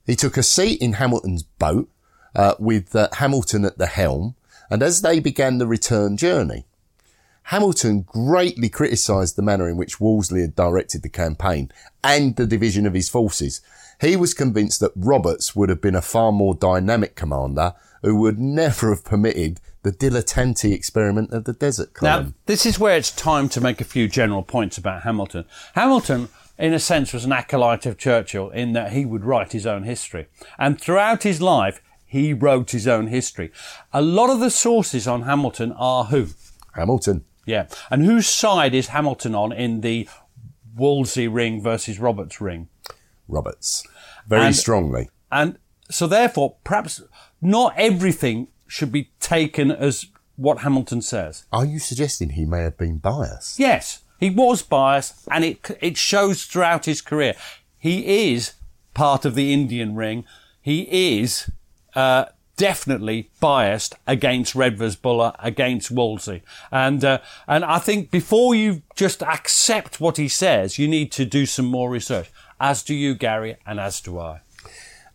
He 0.05 0.15
took 0.15 0.37
a 0.37 0.43
seat 0.43 0.81
in 0.81 0.93
Hamilton's 0.93 1.43
boat, 1.43 1.89
uh, 2.33 2.55
with 2.59 2.95
uh, 2.95 3.09
Hamilton 3.13 3.65
at 3.65 3.77
the 3.77 3.87
helm, 3.87 4.35
and 4.69 4.81
as 4.81 5.01
they 5.01 5.19
began 5.19 5.57
the 5.57 5.67
return 5.67 6.15
journey, 6.15 6.65
Hamilton 7.47 8.01
greatly 8.01 8.67
criticised 8.67 9.37
the 9.37 9.41
manner 9.41 9.69
in 9.69 9.77
which 9.77 10.01
Wolseley 10.01 10.41
had 10.41 10.53
directed 10.53 11.01
the 11.01 11.07
campaign 11.07 11.71
and 12.03 12.35
the 12.35 12.45
division 12.45 12.85
of 12.85 12.93
his 12.93 13.07
forces. 13.07 13.61
He 14.01 14.17
was 14.17 14.33
convinced 14.33 14.81
that 14.81 14.91
Roberts 14.97 15.55
would 15.55 15.69
have 15.69 15.79
been 15.79 15.95
a 15.95 16.01
far 16.01 16.33
more 16.33 16.53
dynamic 16.53 17.15
commander 17.15 17.73
who 18.03 18.17
would 18.17 18.37
never 18.37 18.89
have 18.89 19.05
permitted 19.05 19.61
the 19.83 19.93
dilettante 19.93 20.73
experiment 20.73 21.31
of 21.31 21.45
the 21.45 21.53
desert 21.53 21.93
column. 21.93 22.25
Now, 22.25 22.33
this 22.47 22.65
is 22.65 22.79
where 22.79 22.97
it's 22.97 23.11
time 23.11 23.47
to 23.49 23.61
make 23.61 23.79
a 23.79 23.85
few 23.85 24.09
general 24.09 24.43
points 24.43 24.77
about 24.77 25.03
Hamilton. 25.03 25.45
Hamilton, 25.73 26.27
in 26.57 26.73
a 26.73 26.79
sense, 26.79 27.13
was 27.13 27.23
an 27.23 27.31
acolyte 27.31 27.85
of 27.85 27.97
Churchill 27.97 28.49
in 28.49 28.73
that 28.73 28.91
he 28.91 29.05
would 29.05 29.23
write 29.23 29.53
his 29.53 29.65
own 29.65 29.83
history. 29.83 30.27
And 30.59 30.81
throughout 30.81 31.23
his 31.23 31.41
life, 31.41 31.81
he 32.05 32.33
wrote 32.33 32.71
his 32.71 32.89
own 32.89 33.07
history. 33.07 33.53
A 33.93 34.01
lot 34.01 34.29
of 34.29 34.41
the 34.41 34.51
sources 34.51 35.07
on 35.07 35.21
Hamilton 35.21 35.71
are 35.71 36.03
who? 36.03 36.27
Hamilton. 36.73 37.23
Yeah. 37.47 37.67
And 37.89 38.05
whose 38.05 38.27
side 38.27 38.75
is 38.75 38.89
Hamilton 38.89 39.33
on 39.33 39.51
in 39.51 39.81
the 39.81 40.07
Wolseley 40.75 41.27
ring 41.27 41.63
versus 41.63 41.97
Roberts 41.97 42.39
ring? 42.39 42.67
Roberts. 43.27 43.83
Very 44.27 44.47
and, 44.47 44.55
strongly. 44.55 45.09
And 45.31 45.57
so 45.89 46.05
therefore, 46.05 46.57
perhaps 46.63 47.01
not 47.41 47.73
everything 47.77 48.49
should 48.67 48.91
be 48.91 49.09
taken 49.19 49.71
as 49.71 50.07
what 50.35 50.59
Hamilton 50.59 51.01
says. 51.01 51.45
Are 51.51 51.65
you 51.65 51.79
suggesting 51.79 52.31
he 52.31 52.45
may 52.45 52.61
have 52.61 52.77
been 52.77 52.97
biased? 52.97 53.57
Yes. 53.57 54.03
He 54.19 54.29
was 54.29 54.61
biased, 54.63 55.27
and 55.31 55.45
it 55.45 55.77
it 55.79 55.95
shows 55.95 56.45
throughout 56.45 56.85
his 56.85 57.01
career. 57.01 57.35
He 57.77 58.33
is 58.33 58.53
part 58.95 59.25
of 59.25 59.35
the 59.35 59.53
Indian 59.53 59.95
ring. 59.95 60.25
He 60.59 61.19
is 61.19 61.51
uh, 61.95 62.25
definitely 62.57 63.29
biased 63.39 63.95
against 64.05 64.55
Redvers 64.55 65.01
Buller, 65.01 65.33
against 65.39 65.89
Wolseley, 65.89 66.43
and 66.71 67.05
uh, 67.05 67.19
and 67.47 67.63
I 67.63 67.79
think 67.79 68.11
before 68.11 68.53
you 68.53 68.81
just 68.95 69.23
accept 69.23 70.01
what 70.01 70.17
he 70.17 70.27
says, 70.27 70.77
you 70.77 70.87
need 70.87 71.11
to 71.13 71.25
do 71.25 71.45
some 71.45 71.67
more 71.67 71.89
research. 71.89 72.29
As 72.59 72.83
do 72.83 72.93
you, 72.93 73.15
Gary, 73.15 73.57
and 73.65 73.79
as 73.79 74.01
do 74.01 74.19
I. 74.19 74.41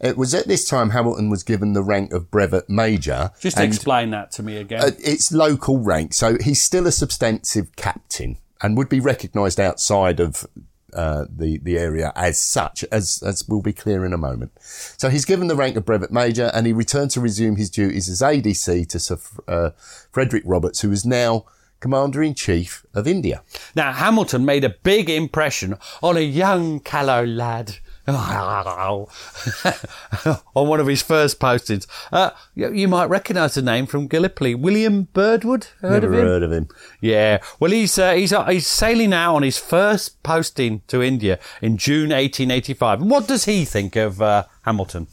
It 0.00 0.16
was 0.16 0.35
at 0.35 0.48
this 0.48 0.68
time 0.68 0.90
Hamilton 0.90 1.31
was 1.31 1.44
given 1.44 1.74
the 1.74 1.83
rank 1.83 2.12
of 2.12 2.31
brevet 2.31 2.68
major. 2.68 3.31
Just 3.38 3.61
explain 3.61 4.11
that 4.11 4.33
to 4.33 4.42
me 4.42 4.57
again. 4.57 4.83
Uh, 4.83 4.90
it's 4.98 5.31
local 5.31 5.78
rank, 5.78 6.12
so 6.12 6.37
he's 6.40 6.61
still 6.61 6.88
a 6.88 6.92
substantive 6.92 7.74
captain 7.76 8.38
and 8.61 8.76
would 8.76 8.88
be 8.88 9.00
recognised 9.00 9.61
outside 9.61 10.18
of 10.18 10.46
uh, 10.92 11.26
the 11.28 11.59
the 11.59 11.78
area 11.78 12.12
as 12.14 12.38
such, 12.40 12.85
as 12.92 13.22
as 13.24 13.48
will 13.48 13.62
be 13.62 13.72
clear 13.72 14.05
in 14.05 14.12
a 14.12 14.18
moment. 14.18 14.52
So 14.61 15.09
he's 15.09 15.24
given 15.24 15.48
the 15.48 15.57
rank 15.57 15.76
of 15.76 15.85
brevet 15.85 16.12
major, 16.12 16.50
and 16.55 16.66
he 16.66 16.72
returned 16.72 17.11
to 17.12 17.20
resume 17.20 17.57
his 17.57 17.70
duties 17.70 18.09
as 18.09 18.20
ADC 18.20 18.88
to 18.88 18.98
Sir 18.98 19.18
uh, 19.48 19.70
Frederick 20.11 20.42
Roberts, 20.46 20.81
who 20.81 20.92
is 20.92 21.05
now 21.05 21.46
Commander 21.81 22.22
in 22.22 22.35
Chief 22.35 22.87
of 22.94 23.07
India. 23.09 23.42
Now 23.74 23.92
Hamilton 23.92 24.44
made 24.44 24.64
a 24.64 24.70
big 24.70 25.11
impression 25.11 25.76
on 26.02 26.16
a 26.16 26.20
young 26.20 26.81
callow 26.81 27.26
lad 27.26 27.78
on 30.54 30.68
one 30.68 30.80
of 30.80 30.88
his 30.88 31.02
first 31.02 31.38
postings. 31.38 31.86
Uh, 32.10 32.30
you, 32.54 32.88
might 32.88 33.06
recognise 33.06 33.54
the 33.54 33.62
name 33.62 33.86
from 33.86 34.08
Gallipoli. 34.08 34.56
William 34.56 35.04
Birdwood. 35.12 35.68
Heard 35.80 36.02
Never 36.02 36.06
of 36.06 36.18
him? 36.18 36.26
heard 36.26 36.42
of 36.42 36.52
him. 36.52 36.68
Yeah. 37.00 37.38
Well, 37.60 37.70
he's 37.70 37.98
uh, 37.98 38.14
he's 38.14 38.32
uh, 38.32 38.44
he's 38.46 38.66
sailing 38.66 39.12
out 39.12 39.36
on 39.36 39.42
his 39.42 39.58
first 39.58 40.22
posting 40.22 40.82
to 40.88 41.00
India 41.00 41.38
in 41.60 41.76
June 41.76 42.10
1885. 42.10 43.02
And 43.02 43.10
what 43.10 43.28
does 43.28 43.44
he 43.44 43.64
think 43.64 43.94
of 43.94 44.20
uh, 44.20 44.44
Hamilton? 44.62 45.06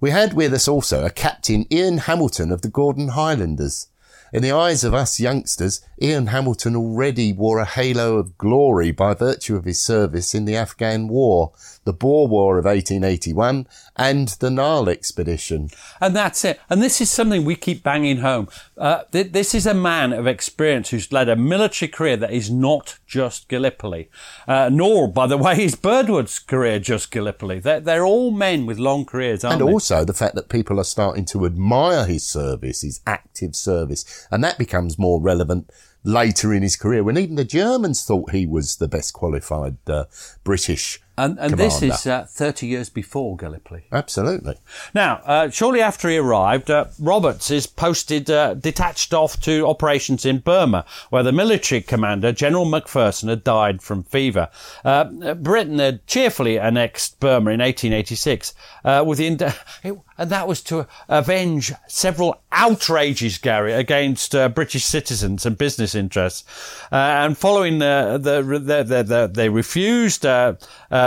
We 0.00 0.10
had 0.10 0.34
with 0.34 0.54
us 0.54 0.68
also 0.68 1.04
a 1.04 1.10
Captain 1.10 1.66
Ian 1.72 1.98
Hamilton 1.98 2.52
of 2.52 2.62
the 2.62 2.68
Gordon 2.68 3.08
Highlanders. 3.08 3.88
In 4.30 4.42
the 4.42 4.52
eyes 4.52 4.84
of 4.84 4.92
us 4.92 5.18
youngsters, 5.18 5.80
Ian 6.02 6.26
Hamilton 6.26 6.76
already 6.76 7.32
wore 7.32 7.60
a 7.60 7.64
halo 7.64 8.16
of 8.16 8.36
glory 8.36 8.90
by 8.90 9.14
virtue 9.14 9.56
of 9.56 9.64
his 9.64 9.80
service 9.80 10.34
in 10.34 10.44
the 10.44 10.54
Afghan 10.54 11.08
War, 11.08 11.52
the 11.88 11.94
Boer 11.94 12.28
War 12.28 12.58
of 12.58 12.66
1881, 12.66 13.66
and 13.96 14.28
the 14.40 14.50
Nile 14.50 14.90
expedition. 14.90 15.70
And 16.02 16.14
that's 16.14 16.44
it. 16.44 16.60
And 16.68 16.82
this 16.82 17.00
is 17.00 17.08
something 17.08 17.46
we 17.46 17.56
keep 17.56 17.82
banging 17.82 18.18
home. 18.18 18.50
Uh, 18.76 19.04
th- 19.10 19.32
this 19.32 19.54
is 19.54 19.66
a 19.66 19.72
man 19.72 20.12
of 20.12 20.26
experience 20.26 20.90
who's 20.90 21.10
led 21.10 21.30
a 21.30 21.34
military 21.34 21.88
career 21.88 22.18
that 22.18 22.30
is 22.30 22.50
not 22.50 22.98
just 23.06 23.48
Gallipoli, 23.48 24.10
uh, 24.46 24.68
nor, 24.70 25.08
by 25.08 25.26
the 25.26 25.38
way, 25.38 25.64
is 25.64 25.76
Birdwood's 25.76 26.38
career 26.38 26.78
just 26.78 27.10
Gallipoli. 27.10 27.58
They're, 27.58 27.80
they're 27.80 28.04
all 28.04 28.32
men 28.32 28.66
with 28.66 28.78
long 28.78 29.06
careers, 29.06 29.42
and 29.42 29.58
they? 29.58 29.64
also 29.64 30.04
the 30.04 30.12
fact 30.12 30.34
that 30.34 30.50
people 30.50 30.78
are 30.78 30.84
starting 30.84 31.24
to 31.24 31.46
admire 31.46 32.04
his 32.04 32.28
service, 32.28 32.82
his 32.82 33.00
active 33.06 33.56
service, 33.56 34.28
and 34.30 34.44
that 34.44 34.58
becomes 34.58 34.98
more 34.98 35.22
relevant 35.22 35.72
later 36.04 36.52
in 36.52 36.62
his 36.62 36.76
career 36.76 37.02
when 37.02 37.16
even 37.16 37.36
the 37.36 37.44
Germans 37.44 38.04
thought 38.04 38.30
he 38.32 38.46
was 38.46 38.76
the 38.76 38.88
best 38.88 39.14
qualified 39.14 39.78
uh, 39.88 40.04
British 40.44 41.00
and, 41.18 41.38
and 41.38 41.54
this 41.54 41.82
is 41.82 42.06
uh, 42.06 42.24
30 42.28 42.66
years 42.68 42.90
before 42.90 43.36
Gallipoli. 43.36 43.82
Absolutely. 43.90 44.54
Now, 44.94 45.20
uh, 45.24 45.50
shortly 45.50 45.80
after 45.80 46.08
he 46.08 46.16
arrived, 46.16 46.70
uh, 46.70 46.86
Roberts 47.00 47.50
is 47.50 47.66
posted, 47.66 48.30
uh, 48.30 48.54
detached 48.54 49.12
off 49.12 49.40
to 49.40 49.66
operations 49.66 50.24
in 50.24 50.38
Burma, 50.38 50.84
where 51.10 51.24
the 51.24 51.32
military 51.32 51.80
commander, 51.80 52.30
General 52.30 52.64
Macpherson, 52.64 53.28
had 53.28 53.42
died 53.42 53.82
from 53.82 54.04
fever. 54.04 54.48
Uh, 54.84 55.34
Britain 55.34 55.80
had 55.80 56.06
cheerfully 56.06 56.56
annexed 56.56 57.18
Burma 57.18 57.50
in 57.50 57.60
1886, 57.60 58.54
uh, 58.84 59.02
with 59.04 59.18
the, 59.18 59.56
it, 59.82 59.98
and 60.18 60.30
that 60.30 60.46
was 60.46 60.62
to 60.62 60.86
avenge 61.08 61.72
several 61.88 62.40
outrages, 62.52 63.38
Gary, 63.38 63.72
against 63.72 64.32
British 64.54 64.84
citizens 64.84 65.44
and 65.44 65.58
business 65.58 65.94
interests. 65.94 66.44
and 66.90 67.36
following 67.36 67.78
the, 67.78 68.18
the, 68.20 68.42
the, 68.58 69.02
the, 69.02 69.30
they 69.32 69.48
refused 69.48 70.24
uh, 70.26 70.54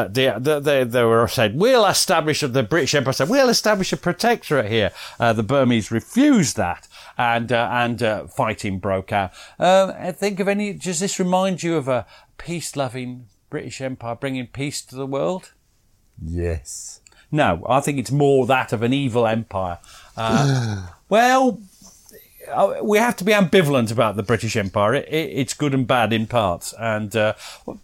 they, 0.08 0.34
they, 0.40 0.84
they 0.84 1.04
were 1.04 1.28
said, 1.28 1.56
we'll 1.56 1.86
establish, 1.86 2.42
the 2.42 2.64
British 2.64 2.96
Empire 2.96 3.14
said, 3.14 3.30
we'll 3.30 3.50
establish 3.50 3.92
a 3.94 3.98
protectorate 3.98 4.70
here. 4.70 4.92
Uh, 5.20 5.34
the 5.34 5.44
Burmese 5.44 5.92
refused 5.92 6.58
that 6.58 6.88
and, 7.18 7.52
uh, 7.52 7.70
and 7.72 8.02
uh, 8.02 8.28
fighting 8.28 8.80
broke 8.80 9.12
out. 9.12 9.32
Uh, 9.60 10.12
think 10.12 10.40
of 10.40 10.48
any, 10.48 10.74
does 10.74 11.00
this 11.00 11.20
remind 11.20 11.64
you 11.64 11.76
of 11.76 11.88
a 11.88 12.06
peace-loving 12.38 13.28
British 13.50 13.82
Empire 13.82 14.16
bringing 14.16 14.48
peace 14.48 14.82
to 14.84 14.96
the 14.96 15.08
world? 15.08 15.54
Yes. 16.24 17.02
No, 17.32 17.64
I 17.68 17.80
think 17.80 17.98
it's 17.98 18.12
more 18.12 18.46
that 18.48 18.74
of 18.74 18.84
an 18.84 18.94
evil 18.94 19.26
empire. 19.26 19.80
Uh, 20.18 20.88
well, 21.10 21.62
we 22.84 22.98
have 22.98 23.16
to 23.18 23.24
be 23.24 23.32
ambivalent 23.32 23.92
about 23.92 24.16
the 24.16 24.24
British 24.24 24.56
Empire. 24.56 24.96
It, 24.96 25.08
it, 25.08 25.30
it's 25.32 25.54
good 25.54 25.74
and 25.74 25.88
bad 25.88 26.12
in 26.12 26.28
parts, 26.28 26.74
and 26.78 27.16
uh, 27.16 27.34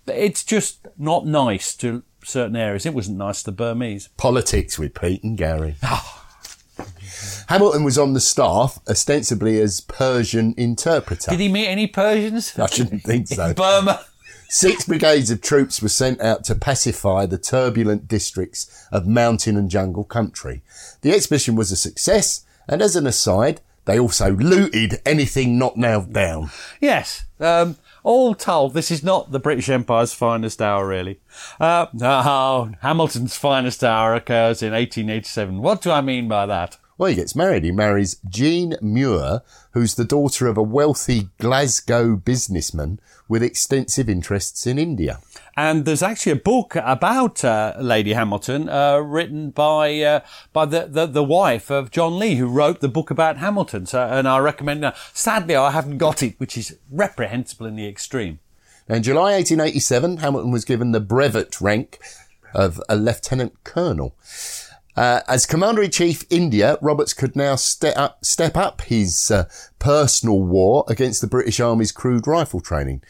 it's 0.08 0.44
just 0.44 0.88
not 0.98 1.26
nice 1.26 1.76
to 1.78 2.04
certain 2.24 2.56
areas. 2.56 2.86
It 2.86 2.94
wasn't 2.94 3.18
nice 3.18 3.40
to 3.44 3.52
the 3.52 3.52
Burmese. 3.52 4.10
Politics 4.18 4.78
with 4.78 4.94
Pete 5.00 5.24
and 5.24 5.38
Gary. 5.38 5.76
Hamilton 7.48 7.84
was 7.84 7.98
on 7.98 8.14
the 8.14 8.20
staff 8.20 8.80
ostensibly 8.88 9.60
as 9.60 9.82
Persian 9.82 10.54
interpreter. 10.58 11.32
Did 11.32 11.40
he 11.40 11.50
meet 11.50 11.68
any 11.68 11.88
Persians? 11.88 12.58
I 12.60 12.68
shouldn't 12.68 13.04
think 13.04 13.28
so. 13.30 13.54
Burma. 13.54 14.06
Six 14.50 14.86
brigades 14.88 15.32
of 15.32 15.42
troops 15.42 15.82
were 15.82 15.90
sent 15.90 16.22
out 16.22 16.44
to 16.46 16.56
pacify 16.56 17.26
the 17.26 17.38
turbulent 17.38 18.08
districts 18.08 18.86
of 18.92 19.08
mountain 19.08 19.58
and 19.58 19.70
jungle 19.70 20.04
country. 20.04 20.62
The 21.02 21.12
expedition 21.12 21.56
was 21.56 21.72
a 21.72 21.76
success, 21.76 22.46
and 22.68 22.82
as 22.82 22.96
an 22.96 23.08
aside, 23.08 23.62
they 23.86 24.00
also 24.00 24.32
looted 24.32 25.02
anything 25.06 25.58
not 25.58 25.78
nailed 25.78 26.12
down. 26.14 26.50
Yes. 26.82 27.24
Um, 27.40 27.78
all 28.08 28.34
told, 28.34 28.74
this 28.74 28.90
is 28.90 29.04
not 29.04 29.34
the 29.34 29.40
British 29.40 29.68
Empire's 29.68 30.14
finest 30.14 30.62
hour, 30.62 30.88
really. 30.88 31.20
Uh, 31.60 31.88
no, 31.92 32.72
Hamilton's 32.82 33.36
finest 33.36 33.84
hour 33.84 34.16
occurs 34.16 34.64
in 34.64 34.72
1887. 34.72 35.62
What 35.62 35.82
do 35.82 35.92
I 35.92 36.00
mean 36.00 36.30
by 36.30 36.46
that? 36.46 36.78
Well, 36.98 37.10
he 37.10 37.16
gets 37.16 37.36
married. 37.36 37.64
He 37.64 37.72
marries 37.72 38.18
Jean 38.28 38.76
Muir, 38.82 39.44
who's 39.72 39.94
the 39.94 40.04
daughter 40.04 40.48
of 40.48 40.58
a 40.58 40.64
wealthy 40.64 41.30
Glasgow 41.38 42.16
businessman 42.16 43.00
with 43.28 43.44
extensive 43.44 44.10
interests 44.10 44.66
in 44.66 44.80
India. 44.80 45.20
And 45.56 45.86
there's 45.86 46.02
actually 46.02 46.32
a 46.32 46.38
book 46.38 46.76
about 46.76 47.44
uh, 47.44 47.76
Lady 47.80 48.14
Hamilton, 48.14 48.68
uh, 48.68 48.98
written 48.98 49.52
by 49.52 50.00
uh, 50.02 50.20
by 50.54 50.66
the, 50.66 50.88
the, 50.90 51.06
the 51.06 51.24
wife 51.24 51.70
of 51.70 51.92
John 51.92 52.18
Lee, 52.18 52.36
who 52.36 52.48
wrote 52.48 52.80
the 52.80 52.88
book 52.88 53.12
about 53.12 53.38
Hamilton. 53.38 53.86
So, 53.86 54.02
and 54.02 54.28
I 54.28 54.40
recommend. 54.40 54.84
Uh, 54.84 54.94
sadly, 55.14 55.56
I 55.56 55.72
haven't 55.72 56.00
got 56.00 56.24
it, 56.24 56.40
which 56.40 56.58
is 56.58 56.78
reprehensible 56.92 57.68
in 57.68 57.76
the 57.76 57.88
extreme. 57.88 58.40
In 58.90 59.04
July 59.04 59.34
1887, 59.34 60.18
Hamilton 60.18 60.52
was 60.52 60.66
given 60.66 60.94
the 60.94 61.00
brevet 61.00 61.60
rank 61.62 62.00
of 62.54 62.82
a 62.90 62.96
lieutenant 62.96 63.64
colonel. 63.64 64.16
Uh, 64.98 65.22
as 65.28 65.46
Commander 65.46 65.84
in 65.84 65.92
Chief 65.92 66.26
India, 66.32 66.76
Roberts 66.82 67.14
could 67.14 67.36
now 67.36 67.56
step 67.56 67.96
up, 67.96 68.26
step 68.26 68.58
up 68.58 68.82
his 68.82 69.30
uh, 69.30 69.48
personal 69.78 70.42
war 70.42 70.86
against 70.88 71.22
the 71.22 71.28
British 71.28 71.60
Army's 71.60 71.92
crude 71.92 72.26
rifle 72.26 72.60
training. 72.60 73.04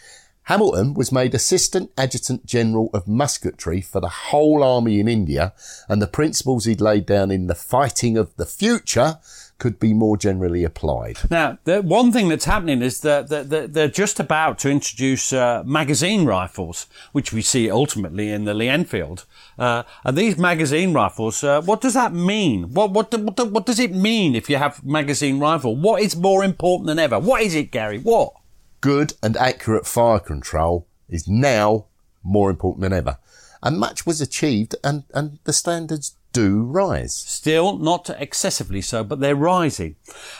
Hamilton 0.44 0.94
was 0.94 1.14
made 1.14 1.34
Assistant 1.34 1.90
Adjutant 1.98 2.46
General 2.46 2.90
of 2.94 3.06
Musketry 3.06 3.80
for 3.82 4.02
the 4.02 4.10
whole 4.10 4.64
army 4.64 5.00
in 5.00 5.08
India, 5.08 5.54
and 5.88 6.02
the 6.02 6.08
principles 6.08 6.66
he'd 6.66 6.82
laid 6.82 7.06
down 7.06 7.32
in 7.32 7.48
the 7.48 7.56
fighting 7.56 8.18
of 8.18 8.36
the 8.36 8.46
future 8.46 9.20
could 9.58 9.80
be 9.80 9.94
more 9.94 10.18
generally 10.18 10.64
applied. 10.64 11.18
Now, 11.30 11.58
the 11.64 11.82
one 11.82 12.12
thing 12.12 12.30
that's 12.30 12.46
happening 12.46 12.82
is 12.82 13.02
that, 13.02 13.30
they're 13.30 13.88
just 13.88 14.20
about 14.20 14.60
to 14.60 14.70
introduce 14.70 15.34
uh, 15.34 15.64
magazine 15.66 16.26
rifles, 16.26 16.88
which 17.12 17.34
we 17.34 17.42
see 17.42 17.70
ultimately 17.72 18.30
in 18.30 18.46
the 18.46 18.54
Lee 18.54 18.70
Enfield. 18.70 19.26
Uh, 19.58 19.84
and 20.04 20.18
these 20.18 20.38
magazine 20.38 20.94
rifles, 20.94 21.44
uh, 21.44 21.62
what 21.62 21.82
does 21.82 21.94
that 21.94 22.14
mean? 22.14 22.74
What, 22.74 22.92
what, 22.92 23.14
what, 23.20 23.52
what 23.52 23.66
does 23.66 23.80
it 23.80 23.94
mean 23.94 24.36
if 24.36 24.50
you 24.50 24.58
have 24.58 24.84
magazine 24.84 25.40
rifle? 25.40 25.76
What 25.76 26.02
is 26.02 26.16
more 26.16 26.44
important 26.44 26.88
than 26.88 27.00
ever? 27.00 27.20
What 27.20 27.42
is 27.42 27.56
it, 27.56 27.72
Gary? 27.72 28.00
What? 28.00 28.34
good 28.82 29.14
and 29.24 29.36
accurate 29.38 29.86
fire 29.86 30.20
control 30.20 30.88
is 31.10 31.28
now 31.28 31.86
more 32.24 32.50
important 32.50 32.82
than 32.82 32.94
ever. 32.94 33.18
And 33.64 33.80
much 33.80 34.06
was 34.06 34.22
achieved 34.22 34.76
and, 34.84 35.04
and 35.14 35.40
the 35.46 35.54
standards 35.54 36.16
do 36.34 36.62
rise. 36.64 37.16
Still 37.16 37.78
not 37.78 38.10
excessively 38.10 38.82
so, 38.82 39.04
but 39.04 39.20
they're 39.20 39.36
rising. 39.36 39.96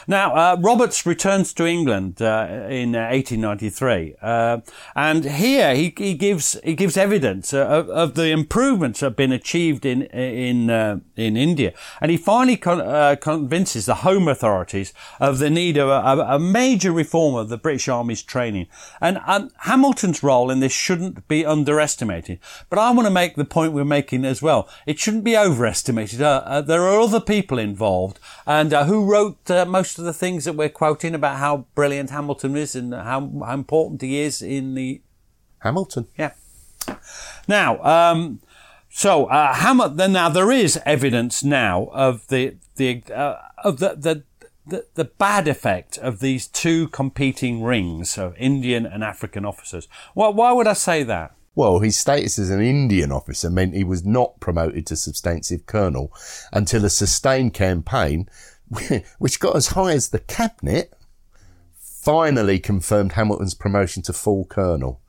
Now, 0.06 0.34
uh, 0.34 0.56
Roberts 0.60 1.04
returns 1.04 1.52
to 1.54 1.66
England 1.66 2.22
uh, 2.22 2.66
in 2.68 2.94
uh, 2.94 3.10
1893, 3.10 4.14
uh, 4.22 4.58
and 4.94 5.24
here 5.24 5.74
he, 5.74 5.92
he, 5.96 6.14
gives 6.14 6.58
he 6.62 6.74
gives 6.74 6.96
evidence 6.96 7.52
uh, 7.52 7.66
of, 7.66 7.88
of, 7.90 8.14
the 8.14 8.28
improvements 8.28 9.00
that 9.00 9.06
have 9.06 9.16
been 9.16 9.32
achieved 9.32 9.84
in 9.84 10.02
in 10.02 10.70
uh, 10.70 11.00
in 11.16 11.36
India, 11.36 11.72
and 12.00 12.10
he 12.10 12.16
finally 12.16 12.56
con- 12.56 13.16
convinces 13.16 13.86
the 13.86 13.96
Home 13.96 14.28
authorities 14.28 14.92
of 15.18 15.38
the 15.38 15.50
need 15.50 15.76
of 15.76 15.88
a, 15.88 16.34
a, 16.34 16.38
major 16.38 16.92
reform 16.92 17.34
of 17.34 17.48
the 17.48 17.58
British 17.58 17.88
Army's 17.88 18.22
training. 18.22 18.66
And 19.00 19.18
um, 19.26 19.50
Hamilton's 19.62 20.22
role 20.22 20.50
in 20.50 20.60
this 20.60 20.72
shouldn't 20.72 21.26
be 21.28 21.44
underestimated. 21.44 22.38
But 22.70 22.78
I 22.78 22.90
want 22.92 23.06
to 23.06 23.12
make 23.12 23.34
the 23.34 23.44
point 23.44 23.72
we're 23.72 23.84
making 23.84 24.24
as 24.24 24.40
well. 24.40 24.68
It 24.86 24.98
shouldn't 24.98 25.24
be 25.24 25.36
overestimated 25.36 25.77
estimated. 25.78 26.20
Uh, 26.20 26.42
uh, 26.44 26.60
there 26.60 26.82
are 26.82 26.98
other 27.00 27.20
people 27.20 27.56
involved, 27.56 28.18
and 28.46 28.74
uh, 28.74 28.84
who 28.84 29.04
wrote 29.04 29.48
uh, 29.48 29.64
most 29.64 29.96
of 29.98 30.04
the 30.04 30.12
things 30.12 30.44
that 30.44 30.54
we're 30.54 30.68
quoting 30.68 31.14
about 31.14 31.36
how 31.36 31.66
brilliant 31.76 32.10
Hamilton 32.10 32.56
is 32.56 32.74
and 32.74 32.92
how, 32.92 33.30
how 33.44 33.54
important 33.54 34.02
he 34.02 34.18
is 34.18 34.42
in 34.42 34.74
the 34.74 35.00
Hamilton. 35.60 36.08
Yeah. 36.16 36.32
Now, 37.46 37.80
um, 37.84 38.40
so 38.90 39.26
uh, 39.26 39.86
now 40.08 40.28
there 40.28 40.50
is 40.50 40.80
evidence 40.84 41.44
now 41.44 41.88
of 41.92 42.26
the 42.26 42.56
the 42.74 43.02
uh, 43.14 43.36
of 43.62 43.78
the, 43.78 43.94
the 43.94 44.24
the, 44.66 44.84
the 44.94 45.04
bad 45.04 45.46
effect 45.46 45.96
of 45.98 46.18
these 46.18 46.48
two 46.48 46.88
competing 46.88 47.62
rings 47.62 48.18
of 48.18 48.34
Indian 48.36 48.84
and 48.84 49.04
African 49.04 49.44
officers. 49.44 49.86
Well, 50.14 50.34
why 50.34 50.52
would 50.52 50.66
I 50.66 50.74
say 50.74 51.04
that? 51.04 51.34
Well, 51.58 51.80
his 51.80 51.98
status 51.98 52.38
as 52.38 52.50
an 52.50 52.60
Indian 52.60 53.10
officer 53.10 53.50
meant 53.50 53.74
he 53.74 53.82
was 53.82 54.04
not 54.04 54.38
promoted 54.38 54.86
to 54.86 54.96
substantive 54.96 55.66
colonel 55.66 56.12
until 56.52 56.84
a 56.84 56.88
sustained 56.88 57.52
campaign, 57.52 58.28
which 59.18 59.40
got 59.40 59.56
as 59.56 59.70
high 59.70 59.90
as 59.90 60.10
the 60.10 60.20
cabinet, 60.20 60.92
finally 61.76 62.60
confirmed 62.60 63.14
Hamilton's 63.14 63.54
promotion 63.54 64.04
to 64.04 64.12
full 64.12 64.44
colonel. 64.44 65.00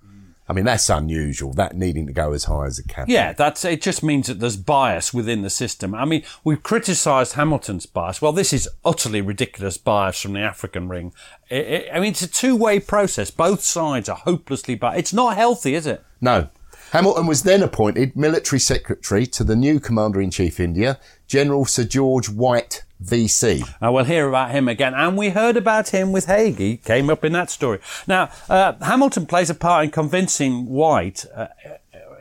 I 0.49 0.53
mean, 0.53 0.65
that's 0.65 0.89
unusual, 0.89 1.53
that 1.53 1.75
needing 1.75 2.07
to 2.07 2.13
go 2.13 2.33
as 2.33 2.45
high 2.45 2.65
as 2.65 2.79
a 2.79 2.83
cabinet. 2.83 3.13
Yeah, 3.13 3.33
that's, 3.33 3.63
it 3.63 3.83
just 3.83 4.01
means 4.01 4.25
that 4.25 4.39
there's 4.39 4.57
bias 4.57 5.13
within 5.13 5.43
the 5.43 5.49
system. 5.51 5.93
I 5.93 6.05
mean, 6.05 6.23
we've 6.43 6.63
criticised 6.63 7.33
Hamilton's 7.33 7.85
bias. 7.85 8.19
Well, 8.19 8.31
this 8.31 8.51
is 8.51 8.67
utterly 8.83 9.21
ridiculous 9.21 9.77
bias 9.77 10.19
from 10.19 10.33
the 10.33 10.39
African 10.39 10.89
ring. 10.89 11.13
It, 11.49 11.67
it, 11.67 11.89
I 11.93 11.99
mean, 11.99 12.11
it's 12.13 12.23
a 12.23 12.27
two-way 12.27 12.79
process. 12.79 13.29
Both 13.29 13.61
sides 13.61 14.09
are 14.09 14.17
hopelessly 14.17 14.73
biased. 14.73 14.99
It's 14.99 15.13
not 15.13 15.37
healthy, 15.37 15.75
is 15.75 15.85
it? 15.85 16.03
No. 16.19 16.49
Hamilton 16.93 17.27
was 17.27 17.43
then 17.43 17.61
appointed 17.61 18.15
military 18.15 18.59
secretary 18.59 19.27
to 19.27 19.43
the 19.43 19.55
new 19.55 19.79
commander-in-chief 19.79 20.59
India, 20.59 20.99
General 21.27 21.65
Sir 21.65 21.83
George 21.83 22.27
White 22.27 22.83
VC. 23.03 23.63
Uh, 23.81 23.91
we'll 23.91 24.03
hear 24.03 24.27
about 24.27 24.51
him 24.51 24.67
again. 24.67 24.93
And 24.93 25.17
we 25.17 25.29
heard 25.29 25.57
about 25.57 25.89
him 25.89 26.11
with 26.11 26.25
Haig. 26.25 26.57
He 26.57 26.77
came 26.77 27.09
up 27.09 27.23
in 27.23 27.31
that 27.33 27.49
story. 27.49 27.79
Now, 28.07 28.29
uh, 28.49 28.73
Hamilton 28.81 29.25
plays 29.25 29.49
a 29.49 29.55
part 29.55 29.85
in 29.85 29.91
convincing 29.91 30.67
White, 30.67 31.25
uh, 31.33 31.47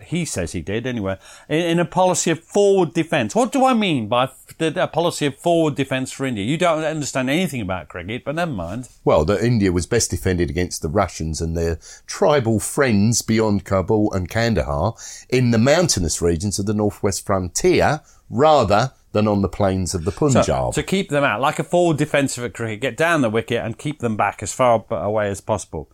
he 0.09 0.25
says 0.25 0.53
he 0.53 0.63
did 0.63 0.87
anyway, 0.87 1.19
in, 1.49 1.61
in, 1.61 1.79
a 1.79 1.85
policy 1.85 2.31
of 2.31 2.43
forward 2.43 2.95
defence. 2.95 3.35
What 3.35 3.53
do 3.53 3.65
I 3.65 3.75
mean 3.75 4.09
by 4.09 4.31
a 4.59 4.89
policy 4.89 5.27
of 5.27 5.37
forward 5.37 5.75
defence 5.75 6.11
for 6.11 6.25
India? 6.25 6.45
You 6.45 6.57
don't 6.57 6.83
understand 6.83 7.29
anything 7.29 7.61
about 7.61 7.89
cricket, 7.89 8.25
but 8.25 8.35
never 8.35 8.51
mind. 8.51 8.89
Well, 9.05 9.25
that 9.27 9.45
India 9.45 9.71
was 9.71 9.87
best 9.87 10.11
defended 10.11 10.49
against 10.49 10.81
the 10.81 10.89
Russians 10.89 11.41
and 11.41 11.57
their 11.57 11.79
tribal 12.07 12.59
friends 12.59 13.21
beyond 13.21 13.65
Kabul 13.65 14.13
and 14.15 14.29
Kandahar 14.29 14.95
in 15.29 15.51
the 15.51 15.59
mountainous 15.59 16.23
regions 16.23 16.59
of 16.59 16.67
the 16.67 16.75
northwest 16.75 17.27
frontier 17.27 18.01
rather 18.31 18.93
than 19.19 19.27
on 19.27 19.43
the 19.43 19.49
plains 19.49 19.95
of 19.95 20.05
the 20.05 20.13
Punjab. 20.13 20.45
So, 20.45 20.71
to 20.73 20.83
keep 20.83 21.09
them 21.09 21.25
out, 21.25 21.41
like 21.41 21.59
a 21.59 21.65
forward 21.65 21.97
defensive 21.97 22.45
at 22.45 22.55
cricket, 22.55 22.81
get 22.81 22.97
down 22.97 23.21
the 23.21 23.29
wicket 23.29 23.65
and 23.65 23.77
keep 23.77 23.99
them 23.99 24.17
back 24.17 24.43
as 24.43 24.53
far 24.53 24.85
away 24.91 25.29
as 25.29 25.41
possible. 25.41 25.91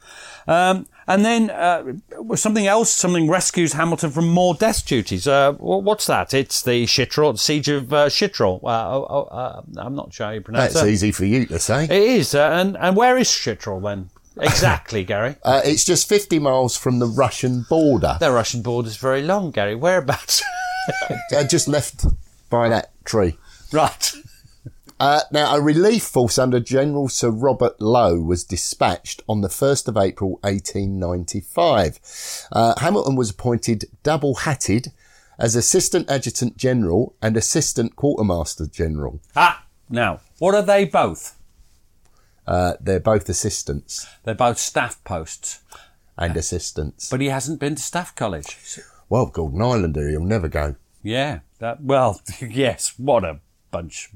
Um, 0.47 0.87
and 1.09 1.25
then 1.25 1.51
uh, 1.51 1.95
something 2.35 2.67
else, 2.67 2.93
something 2.93 3.29
rescues 3.29 3.73
Hamilton 3.73 4.11
from 4.11 4.29
more 4.29 4.55
desk 4.55 4.87
duties. 4.87 5.27
Uh, 5.27 5.53
what's 5.55 6.07
that? 6.07 6.35
It's 6.35 6.63
the 6.63 6.85
Chitral, 6.85 7.37
siege 7.39 7.69
of 7.69 7.93
uh, 7.93 8.11
Chitral. 8.11 8.61
Uh, 8.63 8.95
oh, 8.95 9.07
oh, 9.09 9.23
uh, 9.25 9.63
I'm 9.79 9.95
not 9.95 10.13
sure 10.13 10.27
how 10.27 10.33
you 10.33 10.43
pronounce 10.43 10.73
it. 10.73 10.75
That's 10.75 10.87
easy 10.87 11.11
for 11.11 11.25
you 11.25 11.47
to 11.47 11.59
say. 11.59 11.85
It 11.85 11.91
is. 11.91 12.35
Uh, 12.35 12.51
and, 12.53 12.77
and 12.77 12.95
where 12.95 13.17
is 13.17 13.33
Chitral 13.33 13.81
then? 13.81 14.11
Exactly, 14.39 15.03
Gary. 15.05 15.37
Uh, 15.43 15.63
it's 15.65 15.85
just 15.85 16.09
50 16.09 16.39
miles 16.41 16.77
from 16.77 16.99
the 16.99 17.07
Russian 17.07 17.65
border. 17.71 18.19
The 18.21 18.33
Russian 18.33 18.61
border 18.61 18.89
is 18.89 18.99
very 18.99 19.23
long, 19.23 19.51
Gary. 19.51 19.75
Whereabouts? 19.75 20.43
just 21.49 21.69
left 21.69 22.05
by 22.51 22.69
that 22.69 22.94
tree. 23.05 23.39
Right. 23.73 24.13
Uh, 25.01 25.21
now, 25.33 25.55
a 25.55 25.61
relief 25.61 26.05
force 26.05 26.39
under 26.39 26.61
General 26.61 27.09
Sir 27.09 27.29
Robert 27.29 27.81
Low 27.81 28.21
was 28.21 28.45
dispatched 28.45 29.23
on 29.29 29.41
the 29.41 29.49
1st 29.49 29.89
of 29.89 29.97
April 29.97 30.39
1895. 30.43 32.47
Uh, 32.53 32.75
Hamilton 32.79 33.17
was 33.17 33.31
appointed 33.31 33.87
double-hatted 34.05 34.93
as 35.39 35.57
Assistant 35.57 36.09
Adjutant 36.09 36.57
General 36.57 37.15
and 37.21 37.37
Assistant 37.37 37.97
Quartermaster 37.97 38.67
General. 38.67 39.21
Ah, 39.35 39.67
now, 39.91 40.21
what 40.39 40.55
are 40.55 40.63
they 40.63 40.85
both? 40.85 41.37
Uh, 42.47 42.75
they're 42.81 43.01
both 43.01 43.29
assistants. 43.29 44.07
They're 44.23 44.35
both 44.35 44.59
staff 44.59 45.03
posts. 45.05 45.61
And 46.17 46.37
assistants. 46.37 47.11
But 47.11 47.21
he 47.21 47.27
hasn't 47.27 47.59
been 47.59 47.75
to 47.75 47.83
staff 47.83 48.15
college. 48.15 48.79
Well, 49.09 49.27
Gordon 49.27 49.61
Islander, 49.61 50.09
he'll 50.09 50.21
never 50.21 50.47
go. 50.47 50.77
Yeah, 51.03 51.41
that, 51.65 51.83
well, 51.83 52.21
yes, 52.41 52.95
what 52.99 53.25
a 53.25 53.41
bunch. 53.71 54.11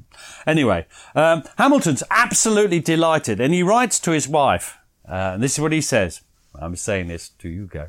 Anyway, 0.46 0.86
um, 1.14 1.42
Hamilton's 1.56 2.02
absolutely 2.10 2.78
delighted 2.78 3.40
and 3.40 3.54
he 3.54 3.62
writes 3.62 3.98
to 4.00 4.12
his 4.12 4.28
wife. 4.28 4.76
Uh, 5.08 5.32
and 5.34 5.42
this 5.42 5.54
is 5.54 5.60
what 5.60 5.72
he 5.72 5.80
says. 5.80 6.20
I'm 6.54 6.76
saying 6.76 7.08
this 7.08 7.30
to 7.30 7.48
you, 7.48 7.66
Gary. 7.66 7.88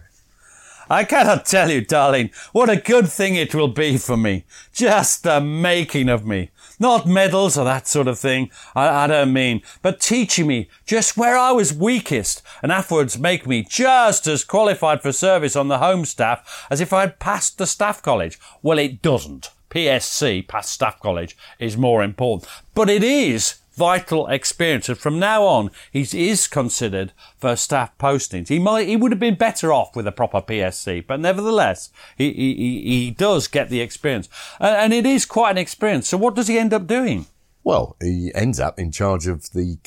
I 0.89 1.03
cannot 1.03 1.45
tell 1.45 1.69
you, 1.69 1.85
darling, 1.85 2.31
what 2.51 2.69
a 2.69 2.75
good 2.75 3.09
thing 3.09 3.35
it 3.35 3.53
will 3.53 3.67
be 3.67 3.97
for 3.97 4.17
me. 4.17 4.45
Just 4.73 5.23
the 5.23 5.39
making 5.39 6.09
of 6.09 6.25
me. 6.25 6.49
Not 6.79 7.05
medals 7.05 7.57
or 7.57 7.65
that 7.65 7.87
sort 7.87 8.07
of 8.07 8.17
thing. 8.17 8.49
I, 8.73 9.03
I 9.03 9.07
don't 9.07 9.31
mean, 9.31 9.61
but 9.81 9.99
teaching 9.99 10.47
me 10.47 10.69
just 10.85 11.17
where 11.17 11.37
I 11.37 11.51
was 11.51 11.73
weakest 11.73 12.41
and 12.63 12.71
afterwards 12.71 13.19
make 13.19 13.45
me 13.45 13.63
just 13.69 14.25
as 14.25 14.43
qualified 14.43 15.01
for 15.01 15.11
service 15.11 15.55
on 15.55 15.67
the 15.67 15.77
home 15.77 16.05
staff 16.05 16.65
as 16.71 16.81
if 16.81 16.91
I'd 16.91 17.19
passed 17.19 17.57
the 17.57 17.67
staff 17.67 18.01
college. 18.01 18.39
Well, 18.63 18.79
it 18.79 19.01
doesn't. 19.01 19.51
PSC, 19.69 20.47
past 20.47 20.71
staff 20.71 20.99
college, 20.99 21.37
is 21.59 21.77
more 21.77 22.01
important. 22.03 22.49
But 22.73 22.89
it 22.89 23.03
is 23.03 23.59
vital 23.79 24.27
experience. 24.27 24.89
And 24.89 24.97
from 24.97 25.19
now 25.19 25.45
on, 25.45 25.71
he 25.89 26.01
is 26.01 26.47
considered 26.47 27.13
for 27.37 27.55
staff 27.55 27.97
postings. 27.97 28.49
He 28.49 28.59
might, 28.59 28.89
he 28.89 28.97
would 28.97 29.13
have 29.13 29.19
been 29.19 29.35
better 29.35 29.71
off 29.71 29.95
with 29.95 30.05
a 30.05 30.11
proper 30.11 30.41
PSC, 30.41 31.07
but 31.07 31.21
nevertheless, 31.21 31.89
he, 32.17 32.33
he, 32.33 32.81
he 32.81 33.11
does 33.11 33.47
get 33.47 33.69
the 33.69 33.79
experience. 33.79 34.27
And, 34.59 34.93
it 34.93 35.05
is 35.05 35.25
quite 35.25 35.51
an 35.51 35.57
experience. 35.57 36.09
So 36.09 36.17
what 36.17 36.35
does 36.35 36.47
he 36.47 36.59
end 36.59 36.73
up 36.73 36.87
doing? 36.87 37.27
Well, 37.63 37.95
he 38.01 38.31
ends 38.35 38.59
up 38.59 38.77
in 38.77 38.91
charge 38.91 39.27
of 39.27 39.51
the 39.51 39.77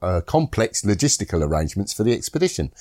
uh, 0.00 0.22
complex 0.24 0.82
logistical 0.82 1.46
arrangements 1.46 1.92
for 1.92 2.04
the 2.04 2.14
expedition, 2.14 2.72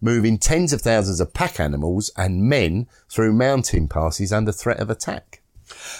moving 0.00 0.38
tens 0.38 0.72
of 0.72 0.82
thousands 0.82 1.20
of 1.20 1.34
pack 1.34 1.58
animals 1.58 2.12
and 2.16 2.42
men 2.42 2.86
through 3.08 3.32
mountain 3.32 3.88
passes 3.88 4.32
under 4.32 4.52
threat 4.52 4.78
of 4.78 4.88
attack. 4.88 5.41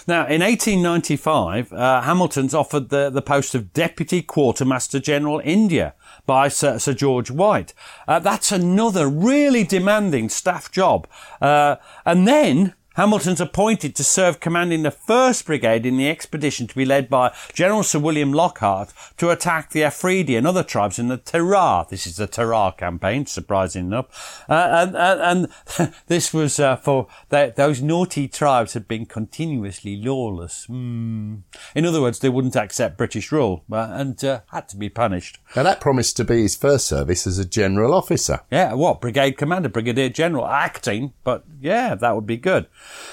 Now, 0.07 0.27
in 0.27 0.41
1895, 0.41 1.73
uh, 1.73 2.01
Hamilton's 2.01 2.53
offered 2.53 2.89
the, 2.89 3.09
the 3.09 3.21
post 3.21 3.55
of 3.55 3.73
Deputy 3.73 4.21
Quartermaster 4.21 4.99
General 4.99 5.41
India 5.43 5.93
by 6.25 6.47
Sir, 6.47 6.79
Sir 6.79 6.93
George 6.93 7.31
White. 7.31 7.73
Uh, 8.07 8.19
that's 8.19 8.51
another 8.51 9.07
really 9.07 9.63
demanding 9.63 10.29
staff 10.29 10.71
job. 10.71 11.07
Uh, 11.41 11.77
and 12.05 12.27
then 12.27 12.73
Hamilton's 12.95 13.41
appointed 13.41 13.95
to 13.95 14.03
serve 14.03 14.39
commanding 14.39 14.83
the 14.83 14.91
1st 14.91 15.45
Brigade 15.45 15.83
in 15.83 15.97
the 15.97 16.07
expedition 16.07 16.67
to 16.67 16.75
be 16.75 16.85
led 16.85 17.09
by 17.09 17.33
General 17.51 17.81
Sir 17.81 17.97
William 17.97 18.31
Lockhart 18.31 18.93
to 19.17 19.31
attack 19.31 19.71
the 19.71 19.83
Afridi 19.83 20.35
and 20.35 20.45
other 20.45 20.63
tribes 20.63 20.99
in 20.99 21.07
the 21.07 21.17
Tirah. 21.17 21.89
This 21.89 22.05
is 22.05 22.17
the 22.17 22.27
Tirah 22.27 22.77
campaign, 22.77 23.25
surprising 23.25 23.87
enough. 23.87 24.43
Uh, 24.47 24.69
and, 24.71 24.95
and, 24.95 25.47
and 25.79 25.93
this 26.07 26.31
was 26.31 26.59
uh, 26.59 26.75
for 26.75 27.07
those 27.29 27.81
naughty 27.81 28.27
tribes 28.27 28.73
had 28.73 28.87
been 28.87 29.07
continuously 29.07 29.95
lawless. 29.95 30.67
Mm. 30.67 31.41
In 31.73 31.85
other 31.85 31.99
words, 32.01 32.19
they 32.19 32.29
wouldn't 32.29 32.55
accept 32.55 32.97
British 32.97 33.31
rule 33.31 33.63
uh, 33.71 33.87
and 33.91 34.23
uh, 34.23 34.41
had 34.51 34.69
to 34.69 34.77
be 34.77 34.89
punished. 34.89 35.39
Now 35.55 35.63
that 35.63 35.81
promised 35.81 36.15
to 36.17 36.23
be 36.23 36.43
his 36.43 36.55
first 36.55 36.85
service 36.85 37.25
as 37.25 37.39
a 37.39 37.45
general 37.45 37.91
officer. 37.91 38.41
Yeah, 38.51 38.73
what? 38.73 39.01
Brigade 39.01 39.35
commander, 39.35 39.69
brigadier 39.69 40.09
general, 40.09 40.45
acting, 40.45 41.13
but 41.23 41.43
yeah, 41.59 41.95
that 41.95 42.13
would 42.13 42.27
be 42.27 42.37
good. 42.37 42.67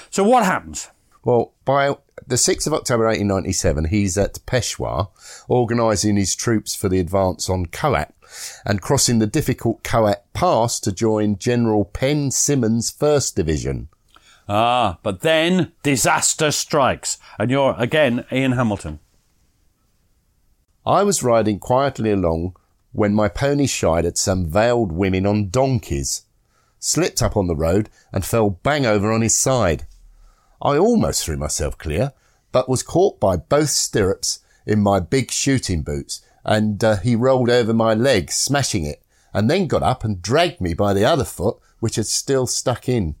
So 0.09 0.23
what 0.23 0.45
happens? 0.45 0.89
Well, 1.23 1.53
by 1.65 1.97
the 2.25 2.35
6th 2.35 2.67
of 2.67 2.73
October 2.73 3.05
1897, 3.05 3.85
he's 3.85 4.17
at 4.17 4.43
Peshawar, 4.45 5.09
organising 5.47 6.15
his 6.15 6.35
troops 6.35 6.75
for 6.75 6.89
the 6.89 6.99
advance 6.99 7.49
on 7.49 7.67
Kohat 7.67 8.11
and 8.65 8.81
crossing 8.81 9.19
the 9.19 9.27
difficult 9.27 9.83
Kohat 9.83 10.21
Pass 10.33 10.79
to 10.81 10.91
join 10.91 11.37
General 11.37 11.85
Penn 11.85 12.31
Symons' 12.31 12.91
1st 12.91 13.35
Division. 13.35 13.89
Ah, 14.49 14.97
but 15.03 15.21
then 15.21 15.71
disaster 15.83 16.51
strikes, 16.51 17.17
and 17.39 17.51
you're 17.51 17.75
again 17.77 18.25
Ian 18.31 18.53
Hamilton. 18.53 18.99
I 20.85 21.03
was 21.03 21.23
riding 21.23 21.59
quietly 21.59 22.11
along 22.11 22.55
when 22.91 23.13
my 23.13 23.29
pony 23.29 23.67
shied 23.67 24.05
at 24.05 24.17
some 24.17 24.45
veiled 24.45 24.91
women 24.91 25.25
on 25.25 25.49
donkeys, 25.49 26.23
slipped 26.81 27.21
up 27.21 27.37
on 27.37 27.47
the 27.47 27.55
road, 27.55 27.89
and 28.11 28.25
fell 28.25 28.49
bang 28.49 28.85
over 28.85 29.13
on 29.13 29.21
his 29.21 29.35
side. 29.35 29.85
I 30.61 30.77
almost 30.77 31.23
threw 31.23 31.37
myself 31.37 31.77
clear, 31.77 32.11
but 32.51 32.67
was 32.67 32.83
caught 32.83 33.19
by 33.19 33.37
both 33.37 33.69
stirrups 33.69 34.39
in 34.65 34.81
my 34.81 34.99
big 34.99 35.31
shooting 35.31 35.83
boots, 35.83 36.21
and 36.43 36.83
uh, 36.83 36.97
he 36.97 37.15
rolled 37.15 37.49
over 37.49 37.73
my 37.73 37.93
leg, 37.93 38.31
smashing 38.31 38.85
it, 38.85 39.01
and 39.33 39.49
then 39.49 39.67
got 39.67 39.83
up 39.83 40.03
and 40.03 40.21
dragged 40.21 40.59
me 40.59 40.73
by 40.73 40.93
the 40.93 41.05
other 41.05 41.23
foot, 41.23 41.57
which 41.79 41.95
had 41.95 42.07
still 42.07 42.47
stuck 42.47 42.89
in. 42.89 43.15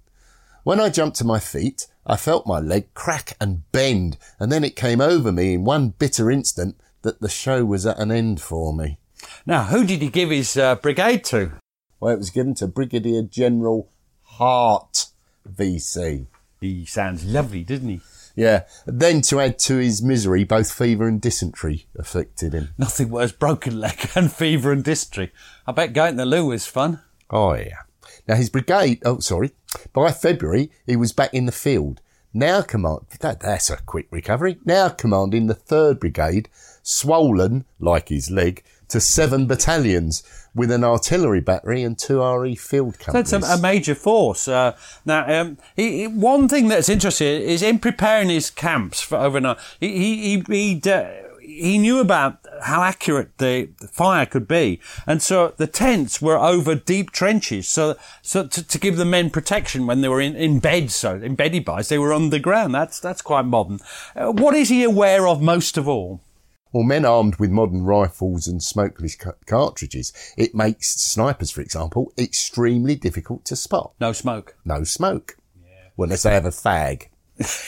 When 0.63 0.79
I 0.79 0.89
jumped 0.89 1.17
to 1.17 1.23
my 1.23 1.39
feet, 1.39 1.87
I 2.05 2.17
felt 2.17 2.47
my 2.47 2.59
leg 2.59 2.93
crack 2.93 3.37
and 3.39 3.71
bend, 3.71 4.17
and 4.39 4.51
then 4.51 4.63
it 4.63 4.75
came 4.75 4.99
over 4.99 5.31
me 5.31 5.53
in 5.53 5.63
one 5.63 5.89
bitter 5.89 6.29
instant 6.29 6.79
that 7.03 7.21
the 7.21 7.29
show 7.29 7.63
was 7.63 7.85
at 7.85 7.99
an 7.99 8.11
end 8.11 8.41
for 8.41 8.73
me. 8.73 8.97
Now, 9.45 9.65
who 9.65 9.85
did 9.85 10.01
he 10.01 10.09
give 10.09 10.29
his 10.29 10.57
uh, 10.57 10.75
brigade 10.75 11.23
to? 11.25 11.53
Well, 12.01 12.15
it 12.15 12.17
was 12.17 12.31
given 12.31 12.55
to 12.55 12.67
Brigadier 12.67 13.21
General 13.21 13.87
Hart, 14.23 15.05
VC. 15.47 16.25
He 16.59 16.83
sounds 16.85 17.23
lovely, 17.23 17.63
doesn't 17.63 17.87
he? 17.87 18.01
Yeah. 18.35 18.63
Then 18.87 19.21
to 19.23 19.39
add 19.39 19.59
to 19.59 19.77
his 19.77 20.01
misery, 20.01 20.43
both 20.43 20.73
fever 20.73 21.07
and 21.07 21.21
dysentery 21.21 21.85
afflicted 21.95 22.53
him. 22.53 22.69
Nothing 22.75 23.11
worse 23.11 23.31
broken 23.31 23.79
leg 23.79 24.09
and 24.15 24.31
fever 24.31 24.71
and 24.71 24.83
dysentery. 24.83 25.31
I 25.67 25.73
bet 25.73 25.93
going 25.93 26.13
to 26.13 26.17
the 26.17 26.25
loo 26.25 26.47
was 26.47 26.65
fun. 26.65 27.01
Oh, 27.29 27.53
yeah. 27.53 27.81
Now 28.27 28.33
his 28.35 28.49
brigade, 28.49 29.03
oh, 29.05 29.19
sorry. 29.19 29.51
By 29.93 30.11
February, 30.11 30.71
he 30.87 30.95
was 30.95 31.13
back 31.13 31.31
in 31.35 31.45
the 31.45 31.51
field. 31.51 32.01
Now 32.33 32.63
command, 32.63 33.01
that, 33.19 33.41
that's 33.41 33.69
a 33.69 33.77
quick 33.77 34.07
recovery. 34.09 34.57
Now 34.65 34.89
commanding 34.89 35.45
the 35.45 35.55
3rd 35.55 35.99
Brigade, 35.99 36.49
swollen, 36.81 37.65
like 37.79 38.09
his 38.09 38.31
leg, 38.31 38.63
to 38.91 38.99
seven 38.99 39.47
battalions 39.47 40.23
with 40.53 40.69
an 40.71 40.83
artillery 40.83 41.39
battery 41.41 41.81
and 41.81 41.97
two 41.97 42.21
RE 42.21 42.55
field 42.55 42.99
companies. 42.99 43.31
That's 43.31 43.49
a, 43.49 43.55
a 43.55 43.61
major 43.61 43.95
force. 43.95 44.47
Uh, 44.47 44.75
now, 45.05 45.41
um, 45.41 45.57
he, 45.75 46.01
he- 46.01 46.07
one 46.07 46.47
thing 46.49 46.67
that's 46.67 46.89
interesting 46.89 47.41
is 47.41 47.61
in 47.63 47.79
preparing 47.79 48.29
his 48.29 48.49
camps 48.49 49.01
for 49.01 49.17
overnight. 49.17 49.57
He 49.79 49.87
he 49.97 50.43
he 50.47 50.75
he, 50.79 50.91
uh, 50.91 51.09
he 51.41 51.77
knew 51.77 51.99
about 51.99 52.37
how 52.63 52.83
accurate 52.83 53.37
the 53.37 53.69
the 53.79 53.87
fire 53.87 54.25
could 54.25 54.47
be, 54.47 54.79
and 55.07 55.21
so 55.21 55.53
the 55.57 55.67
tents 55.67 56.21
were 56.21 56.37
over 56.37 56.75
deep 56.75 57.11
trenches, 57.11 57.67
so 57.67 57.95
so 58.21 58.45
to, 58.47 58.61
to 58.67 58.77
give 58.77 58.97
the 58.97 59.05
men 59.05 59.29
protection 59.29 59.87
when 59.87 60.01
they 60.01 60.07
were 60.09 60.21
in, 60.21 60.35
in 60.35 60.59
bed, 60.59 60.91
so 60.91 61.15
in 61.15 61.35
beddy 61.35 61.59
buys, 61.59 61.87
they 61.89 61.97
were 61.97 62.13
underground. 62.13 62.75
That's 62.75 62.99
that's 62.99 63.21
quite 63.21 63.45
modern. 63.45 63.79
Uh, 64.15 64.31
what 64.31 64.53
is 64.53 64.69
he 64.69 64.83
aware 64.83 65.27
of 65.27 65.41
most 65.41 65.77
of 65.77 65.87
all? 65.87 66.19
Or 66.73 66.83
men 66.85 67.03
armed 67.05 67.35
with 67.35 67.49
modern 67.49 67.83
rifles 67.83 68.47
and 68.47 68.63
smokeless 68.63 69.15
ca- 69.15 69.33
cartridges. 69.45 70.13
It 70.37 70.55
makes 70.55 70.95
snipers, 71.01 71.51
for 71.51 71.61
example, 71.61 72.13
extremely 72.17 72.95
difficult 72.95 73.43
to 73.45 73.55
spot. 73.55 73.91
No 73.99 74.13
smoke. 74.13 74.55
No 74.63 74.83
smoke. 74.85 75.37
Well, 75.97 76.05
unless 76.05 76.23
they 76.23 76.31
have 76.33 76.45
a 76.45 76.49
fag. 76.49 77.07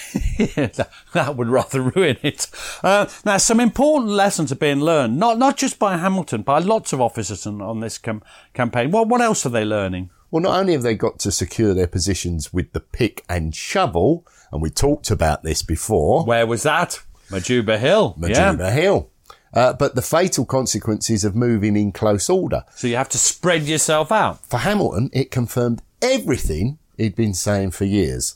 Yeah, 0.56 0.70
that- 1.14 1.36
would 1.36 1.48
rather 1.50 1.82
ruin 1.82 2.18
it. 2.24 2.48
Uh, 2.84 3.08
now, 3.26 3.38
some 3.38 3.60
important 3.60 4.12
lessons 4.12 4.52
are 4.52 4.56
being 4.56 4.80
learned, 4.80 5.18
not 5.20 5.38
not 5.38 5.58
just 5.58 5.78
by 5.80 5.98
Hamilton, 5.98 6.42
by 6.44 6.60
lots 6.60 6.94
of 6.94 7.02
officers 7.02 7.46
on, 7.46 7.62
on 7.62 7.80
this 7.80 7.98
cam- 7.98 8.24
campaign. 8.54 8.92
What 8.92 9.08
what 9.08 9.22
else 9.22 9.46
are 9.46 9.50
they 9.50 9.66
learning? 9.66 10.10
Well, 10.32 10.42
not 10.42 10.58
only 10.60 10.74
have 10.74 10.82
they 10.82 10.96
got 10.96 11.20
to 11.20 11.32
secure 11.32 11.74
their 11.76 11.88
positions 11.88 12.52
with 12.54 12.74
the 12.74 12.80
pick 12.80 13.24
and 13.30 13.54
shovel, 13.56 14.26
and 14.52 14.62
we 14.62 14.70
talked 14.72 15.12
about 15.12 15.44
this 15.44 15.62
before, 15.62 16.24
Where 16.26 16.48
was 16.48 16.64
that? 16.64 17.00
Majuba 17.34 17.78
Hill. 17.80 18.16
Majuba 18.20 18.60
Yeah. 18.60 18.72
Hill, 18.72 19.10
uh, 19.54 19.74
but 19.74 19.96
the 19.96 20.02
fatal 20.02 20.46
consequences 20.46 21.24
of 21.24 21.36
moving 21.36 21.76
in 21.76 21.92
close 21.92 22.30
order. 22.30 22.64
So 22.76 22.88
you 22.88 22.96
have 22.96 23.10
to 23.10 23.18
spread 23.18 23.64
yourself 23.64 24.12
out. 24.12 24.46
For 24.46 24.58
Hamilton, 24.60 25.10
it 25.14 25.32
confirmed 25.32 25.82
everything 26.02 26.78
he'd 26.98 27.16
been 27.16 27.34
saying 27.34 27.72
for 27.72 27.86
years. 27.86 28.36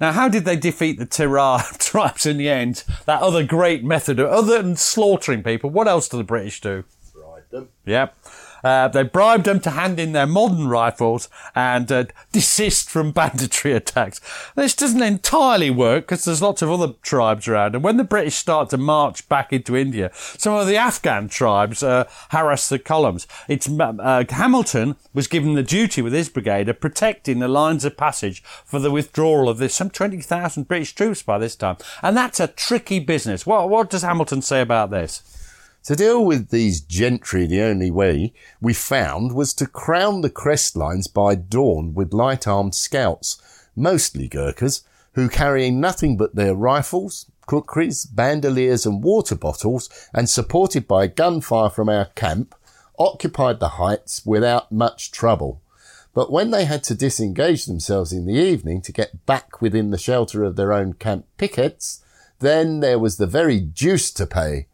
Now, 0.00 0.12
how 0.12 0.28
did 0.28 0.44
they 0.44 0.56
defeat 0.56 0.98
the 0.98 1.06
Tirah 1.06 1.78
tribes 1.78 2.26
in 2.26 2.36
the 2.36 2.48
end? 2.48 2.82
That 3.06 3.22
other 3.22 3.44
great 3.44 3.84
method, 3.84 4.18
of, 4.18 4.28
other 4.30 4.60
than 4.60 4.76
slaughtering 4.76 5.42
people, 5.42 5.70
what 5.70 5.86
else 5.88 6.08
do 6.08 6.16
the 6.16 6.24
British 6.24 6.60
do? 6.60 6.84
Bribe 7.14 7.48
them. 7.50 7.68
Yep. 7.86 8.14
Uh, 8.64 8.88
they 8.88 9.02
bribed 9.02 9.44
them 9.44 9.60
to 9.60 9.70
hand 9.70 10.00
in 10.00 10.12
their 10.12 10.26
modern 10.26 10.66
rifles 10.66 11.28
and 11.54 11.92
uh, 11.92 12.04
desist 12.32 12.88
from 12.88 13.10
banditry 13.12 13.72
attacks. 13.72 14.20
This 14.56 14.74
doesn't 14.74 15.02
entirely 15.02 15.70
work 15.70 16.04
because 16.04 16.24
there's 16.24 16.42
lots 16.42 16.62
of 16.62 16.70
other 16.70 16.94
tribes 17.02 17.46
around. 17.46 17.74
And 17.74 17.84
when 17.84 17.98
the 17.98 18.04
British 18.04 18.36
start 18.36 18.70
to 18.70 18.78
march 18.78 19.28
back 19.28 19.52
into 19.52 19.76
India, 19.76 20.10
some 20.14 20.54
of 20.54 20.66
the 20.66 20.76
Afghan 20.76 21.28
tribes 21.28 21.82
uh, 21.82 22.08
harass 22.30 22.68
the 22.68 22.78
columns. 22.78 23.26
It's 23.48 23.68
uh, 23.68 24.24
Hamilton 24.30 24.96
was 25.12 25.28
given 25.28 25.54
the 25.54 25.62
duty 25.62 26.00
with 26.00 26.12
his 26.12 26.28
brigade 26.28 26.68
of 26.68 26.80
protecting 26.80 27.38
the 27.38 27.48
lines 27.48 27.84
of 27.84 27.96
passage 27.96 28.42
for 28.42 28.78
the 28.78 28.90
withdrawal 28.90 29.48
of 29.48 29.58
this 29.58 29.74
some 29.74 29.90
20,000 29.90 30.66
British 30.66 30.94
troops 30.94 31.22
by 31.22 31.36
this 31.36 31.56
time. 31.56 31.76
And 32.02 32.16
that's 32.16 32.40
a 32.40 32.48
tricky 32.48 32.98
business. 32.98 33.44
What, 33.44 33.68
what 33.68 33.90
does 33.90 34.02
Hamilton 34.02 34.40
say 34.40 34.60
about 34.60 34.90
this? 34.90 35.22
To 35.84 35.94
deal 35.94 36.24
with 36.24 36.48
these 36.48 36.80
gentry, 36.80 37.46
the 37.46 37.60
only 37.60 37.90
way 37.90 38.32
we 38.58 38.72
found 38.72 39.32
was 39.32 39.52
to 39.54 39.66
crown 39.66 40.22
the 40.22 40.30
crest 40.30 40.76
lines 40.76 41.08
by 41.08 41.34
dawn 41.34 41.92
with 41.92 42.14
light 42.14 42.48
armed 42.48 42.74
scouts, 42.74 43.36
mostly 43.76 44.26
Gurkhas, 44.26 44.82
who 45.12 45.28
carrying 45.28 45.82
nothing 45.82 46.16
but 46.16 46.36
their 46.36 46.54
rifles, 46.54 47.26
kukris, 47.46 48.06
bandoliers 48.06 48.86
and 48.86 49.04
water 49.04 49.34
bottles, 49.34 49.90
and 50.14 50.30
supported 50.30 50.88
by 50.88 51.06
gunfire 51.06 51.68
from 51.68 51.90
our 51.90 52.06
camp, 52.14 52.54
occupied 52.98 53.60
the 53.60 53.76
heights 53.76 54.24
without 54.24 54.72
much 54.72 55.12
trouble. 55.12 55.60
But 56.14 56.32
when 56.32 56.50
they 56.50 56.64
had 56.64 56.82
to 56.84 56.94
disengage 56.94 57.66
themselves 57.66 58.10
in 58.10 58.24
the 58.24 58.32
evening 58.32 58.80
to 58.82 58.92
get 58.92 59.26
back 59.26 59.60
within 59.60 59.90
the 59.90 59.98
shelter 59.98 60.44
of 60.44 60.56
their 60.56 60.72
own 60.72 60.94
camp 60.94 61.26
pickets, 61.36 62.02
then 62.38 62.80
there 62.80 62.98
was 62.98 63.18
the 63.18 63.26
very 63.26 63.60
deuce 63.60 64.10
to 64.12 64.26
pay. 64.26 64.66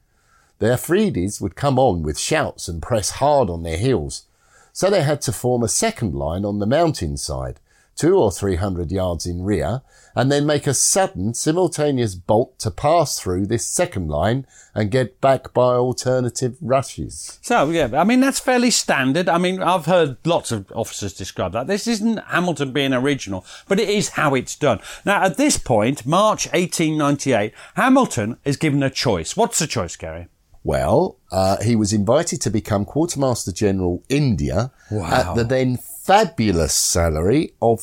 The 0.60 0.66
Afridis 0.66 1.40
would 1.40 1.56
come 1.56 1.78
on 1.78 2.02
with 2.02 2.18
shouts 2.18 2.68
and 2.68 2.82
press 2.82 3.12
hard 3.12 3.48
on 3.48 3.62
their 3.62 3.78
heels. 3.78 4.26
So 4.74 4.90
they 4.90 5.02
had 5.02 5.22
to 5.22 5.32
form 5.32 5.62
a 5.62 5.68
second 5.68 6.14
line 6.14 6.44
on 6.44 6.58
the 6.58 6.66
mountain 6.66 7.16
side, 7.16 7.58
two 7.96 8.14
or 8.14 8.30
three 8.30 8.56
hundred 8.56 8.92
yards 8.92 9.24
in 9.24 9.42
rear, 9.42 9.80
and 10.14 10.30
then 10.30 10.44
make 10.44 10.66
a 10.66 10.74
sudden 10.74 11.32
simultaneous 11.32 12.14
bolt 12.14 12.58
to 12.58 12.70
pass 12.70 13.18
through 13.18 13.46
this 13.46 13.64
second 13.64 14.08
line 14.08 14.46
and 14.74 14.90
get 14.90 15.18
back 15.22 15.54
by 15.54 15.76
alternative 15.76 16.58
rushes. 16.60 17.38
So 17.40 17.70
yeah, 17.70 17.88
I 17.94 18.04
mean 18.04 18.20
that's 18.20 18.38
fairly 18.38 18.70
standard. 18.70 19.30
I 19.30 19.38
mean 19.38 19.62
I've 19.62 19.86
heard 19.86 20.18
lots 20.26 20.52
of 20.52 20.70
officers 20.72 21.14
describe 21.14 21.52
that. 21.52 21.68
This 21.68 21.86
isn't 21.86 22.18
Hamilton 22.18 22.72
being 22.72 22.92
original, 22.92 23.46
but 23.66 23.80
it 23.80 23.88
is 23.88 24.10
how 24.10 24.34
it's 24.34 24.56
done. 24.56 24.80
Now 25.06 25.22
at 25.22 25.38
this 25.38 25.56
point, 25.56 26.04
March 26.04 26.46
1898, 26.52 27.54
Hamilton 27.76 28.36
is 28.44 28.58
given 28.58 28.82
a 28.82 28.90
choice. 28.90 29.38
What's 29.38 29.58
the 29.58 29.66
choice, 29.66 29.96
Gary? 29.96 30.28
Well, 30.62 31.16
uh, 31.32 31.56
he 31.62 31.74
was 31.74 31.92
invited 31.92 32.40
to 32.42 32.50
become 32.50 32.84
Quartermaster 32.84 33.50
General 33.52 34.02
India 34.10 34.70
at 34.90 35.34
the 35.34 35.44
then 35.44 35.78
fabulous 35.78 36.74
salary 36.74 37.54
of 37.62 37.78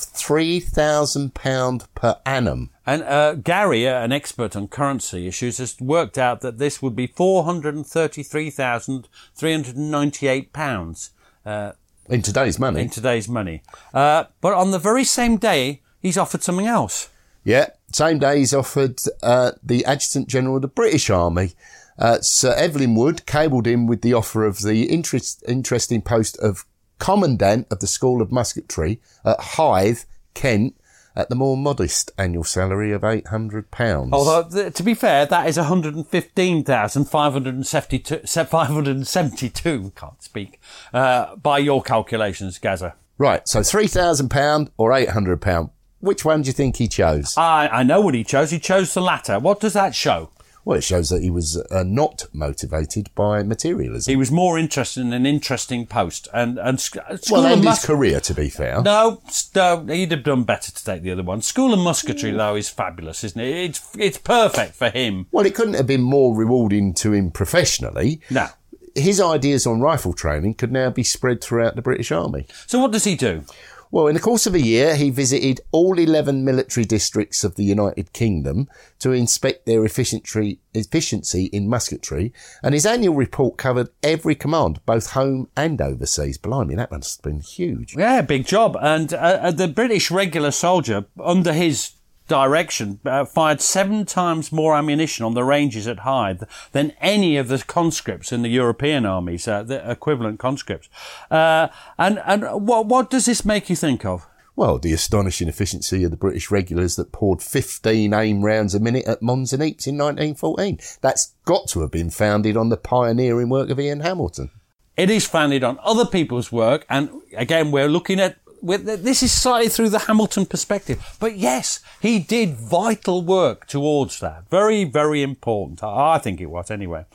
£3,000 0.75 1.87
per 1.95 2.17
annum. 2.25 2.69
And 2.85 3.03
uh, 3.03 3.33
Gary, 3.35 3.87
uh, 3.87 4.03
an 4.03 4.11
expert 4.11 4.55
on 4.55 4.67
currency 4.67 5.27
issues, 5.27 5.57
has 5.57 5.79
worked 5.79 6.17
out 6.17 6.41
that 6.41 6.57
this 6.57 6.81
would 6.81 6.95
be 6.95 7.07
four 7.07 7.43
hundred 7.43 7.75
and 7.75 7.85
thirty-three 7.85 8.49
thousand 8.49 9.09
three 9.35 9.51
hundred 9.51 9.75
and 9.75 9.91
ninety-eight 9.91 10.53
pounds 10.53 11.11
uh, 11.45 11.73
In 12.09 12.21
today's 12.21 12.57
money. 12.59 12.81
in 12.81 12.89
today's 12.89 13.27
money. 13.27 13.61
Uh, 13.93 14.25
but 14.39 14.53
on 14.53 14.71
the 14.71 14.79
very 14.79 15.03
same 15.03 15.35
day, 15.37 15.81
he's 15.99 16.17
offered 16.17 16.43
something 16.43 16.65
else. 16.67 17.09
Yeah, 17.43 17.67
same 17.91 18.19
day 18.19 18.39
he's 18.39 18.53
offered 18.53 18.99
uh, 19.21 19.51
the 19.63 19.83
Adjutant 19.85 20.27
General 20.29 20.57
of 20.57 20.61
the 20.61 20.67
British 20.69 21.09
Army. 21.09 21.53
Uh, 21.99 22.19
Sir 22.21 22.53
Evelyn 22.55 22.95
Wood 22.95 23.25
cabled 23.25 23.65
him 23.65 23.87
with 23.87 24.01
the 24.01 24.13
offer 24.13 24.45
of 24.45 24.61
the 24.61 24.83
interest, 24.83 25.43
interesting 25.47 26.01
post 26.01 26.37
of 26.37 26.65
Commandant 26.99 27.67
of 27.71 27.79
the 27.79 27.87
School 27.87 28.21
of 28.21 28.29
Musketry 28.29 28.99
at 29.25 29.39
Hythe, 29.39 30.01
Kent, 30.33 30.75
at 31.15 31.29
the 31.29 31.35
more 31.35 31.57
modest 31.57 32.11
annual 32.17 32.43
salary 32.43 32.91
of 32.91 33.01
£800. 33.01 34.09
Although, 34.13 34.47
th- 34.49 34.73
to 34.75 34.83
be 34.83 34.93
fair, 34.93 35.25
that 35.25 35.47
is 35.47 35.57
115,572, 35.57 38.19
572, 38.27 39.91
can't 39.95 40.21
speak, 40.21 40.61
uh, 40.93 41.35
by 41.37 41.57
your 41.57 41.81
calculations, 41.81 42.59
Gaza. 42.59 42.93
Right, 43.17 43.47
so 43.47 43.61
£3,000 43.61 44.69
or 44.77 44.91
£800. 44.91 45.71
Which 45.99 46.23
one 46.23 46.43
do 46.43 46.47
you 46.47 46.53
think 46.53 46.75
he 46.75 46.87
chose? 46.87 47.35
I, 47.35 47.67
I 47.67 47.81
know 47.81 48.01
what 48.01 48.13
he 48.13 48.23
chose. 48.23 48.51
He 48.51 48.59
chose 48.59 48.93
the 48.93 49.01
latter. 49.01 49.39
What 49.39 49.59
does 49.59 49.73
that 49.73 49.95
show? 49.95 50.29
Well, 50.67 50.77
it 50.77 50.83
shows 50.83 51.09
that 51.11 51.21
he 51.23 51.29
was 51.29 51.55
uh, 51.71 51.83
not 51.83 52.25
motivated 52.33 53.09
by 53.15 53.41
materialism. 53.41 54.11
He 54.11 54.17
was 54.17 54.31
more 54.33 54.59
interested 54.59 54.99
in 54.99 55.13
an 55.13 55.25
interesting 55.25 55.85
post 55.85 56.27
and 56.33 56.57
and 56.57 56.77
sc- 56.77 56.97
uh, 56.97 57.15
school 57.15 57.37
well, 57.37 57.53
and 57.53 57.61
and 57.61 57.69
his 57.69 57.85
career, 57.85 58.19
to 58.19 58.33
be 58.33 58.49
fair. 58.49 58.81
No, 58.81 59.21
no, 59.55 59.85
he'd 59.85 60.11
have 60.11 60.23
done 60.23 60.43
better 60.43 60.69
to 60.73 60.83
take 60.83 61.03
the 61.03 61.11
other 61.11 61.23
one. 61.23 61.41
School 61.41 61.71
and 61.71 61.81
musketry, 61.81 62.31
though, 62.31 62.57
is 62.57 62.67
fabulous, 62.67 63.23
isn't 63.23 63.39
it? 63.39 63.55
It's 63.55 63.95
it's 63.97 64.17
perfect 64.17 64.75
for 64.75 64.89
him. 64.89 65.27
Well, 65.31 65.45
it 65.45 65.55
couldn't 65.55 65.75
have 65.75 65.87
been 65.87 66.01
more 66.01 66.35
rewarding 66.35 66.93
to 66.95 67.13
him 67.13 67.31
professionally. 67.31 68.19
No. 68.29 68.47
His 68.93 69.21
ideas 69.21 69.65
on 69.65 69.79
rifle 69.79 70.11
training 70.11 70.55
could 70.55 70.73
now 70.73 70.89
be 70.89 71.03
spread 71.03 71.41
throughout 71.41 71.77
the 71.77 71.81
British 71.81 72.11
Army. 72.11 72.45
So 72.65 72.79
what 72.79 72.91
does 72.91 73.05
he 73.05 73.15
do? 73.15 73.45
Well, 73.89 74.07
in 74.07 74.15
the 74.15 74.21
course 74.21 74.45
of 74.45 74.53
a 74.53 74.61
year, 74.61 74.95
he 74.95 75.09
visited 75.09 75.61
all 75.71 75.97
11 75.97 76.43
military 76.43 76.85
districts 76.85 77.43
of 77.43 77.55
the 77.55 77.63
United 77.63 78.11
Kingdom 78.13 78.67
to 78.99 79.11
inspect 79.11 79.65
their 79.65 79.85
efficiency, 79.85 80.59
in 80.73 81.69
musketry, 81.69 82.33
and 82.61 82.73
his 82.73 82.85
annual 82.85 83.15
report 83.15 83.57
covered 83.57 83.89
every 84.03 84.35
command, 84.35 84.79
both 84.85 85.11
home 85.11 85.49
and 85.55 85.81
overseas. 85.81 86.37
Blimey, 86.37 86.75
that 86.75 86.91
must 86.91 87.19
have 87.19 87.31
been 87.31 87.41
huge. 87.41 87.95
Yeah, 87.95 88.21
big 88.21 88.45
job. 88.45 88.77
And 88.79 89.13
uh, 89.13 89.17
uh, 89.17 89.51
the 89.51 89.67
British 89.67 90.11
regular 90.11 90.51
soldier, 90.51 91.05
under 91.23 91.53
his 91.53 91.91
direction, 92.27 92.99
uh, 93.05 93.25
fired 93.25 93.61
seven 93.61 94.05
times 94.05 94.51
more 94.51 94.75
ammunition 94.75 95.25
on 95.25 95.33
the 95.33 95.43
ranges 95.43 95.87
at 95.87 95.99
Hythe 95.99 96.43
than 96.71 96.93
any 96.99 97.37
of 97.37 97.47
the 97.47 97.63
conscripts 97.65 98.31
in 98.31 98.41
the 98.41 98.49
European 98.49 99.05
armies, 99.05 99.47
uh, 99.47 99.63
the 99.63 99.89
equivalent 99.89 100.39
conscripts. 100.39 100.89
Uh, 101.31 101.67
and 101.97 102.21
and 102.25 102.43
what 102.67 102.87
what 102.87 103.09
does 103.09 103.25
this 103.25 103.45
make 103.45 103.69
you 103.69 103.75
think 103.75 104.05
of? 104.05 104.27
Well, 104.57 104.79
the 104.79 104.91
astonishing 104.91 105.47
efficiency 105.47 106.03
of 106.03 106.09
the 106.09 106.17
British 106.17 106.49
regulars 106.49 106.95
that 106.95 107.11
poured 107.11 107.43
15 107.43 108.11
aim 108.11 108.43
rounds 108.43 108.73
a 108.73 108.79
minute 108.79 109.05
at 109.05 109.21
Mons 109.21 109.53
and 109.53 109.61
Ypres 109.61 109.85
in 109.85 109.99
1914. 109.99 110.79
That's 110.99 111.35
got 111.45 111.67
to 111.69 111.81
have 111.81 111.91
been 111.91 112.09
founded 112.09 112.57
on 112.57 112.69
the 112.69 112.75
pioneering 112.75 113.49
work 113.49 113.69
of 113.69 113.79
Ian 113.79 113.99
Hamilton. 113.99 114.49
It 114.97 115.11
is 115.11 115.27
founded 115.27 115.63
on 115.63 115.77
other 115.83 116.07
people's 116.07 116.51
work, 116.51 116.87
and 116.89 117.21
again, 117.35 117.71
we're 117.71 117.87
looking 117.87 118.19
at. 118.19 118.37
With, 118.61 118.85
this 119.03 119.21
is 119.23 119.31
slightly 119.31 119.69
through 119.69 119.89
the 119.89 119.99
Hamilton 119.99 120.45
perspective, 120.45 121.15
but 121.19 121.37
yes, 121.37 121.79
he 122.01 122.19
did 122.19 122.55
vital 122.55 123.21
work 123.21 123.67
towards 123.67 124.19
that. 124.19 124.49
Very, 124.49 124.83
very 124.83 125.21
important. 125.21 125.83
I 125.83 126.17
think 126.17 126.41
it 126.41 126.47
was 126.47 126.71
anyway. 126.71 127.05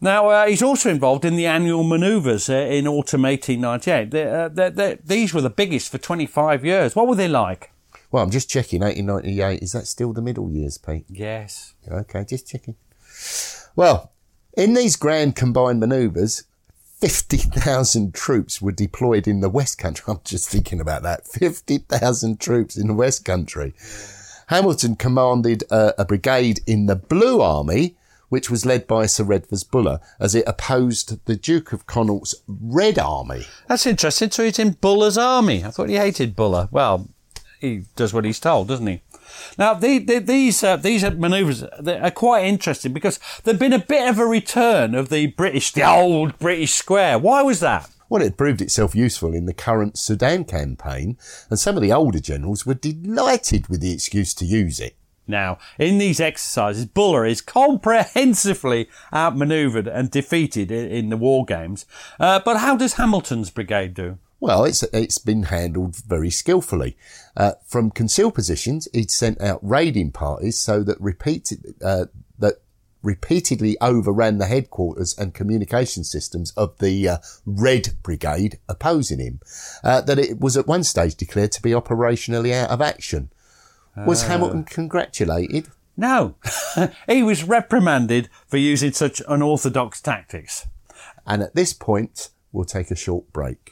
Now, 0.00 0.30
uh, 0.30 0.46
he's 0.46 0.62
also 0.62 0.90
involved 0.90 1.24
in 1.24 1.36
the 1.36 1.46
annual 1.46 1.84
manoeuvres 1.84 2.50
uh, 2.50 2.54
in 2.54 2.88
autumn 2.88 3.22
1898. 3.22 4.10
They, 4.10 4.24
uh, 4.24 4.48
they, 4.48 4.70
they, 4.70 4.98
these 5.04 5.32
were 5.32 5.40
the 5.40 5.48
biggest 5.48 5.92
for 5.92 5.98
25 5.98 6.64
years. 6.64 6.96
What 6.96 7.06
were 7.06 7.14
they 7.14 7.28
like? 7.28 7.70
Well, 8.10 8.24
I'm 8.24 8.30
just 8.30 8.50
checking 8.50 8.80
1898. 8.80 9.62
Is 9.62 9.72
that 9.72 9.86
still 9.86 10.12
the 10.12 10.20
middle 10.20 10.50
years, 10.50 10.76
Pete? 10.76 11.06
Yes. 11.08 11.74
Okay, 11.88 12.24
just 12.28 12.48
checking. 12.48 12.74
Well, 13.76 14.12
in 14.54 14.74
these 14.74 14.96
grand 14.96 15.36
combined 15.36 15.78
manoeuvres, 15.78 16.44
50,000 17.02 18.14
troops 18.14 18.62
were 18.62 18.70
deployed 18.70 19.26
in 19.26 19.40
the 19.40 19.48
West 19.48 19.76
Country. 19.76 20.04
I'm 20.08 20.20
just 20.22 20.48
thinking 20.48 20.80
about 20.80 21.02
that. 21.02 21.26
50,000 21.26 22.38
troops 22.38 22.76
in 22.76 22.86
the 22.86 22.94
West 22.94 23.24
Country. 23.24 23.74
Hamilton 24.46 24.94
commanded 24.94 25.64
uh, 25.68 25.94
a 25.98 26.04
brigade 26.04 26.60
in 26.64 26.86
the 26.86 26.94
Blue 26.94 27.40
Army, 27.40 27.96
which 28.28 28.50
was 28.50 28.64
led 28.64 28.86
by 28.86 29.06
Sir 29.06 29.24
Redvers 29.24 29.68
Buller, 29.68 29.98
as 30.20 30.36
it 30.36 30.44
opposed 30.46 31.18
the 31.24 31.34
Duke 31.34 31.72
of 31.72 31.86
Connaught's 31.86 32.36
Red 32.46 33.00
Army. 33.00 33.46
That's 33.66 33.86
interesting. 33.86 34.30
So 34.30 34.44
he's 34.44 34.60
in 34.60 34.72
Buller's 34.74 35.18
army. 35.18 35.64
I 35.64 35.70
thought 35.70 35.88
he 35.88 35.96
hated 35.96 36.36
Buller. 36.36 36.68
Well, 36.70 37.08
he 37.62 37.84
does 37.96 38.12
what 38.12 38.26
he's 38.26 38.40
told, 38.40 38.68
doesn't 38.68 38.86
he? 38.86 39.00
Now, 39.56 39.72
the, 39.72 39.98
the, 39.98 40.18
these 40.18 40.62
uh, 40.62 40.76
these 40.76 41.02
manoeuvres 41.02 41.62
are 41.62 42.10
quite 42.10 42.44
interesting 42.44 42.92
because 42.92 43.18
there'd 43.44 43.58
been 43.58 43.72
a 43.72 43.78
bit 43.78 44.08
of 44.08 44.18
a 44.18 44.26
return 44.26 44.94
of 44.94 45.08
the 45.08 45.28
British, 45.28 45.72
the 45.72 45.88
old 45.88 46.38
British 46.38 46.74
square. 46.74 47.18
Why 47.18 47.40
was 47.42 47.60
that? 47.60 47.88
Well, 48.08 48.20
it 48.20 48.36
proved 48.36 48.60
itself 48.60 48.94
useful 48.94 49.32
in 49.32 49.46
the 49.46 49.54
current 49.54 49.96
Sudan 49.96 50.44
campaign, 50.44 51.16
and 51.48 51.58
some 51.58 51.76
of 51.76 51.82
the 51.82 51.92
older 51.92 52.20
generals 52.20 52.66
were 52.66 52.74
delighted 52.74 53.68
with 53.68 53.80
the 53.80 53.92
excuse 53.92 54.34
to 54.34 54.44
use 54.44 54.80
it. 54.80 54.96
Now, 55.26 55.58
in 55.78 55.98
these 55.98 56.20
exercises, 56.20 56.84
Buller 56.84 57.24
is 57.24 57.40
comprehensively 57.40 58.88
outmaneuvered 59.14 59.86
and 59.86 60.10
defeated 60.10 60.70
in, 60.70 60.90
in 60.90 61.08
the 61.08 61.16
war 61.16 61.44
games. 61.44 61.86
Uh, 62.20 62.40
but 62.44 62.58
how 62.58 62.76
does 62.76 62.94
Hamilton's 62.94 63.48
brigade 63.48 63.94
do? 63.94 64.18
Well, 64.42 64.64
it's 64.64 64.82
it's 64.92 65.18
been 65.18 65.44
handled 65.44 65.94
very 65.94 66.28
skillfully. 66.28 66.96
Uh, 67.36 67.52
from 67.64 67.92
concealed 67.92 68.34
positions, 68.34 68.88
he'd 68.92 69.12
sent 69.12 69.40
out 69.40 69.60
raiding 69.62 70.10
parties 70.10 70.58
so 70.58 70.82
that 70.82 71.00
repeated 71.00 71.76
uh, 71.80 72.06
that 72.40 72.54
repeatedly 73.04 73.76
overran 73.80 74.38
the 74.38 74.46
headquarters 74.46 75.16
and 75.16 75.32
communication 75.32 76.02
systems 76.02 76.50
of 76.56 76.76
the 76.78 77.08
uh, 77.08 77.18
Red 77.46 77.90
Brigade 78.02 78.58
opposing 78.68 79.20
him. 79.20 79.38
Uh, 79.84 80.00
that 80.00 80.18
it 80.18 80.40
was 80.40 80.56
at 80.56 80.66
one 80.66 80.82
stage 80.82 81.14
declared 81.14 81.52
to 81.52 81.62
be 81.62 81.70
operationally 81.70 82.52
out 82.52 82.70
of 82.70 82.82
action. 82.82 83.30
Was 83.94 84.24
Hamilton 84.24 84.64
congratulated? 84.64 85.68
No, 85.96 86.34
he 87.06 87.22
was 87.22 87.44
reprimanded 87.44 88.28
for 88.48 88.56
using 88.56 88.90
such 88.90 89.22
unorthodox 89.28 90.00
tactics. 90.00 90.66
And 91.24 91.42
at 91.44 91.54
this 91.54 91.72
point, 91.72 92.30
we'll 92.50 92.64
take 92.64 92.90
a 92.90 92.96
short 92.96 93.32
break. 93.32 93.71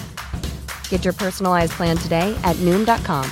Get 0.91 1.05
your 1.05 1.13
personalized 1.13 1.71
plan 1.71 1.97
today 1.97 2.37
at 2.43 2.55
Noom.com. 2.57 3.27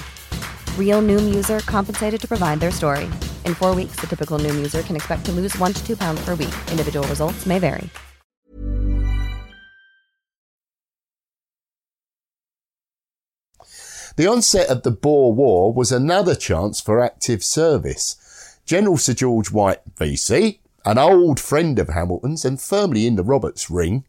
Real 0.77 1.01
Noom 1.01 1.35
user 1.35 1.59
compensated 1.67 2.19
to 2.21 2.27
provide 2.27 2.59
their 2.59 2.71
story. 2.71 3.05
In 3.45 3.53
four 3.53 3.75
weeks, 3.75 3.97
the 3.99 4.07
typical 4.07 4.39
Noom 4.39 4.55
user 4.55 4.81
can 4.81 4.95
expect 4.95 5.25
to 5.25 5.31
lose 5.31 5.55
one 5.59 5.73
to 5.73 5.85
two 5.85 5.95
pounds 5.95 6.19
per 6.25 6.35
week. 6.35 6.55
Individual 6.71 7.07
results 7.07 7.45
may 7.45 7.59
vary. 7.59 7.87
The 14.15 14.27
onset 14.27 14.69
of 14.69 14.83
the 14.83 14.91
Boer 14.91 15.33
War 15.33 15.73
was 15.73 15.91
another 15.91 16.35
chance 16.35 16.81
for 16.81 17.03
active 17.03 17.43
service. 17.43 18.57
General 18.65 18.97
Sir 18.97 19.13
George 19.13 19.51
White, 19.51 19.81
VC, 19.95 20.59
an 20.85 20.97
old 20.97 21.39
friend 21.39 21.77
of 21.77 21.89
Hamilton's 21.89 22.45
and 22.45 22.59
firmly 22.59 23.05
in 23.05 23.15
the 23.15 23.23
Roberts 23.23 23.69
ring, 23.69 24.05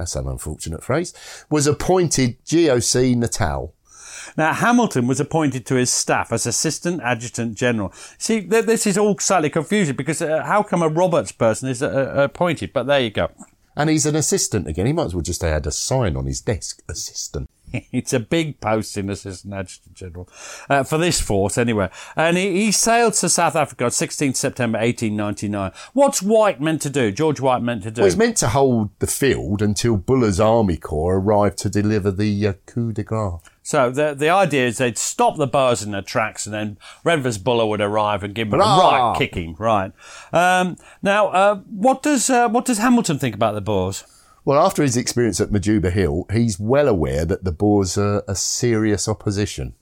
that's 0.00 0.16
an 0.16 0.26
unfortunate 0.26 0.82
phrase, 0.82 1.14
was 1.48 1.66
appointed 1.66 2.42
GOC 2.44 3.14
Natal. 3.16 3.74
Now, 4.36 4.52
Hamilton 4.52 5.06
was 5.06 5.20
appointed 5.20 5.66
to 5.66 5.74
his 5.74 5.92
staff 5.92 6.32
as 6.32 6.46
Assistant 6.46 7.00
Adjutant 7.02 7.54
General. 7.54 7.92
See, 8.18 8.42
th- 8.42 8.66
this 8.66 8.86
is 8.86 8.98
all 8.98 9.18
slightly 9.18 9.50
confusing 9.50 9.96
because 9.96 10.22
uh, 10.22 10.42
how 10.44 10.62
come 10.62 10.82
a 10.82 10.88
Roberts 10.88 11.32
person 11.32 11.68
is 11.68 11.82
uh, 11.82 11.88
uh, 11.88 12.22
appointed? 12.24 12.72
But 12.72 12.84
there 12.84 13.00
you 13.00 13.10
go. 13.10 13.30
And 13.76 13.88
he's 13.88 14.06
an 14.06 14.16
assistant 14.16 14.66
again. 14.66 14.86
He 14.86 14.92
might 14.92 15.06
as 15.06 15.14
well 15.14 15.22
just 15.22 15.44
add 15.44 15.66
a 15.66 15.70
sign 15.70 16.16
on 16.16 16.26
his 16.26 16.40
desk, 16.40 16.82
assistant. 16.88 17.48
it's 17.92 18.12
a 18.12 18.20
big 18.20 18.60
posting, 18.60 19.10
Assistant 19.10 19.54
Adjutant 19.54 19.94
General, 19.94 20.28
uh, 20.68 20.82
for 20.82 20.98
this 20.98 21.20
force 21.20 21.58
anyway. 21.58 21.90
And 22.16 22.36
he, 22.36 22.64
he 22.64 22.72
sailed 22.72 23.14
to 23.14 23.28
South 23.28 23.56
Africa 23.56 23.84
on 23.84 23.90
16th 23.90 24.36
September 24.36 24.78
1899. 24.78 25.72
What's 25.92 26.22
White 26.22 26.60
meant 26.60 26.82
to 26.82 26.90
do? 26.90 27.10
George 27.10 27.40
White 27.40 27.62
meant 27.62 27.82
to 27.84 27.90
do? 27.90 28.02
Well, 28.02 28.10
he's 28.10 28.16
meant 28.16 28.36
to 28.38 28.48
hold 28.48 28.90
the 28.98 29.06
field 29.06 29.62
until 29.62 29.96
Buller's 29.96 30.40
army 30.40 30.76
corps 30.76 31.16
arrived 31.16 31.58
to 31.58 31.68
deliver 31.68 32.10
the 32.10 32.46
uh, 32.46 32.52
coup 32.66 32.92
de 32.92 33.02
grace. 33.02 33.40
So 33.62 33.90
the 33.90 34.14
the 34.14 34.30
idea 34.30 34.66
is 34.66 34.78
they'd 34.78 34.98
stop 34.98 35.36
the 35.36 35.46
Boers 35.46 35.82
in 35.82 35.92
their 35.92 36.02
tracks, 36.02 36.46
and 36.46 36.52
then 36.52 36.78
Redvers 37.04 37.38
Buller 37.38 37.66
would 37.66 37.80
arrive 37.80 38.24
and 38.24 38.34
give 38.34 38.50
them 38.50 38.60
a 38.60 38.64
right 38.64 39.14
kicking. 39.16 39.54
Right. 39.58 39.92
Um, 40.32 40.76
now, 41.02 41.28
uh, 41.28 41.56
what 41.68 42.02
does 42.02 42.30
uh, 42.30 42.48
what 42.48 42.64
does 42.64 42.78
Hamilton 42.78 43.18
think 43.18 43.34
about 43.34 43.54
the 43.54 43.60
Boers? 43.60 44.04
Well, 44.50 44.66
after 44.66 44.82
his 44.82 44.96
experience 44.96 45.40
at 45.40 45.50
Majuba 45.50 45.92
Hill, 45.92 46.26
he's 46.32 46.58
well 46.58 46.88
aware 46.88 47.24
that 47.24 47.44
the 47.44 47.52
Boers 47.52 47.96
are 47.96 48.24
a 48.26 48.34
serious 48.34 49.06
opposition. 49.06 49.74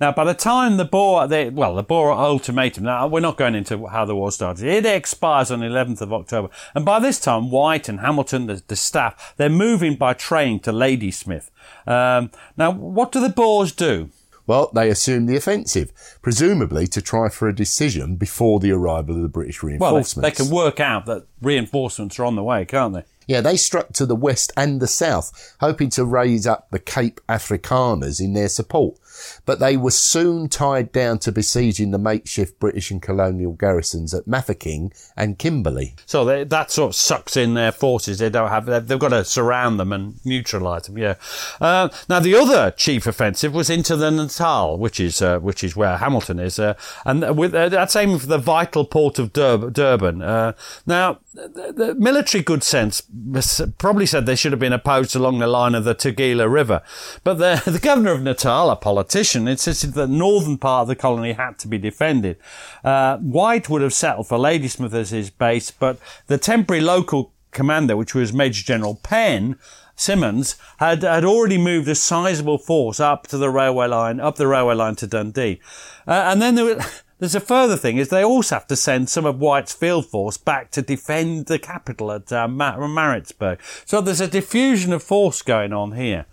Now, 0.00 0.12
by 0.12 0.24
the 0.24 0.32
time 0.32 0.78
the 0.78 0.86
Boer, 0.86 1.26
they, 1.26 1.50
well, 1.50 1.74
the 1.74 1.82
Boer 1.82 2.12
ultimatum, 2.12 2.84
now 2.84 3.06
we're 3.06 3.20
not 3.20 3.36
going 3.36 3.54
into 3.54 3.86
how 3.88 4.06
the 4.06 4.16
war 4.16 4.32
started. 4.32 4.66
It 4.66 4.86
expires 4.86 5.50
on 5.50 5.60
the 5.60 5.66
11th 5.66 6.00
of 6.00 6.14
October. 6.14 6.48
And 6.74 6.86
by 6.86 7.00
this 7.00 7.20
time, 7.20 7.50
White 7.50 7.86
and 7.90 8.00
Hamilton, 8.00 8.46
the, 8.46 8.62
the 8.66 8.76
staff, 8.76 9.34
they're 9.36 9.50
moving 9.50 9.94
by 9.94 10.14
train 10.14 10.58
to 10.60 10.72
Ladysmith. 10.72 11.50
Um, 11.86 12.30
now, 12.56 12.70
what 12.70 13.12
do 13.12 13.20
the 13.20 13.28
Boers 13.28 13.72
do? 13.72 14.08
Well, 14.46 14.70
they 14.74 14.88
assume 14.88 15.26
the 15.26 15.36
offensive, 15.36 15.92
presumably 16.22 16.86
to 16.86 17.02
try 17.02 17.28
for 17.28 17.46
a 17.46 17.54
decision 17.54 18.16
before 18.16 18.58
the 18.58 18.72
arrival 18.72 19.16
of 19.16 19.22
the 19.22 19.28
British 19.28 19.62
reinforcements. 19.62 20.16
Well, 20.16 20.22
they, 20.22 20.28
reinforcements. 20.28 20.38
they 20.38 20.44
can 20.46 20.54
work 20.54 20.80
out 20.80 21.04
that 21.04 21.26
reinforcements 21.42 22.18
are 22.18 22.24
on 22.24 22.36
the 22.36 22.42
way, 22.42 22.64
can't 22.64 22.94
they? 22.94 23.04
Yeah, 23.28 23.42
they 23.42 23.58
struck 23.58 23.92
to 23.92 24.06
the 24.06 24.16
west 24.16 24.52
and 24.56 24.80
the 24.80 24.86
south, 24.86 25.54
hoping 25.60 25.90
to 25.90 26.04
raise 26.04 26.46
up 26.46 26.70
the 26.70 26.78
Cape 26.78 27.20
Afrikaners 27.28 28.20
in 28.20 28.32
their 28.32 28.48
support. 28.48 28.98
But 29.46 29.60
they 29.60 29.76
were 29.76 29.90
soon 29.90 30.48
tied 30.48 30.92
down 30.92 31.18
to 31.20 31.32
besieging 31.32 31.90
the 31.90 31.98
makeshift 31.98 32.58
British 32.58 32.90
and 32.90 33.02
colonial 33.02 33.52
garrisons 33.52 34.14
at 34.14 34.26
Mafeking 34.26 34.92
and 35.16 35.38
Kimberley. 35.38 35.94
So 36.06 36.24
they, 36.24 36.44
that 36.44 36.70
sort 36.70 36.90
of 36.90 36.96
sucks 36.96 37.36
in 37.36 37.54
their 37.54 37.72
forces. 37.72 38.18
They 38.18 38.30
don't 38.30 38.48
have. 38.48 38.66
They've, 38.66 38.98
got 38.98 39.08
to 39.08 39.24
surround 39.24 39.78
them 39.78 39.92
and 39.92 40.24
neutralise 40.24 40.84
them. 40.84 40.98
Yeah. 40.98 41.14
Uh, 41.60 41.88
now 42.08 42.20
the 42.20 42.34
other 42.34 42.70
chief 42.72 43.06
offensive 43.06 43.54
was 43.54 43.70
into 43.70 43.96
the 43.96 44.10
Natal, 44.10 44.76
which 44.76 45.00
is 45.00 45.22
uh, 45.22 45.38
which 45.38 45.62
is 45.62 45.76
where 45.76 45.96
Hamilton 45.96 46.38
is, 46.38 46.58
uh, 46.58 46.74
and 47.04 47.36
with 47.36 47.54
uh, 47.54 47.68
that's 47.68 47.96
aiming 47.96 48.18
for 48.18 48.26
the 48.26 48.38
vital 48.38 48.84
port 48.84 49.18
of 49.18 49.32
Durb- 49.32 49.72
Durban. 49.72 50.22
Uh, 50.22 50.52
now 50.86 51.20
the, 51.34 51.72
the 51.74 51.94
military 51.94 52.42
good 52.42 52.62
sense 52.62 53.02
probably 53.78 54.06
said 54.06 54.26
they 54.26 54.36
should 54.36 54.52
have 54.52 54.60
been 54.60 54.72
opposed 54.72 55.14
along 55.14 55.38
the 55.38 55.46
line 55.46 55.74
of 55.74 55.84
the 55.84 55.94
Tugela 55.94 56.50
River, 56.50 56.82
but 57.24 57.34
the 57.34 57.62
the 57.70 57.78
governor 57.78 58.12
of 58.12 58.22
Natal, 58.22 58.70
a 58.70 58.76
politician, 58.76 59.07
insisted 59.16 59.94
that 59.94 60.08
the 60.08 60.12
northern 60.12 60.58
part 60.58 60.82
of 60.82 60.88
the 60.88 60.96
colony 60.96 61.32
had 61.32 61.58
to 61.58 61.68
be 61.68 61.78
defended. 61.78 62.36
Uh, 62.84 63.18
White 63.18 63.68
would 63.68 63.82
have 63.82 63.94
settled 63.94 64.28
for 64.28 64.38
Ladysmith 64.38 64.94
as 64.94 65.10
his 65.10 65.30
base, 65.30 65.70
but 65.70 65.98
the 66.26 66.38
temporary 66.38 66.82
local 66.82 67.32
commander, 67.50 67.96
which 67.96 68.14
was 68.14 68.32
Major 68.32 68.64
General 68.64 68.94
Penn, 68.94 69.58
Symons 69.98 70.56
had, 70.78 71.02
had 71.02 71.24
already 71.24 71.58
moved 71.58 71.88
a 71.88 71.94
sizable 71.94 72.56
force 72.56 73.00
up 73.00 73.26
to 73.26 73.36
the 73.36 73.50
railway 73.50 73.88
line, 73.88 74.20
up 74.20 74.36
the 74.36 74.46
railway 74.46 74.76
line 74.76 74.94
to 74.96 75.06
Dundee. 75.06 75.60
Uh, 76.06 76.24
and 76.26 76.40
then 76.40 76.54
there 76.54 76.64
was, 76.64 77.02
there's 77.18 77.34
a 77.34 77.40
further 77.40 77.76
thing 77.76 77.96
is 77.96 78.08
they 78.08 78.24
also 78.24 78.54
have 78.54 78.66
to 78.68 78.76
send 78.76 79.10
some 79.10 79.26
of 79.26 79.40
White's 79.40 79.72
field 79.72 80.06
force 80.06 80.36
back 80.36 80.70
to 80.70 80.82
defend 80.82 81.46
the 81.46 81.58
capital 81.58 82.12
at 82.12 82.32
uh, 82.32 82.46
Mar- 82.46 82.86
Maritzburg. 82.86 83.58
So 83.84 84.00
there's 84.00 84.20
a 84.20 84.28
diffusion 84.28 84.92
of 84.92 85.02
force 85.02 85.42
going 85.42 85.72
on 85.72 85.92
here. 85.92 86.26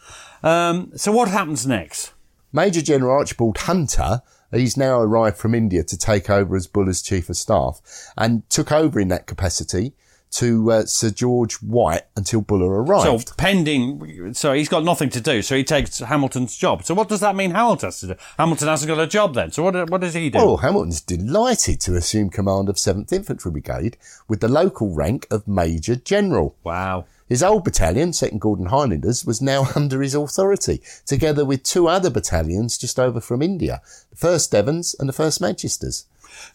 Um, 0.43 0.91
so 0.95 1.11
what 1.11 1.29
happens 1.29 1.65
next? 1.65 2.13
Major 2.55 2.81
General 2.81 3.17
Archibald 3.17 3.57
Hunter, 3.57 4.21
he's 4.49 4.77
now 4.77 5.01
arrived 5.01 5.35
from 5.35 5.53
India 5.53 5.83
to 5.83 5.97
take 5.97 6.29
over 6.29 6.55
as 6.55 6.67
Buller's 6.67 7.01
chief 7.01 7.29
of 7.29 7.35
staff 7.35 7.81
and 8.17 8.49
took 8.49 8.71
over 8.71 8.97
in 8.97 9.09
that 9.09 9.27
capacity 9.27 9.93
to 10.31 10.71
uh, 10.71 10.85
Sir 10.85 11.09
George 11.09 11.55
White 11.55 12.03
until 12.15 12.39
Buller 12.39 12.81
arrived. 12.81 13.27
So 13.27 13.35
pending, 13.35 14.33
so 14.33 14.53
he's 14.53 14.69
got 14.69 14.85
nothing 14.85 15.09
to 15.09 15.21
do, 15.21 15.41
so 15.41 15.55
he 15.55 15.65
takes 15.65 15.99
Hamilton's 15.99 16.55
job. 16.55 16.85
So 16.85 16.93
what 16.93 17.09
does 17.09 17.19
that 17.19 17.35
mean 17.35 17.51
Hamilton 17.51 17.87
has 17.87 17.99
to 17.99 18.07
do? 18.07 18.15
Hamilton 18.37 18.67
hasn't 18.69 18.87
got 18.87 19.01
a 19.01 19.07
job 19.07 19.33
then. 19.33 19.51
So 19.51 19.63
what, 19.63 19.89
what 19.89 19.99
does 19.99 20.13
he 20.13 20.29
do? 20.29 20.37
Well, 20.37 20.57
Hamilton's 20.57 21.01
delighted 21.01 21.81
to 21.81 21.95
assume 21.95 22.29
command 22.29 22.69
of 22.69 22.75
7th 22.75 23.11
Infantry 23.11 23.51
Brigade 23.51 23.97
with 24.29 24.39
the 24.39 24.47
local 24.47 24.93
rank 24.93 25.27
of 25.29 25.45
Major 25.45 25.95
General. 25.97 26.55
wow. 26.63 27.05
His 27.27 27.41
old 27.41 27.63
battalion, 27.63 28.11
2nd 28.11 28.39
Gordon 28.39 28.67
Highlanders, 28.67 29.25
was 29.25 29.41
now 29.41 29.67
under 29.75 30.01
his 30.01 30.13
authority, 30.15 30.81
together 31.05 31.43
with 31.45 31.63
two 31.63 31.87
other 31.87 32.09
battalions 32.09 32.77
just 32.77 32.99
over 32.99 33.19
from 33.19 33.41
India, 33.41 33.81
the 34.11 34.15
1st 34.27 34.51
Devons 34.51 34.95
and 34.99 35.09
the 35.09 35.13
1st 35.13 35.41
Manchesters. 35.41 36.05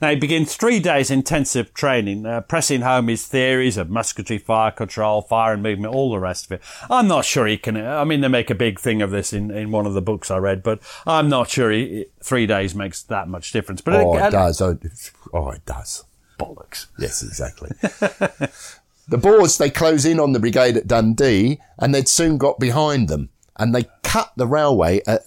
Now 0.03 0.11
he 0.11 0.17
begins 0.17 0.55
three 0.55 0.79
days 0.79 1.11
intensive 1.11 1.73
training, 1.73 2.27
uh, 2.27 2.43
pressing 2.43 2.83
home 2.83 3.09
his 3.09 3.27
theories 3.27 3.79
of 3.79 3.89
musketry, 3.89 4.37
fire 4.37 4.71
control, 4.71 5.23
fire 5.23 5.55
and 5.55 5.63
movement, 5.63 5.95
all 5.95 6.11
the 6.11 6.19
rest 6.19 6.45
of 6.45 6.53
it. 6.53 6.63
I'm 6.91 7.09
not 7.09 7.25
sure 7.25 7.47
he 7.47 7.57
can. 7.57 7.79
I 7.79 8.05
mean, 8.05 8.21
they 8.21 8.29
make 8.29 8.51
a 8.51 8.55
big 8.55 8.79
thing 8.79 9.01
of 9.01 9.11
this 9.11 9.33
in, 9.33 9.51
in 9.51 9.71
one 9.71 9.87
of 9.87 9.95
the 9.95 10.03
books 10.03 10.31
I 10.31 10.37
read, 10.37 10.63
but 10.63 10.81
I'm 11.07 11.31
not 11.31 11.49
sure 11.49 11.71
he, 11.71 12.07
three 12.23 12.47
days 12.47 12.75
makes 12.75 13.03
that 13.05 13.27
much 13.27 13.53
difference. 13.53 13.81
But 13.81 13.95
Oh, 13.95 14.19
uh, 14.19 14.27
it 14.27 14.31
does. 14.31 14.61
Oh, 14.61 15.51
it 15.51 15.65
does. 15.65 16.05
bollocks. 16.39 16.87
Yes, 16.99 17.23
exactly. 17.23 17.71
the 19.11 19.19
Boers, 19.19 19.59
they 19.59 19.71
close 19.71 20.07
in 20.07 20.21
on 20.21 20.33
the 20.33 20.41
brigade 20.41 20.77
at 20.77 20.87
Dundee 20.87 21.61
and 21.79 21.95
they'd 21.95 22.09
soon 22.09 22.39
got 22.39 22.61
behind 22.61 23.09
them 23.09 23.29
and 23.57 23.75
they 23.75 23.87
cut 24.03 24.33
the 24.37 24.47
railway 24.47 25.03
at 25.07 25.23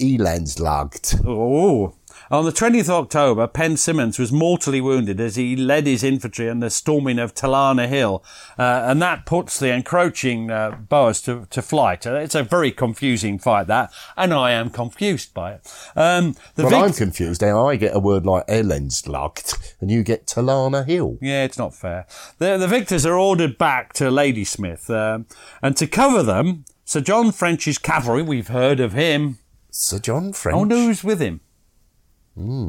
Elandslaagte. 0.00 1.24
Oh. 1.24 1.94
On 2.32 2.44
the 2.44 2.52
20th 2.52 2.82
of 2.82 2.90
October, 2.90 3.48
Penn 3.48 3.76
Symons 3.76 4.16
was 4.16 4.30
mortally 4.30 4.80
wounded 4.80 5.20
as 5.20 5.34
he 5.34 5.56
led 5.56 5.88
his 5.88 6.04
infantry 6.04 6.46
in 6.46 6.60
the 6.60 6.70
storming 6.70 7.18
of 7.18 7.34
Talana 7.34 7.88
Hill, 7.88 8.22
uh, 8.56 8.84
and 8.86 9.02
that 9.02 9.26
puts 9.26 9.58
the 9.58 9.72
encroaching 9.72 10.48
uh, 10.48 10.70
Boers 10.70 11.20
to, 11.22 11.48
to 11.50 11.60
flight. 11.60 12.06
Uh, 12.06 12.14
it's 12.14 12.36
a 12.36 12.44
very 12.44 12.70
confusing 12.70 13.36
fight, 13.40 13.66
that, 13.66 13.92
and 14.16 14.32
I 14.32 14.52
am 14.52 14.70
confused 14.70 15.34
by 15.34 15.54
it. 15.54 15.74
Um, 15.96 16.36
the 16.54 16.66
Well, 16.66 16.84
I'm 16.84 16.92
confused 16.92 17.42
how 17.42 17.66
I 17.66 17.74
get 17.74 17.96
a 17.96 17.98
word 17.98 18.24
like 18.24 18.46
Elandslaagte 18.46 19.74
and 19.80 19.90
you 19.90 20.04
get 20.04 20.28
Talana 20.28 20.86
Hill. 20.86 21.18
Yeah, 21.20 21.42
it's 21.42 21.58
not 21.58 21.74
fair. 21.74 22.06
The, 22.38 22.56
the 22.56 22.68
victors 22.68 23.04
are 23.04 23.18
ordered 23.18 23.58
back 23.58 23.92
to 23.94 24.08
Ladysmith, 24.08 24.88
um, 24.88 25.26
and 25.62 25.76
to 25.78 25.88
cover 25.88 26.22
them, 26.22 26.64
Sir 26.84 27.00
John 27.00 27.32
French's 27.32 27.78
cavalry, 27.78 28.22
we've 28.22 28.48
heard 28.48 28.78
of 28.78 28.92
him, 28.92 29.38
Sir 29.72 29.98
John 29.98 30.32
French. 30.32 30.54
I 30.54 30.58
wonder 30.58 30.76
who's 30.76 31.02
with 31.02 31.20
him. 31.20 31.40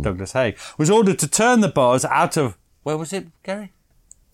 Douglas 0.01 0.33
Haig 0.33 0.57
was 0.77 0.89
ordered 0.89 1.19
to 1.19 1.27
turn 1.27 1.61
the 1.61 1.67
Boers 1.67 2.05
out 2.05 2.37
of 2.37 2.57
where 2.83 2.97
was 2.97 3.13
it, 3.13 3.27
Gary? 3.43 3.71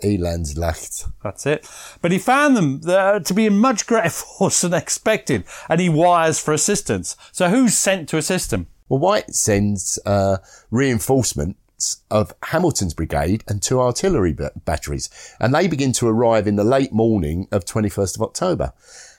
Elandslaagte. 0.03 1.11
That's 1.23 1.45
it. 1.45 1.67
But 2.01 2.11
he 2.11 2.19
found 2.19 2.55
them 2.55 2.81
uh, 2.87 3.19
to 3.19 3.33
be 3.33 3.45
in 3.45 3.57
much 3.57 3.87
greater 3.87 4.09
force 4.37 4.61
than 4.61 4.73
expected, 4.73 5.43
and 5.69 5.81
he 5.81 5.89
wires 5.89 6.39
for 6.39 6.53
assistance. 6.53 7.15
So 7.31 7.49
who's 7.49 7.77
sent 7.77 8.07
to 8.09 8.17
assist 8.17 8.53
him? 8.53 8.67
Well, 8.89 8.99
White 8.99 9.33
sends 9.35 9.99
uh, 10.05 10.37
reinforcements 10.71 12.01
of 12.09 12.33
Hamilton's 12.43 12.93
brigade 12.93 13.43
and 13.47 13.61
two 13.61 13.79
artillery 13.81 14.33
ba- 14.33 14.51
batteries, 14.65 15.09
and 15.39 15.53
they 15.53 15.67
begin 15.67 15.91
to 15.93 16.07
arrive 16.07 16.47
in 16.47 16.55
the 16.55 16.63
late 16.63 16.93
morning 16.93 17.47
of 17.51 17.65
21st 17.65 18.15
of 18.15 18.21
October. 18.21 18.73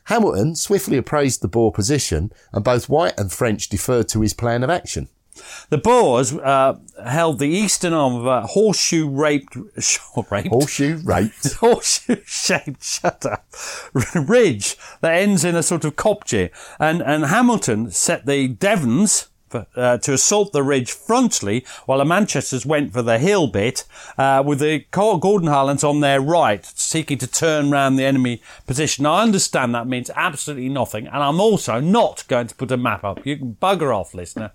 Hamilton 0.04 0.56
swiftly 0.56 0.96
appraised 0.96 1.42
the 1.42 1.48
Boer 1.48 1.70
position, 1.70 2.32
and 2.52 2.64
both 2.64 2.88
White 2.88 3.18
and 3.18 3.30
French 3.30 3.68
deferred 3.68 4.08
to 4.08 4.22
his 4.22 4.32
plan 4.32 4.62
of 4.62 4.70
action. 4.70 5.08
The 5.70 5.78
Boers 5.78 6.32
uh, 6.34 6.78
held 7.04 7.38
the 7.38 7.48
eastern 7.48 7.92
arm 7.92 8.16
of 8.16 8.26
a 8.26 8.42
horseshoe 8.42 9.08
raped, 9.08 9.56
raped 10.30 10.48
Horseshoe 10.48 10.98
raped. 11.04 11.52
horseshoe 11.60 12.22
shaped 12.24 12.82
shut 12.82 13.24
up 13.26 13.46
ridge 14.14 14.76
that 15.00 15.12
ends 15.12 15.44
in 15.44 15.56
a 15.56 15.62
sort 15.62 15.84
of 15.84 15.96
kopje 15.96 16.50
and 16.78 17.02
and 17.02 17.26
Hamilton 17.26 17.90
set 17.90 18.26
the 18.26 18.48
Devons 18.48 19.28
for, 19.48 19.66
uh, 19.76 19.98
to 19.98 20.12
assault 20.12 20.52
the 20.52 20.62
ridge 20.62 20.92
frontally 20.92 21.66
while 21.86 21.98
the 21.98 22.04
Manchesters 22.04 22.66
went 22.66 22.92
for 22.92 23.02
the 23.02 23.18
hill 23.18 23.46
bit 23.46 23.84
uh, 24.16 24.42
with 24.44 24.60
the 24.60 24.84
Gordon 24.90 25.48
Highlands 25.48 25.84
on 25.84 26.00
their 26.00 26.20
right 26.20 26.64
seeking 26.64 27.18
to 27.18 27.26
turn 27.26 27.70
round 27.70 27.98
the 27.98 28.04
enemy 28.04 28.42
position. 28.66 29.06
I 29.06 29.22
understand 29.22 29.74
that 29.74 29.86
means 29.86 30.10
absolutely 30.14 30.68
nothing 30.68 31.06
and 31.06 31.22
I'm 31.22 31.40
also 31.40 31.80
not 31.80 32.24
going 32.28 32.46
to 32.48 32.54
put 32.54 32.70
a 32.70 32.76
map 32.76 33.04
up. 33.04 33.24
You 33.24 33.36
can 33.36 33.56
bugger 33.60 33.94
off 33.94 34.14
listener. 34.14 34.52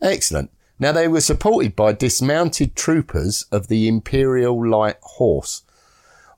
Excellent. 0.00 0.50
Now 0.78 0.92
they 0.92 1.08
were 1.08 1.20
supported 1.20 1.76
by 1.76 1.92
dismounted 1.92 2.74
troopers 2.74 3.44
of 3.52 3.68
the 3.68 3.86
Imperial 3.86 4.68
Light 4.68 4.96
Horse, 5.02 5.62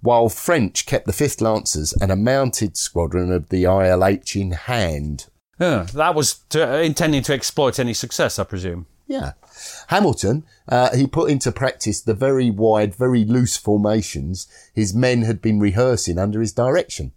while 0.00 0.28
French 0.28 0.84
kept 0.84 1.06
the 1.06 1.12
5th 1.12 1.40
Lancers 1.40 1.92
and 1.92 2.10
a 2.10 2.16
mounted 2.16 2.76
squadron 2.76 3.30
of 3.32 3.50
the 3.50 3.64
ILH 3.64 4.34
in 4.40 4.50
hand. 4.52 5.26
Yeah, 5.60 5.86
that 5.94 6.16
was 6.16 6.40
to, 6.50 6.68
uh, 6.68 6.78
intending 6.78 7.22
to 7.22 7.32
exploit 7.32 7.78
any 7.78 7.94
success, 7.94 8.38
I 8.40 8.44
presume. 8.44 8.86
Yeah. 9.06 9.32
Hamilton, 9.88 10.44
uh, 10.68 10.96
he 10.96 11.06
put 11.06 11.30
into 11.30 11.52
practice 11.52 12.00
the 12.00 12.14
very 12.14 12.50
wide, 12.50 12.94
very 12.94 13.24
loose 13.24 13.56
formations 13.56 14.48
his 14.74 14.94
men 14.94 15.22
had 15.22 15.40
been 15.40 15.60
rehearsing 15.60 16.18
under 16.18 16.40
his 16.40 16.52
direction. 16.52 17.12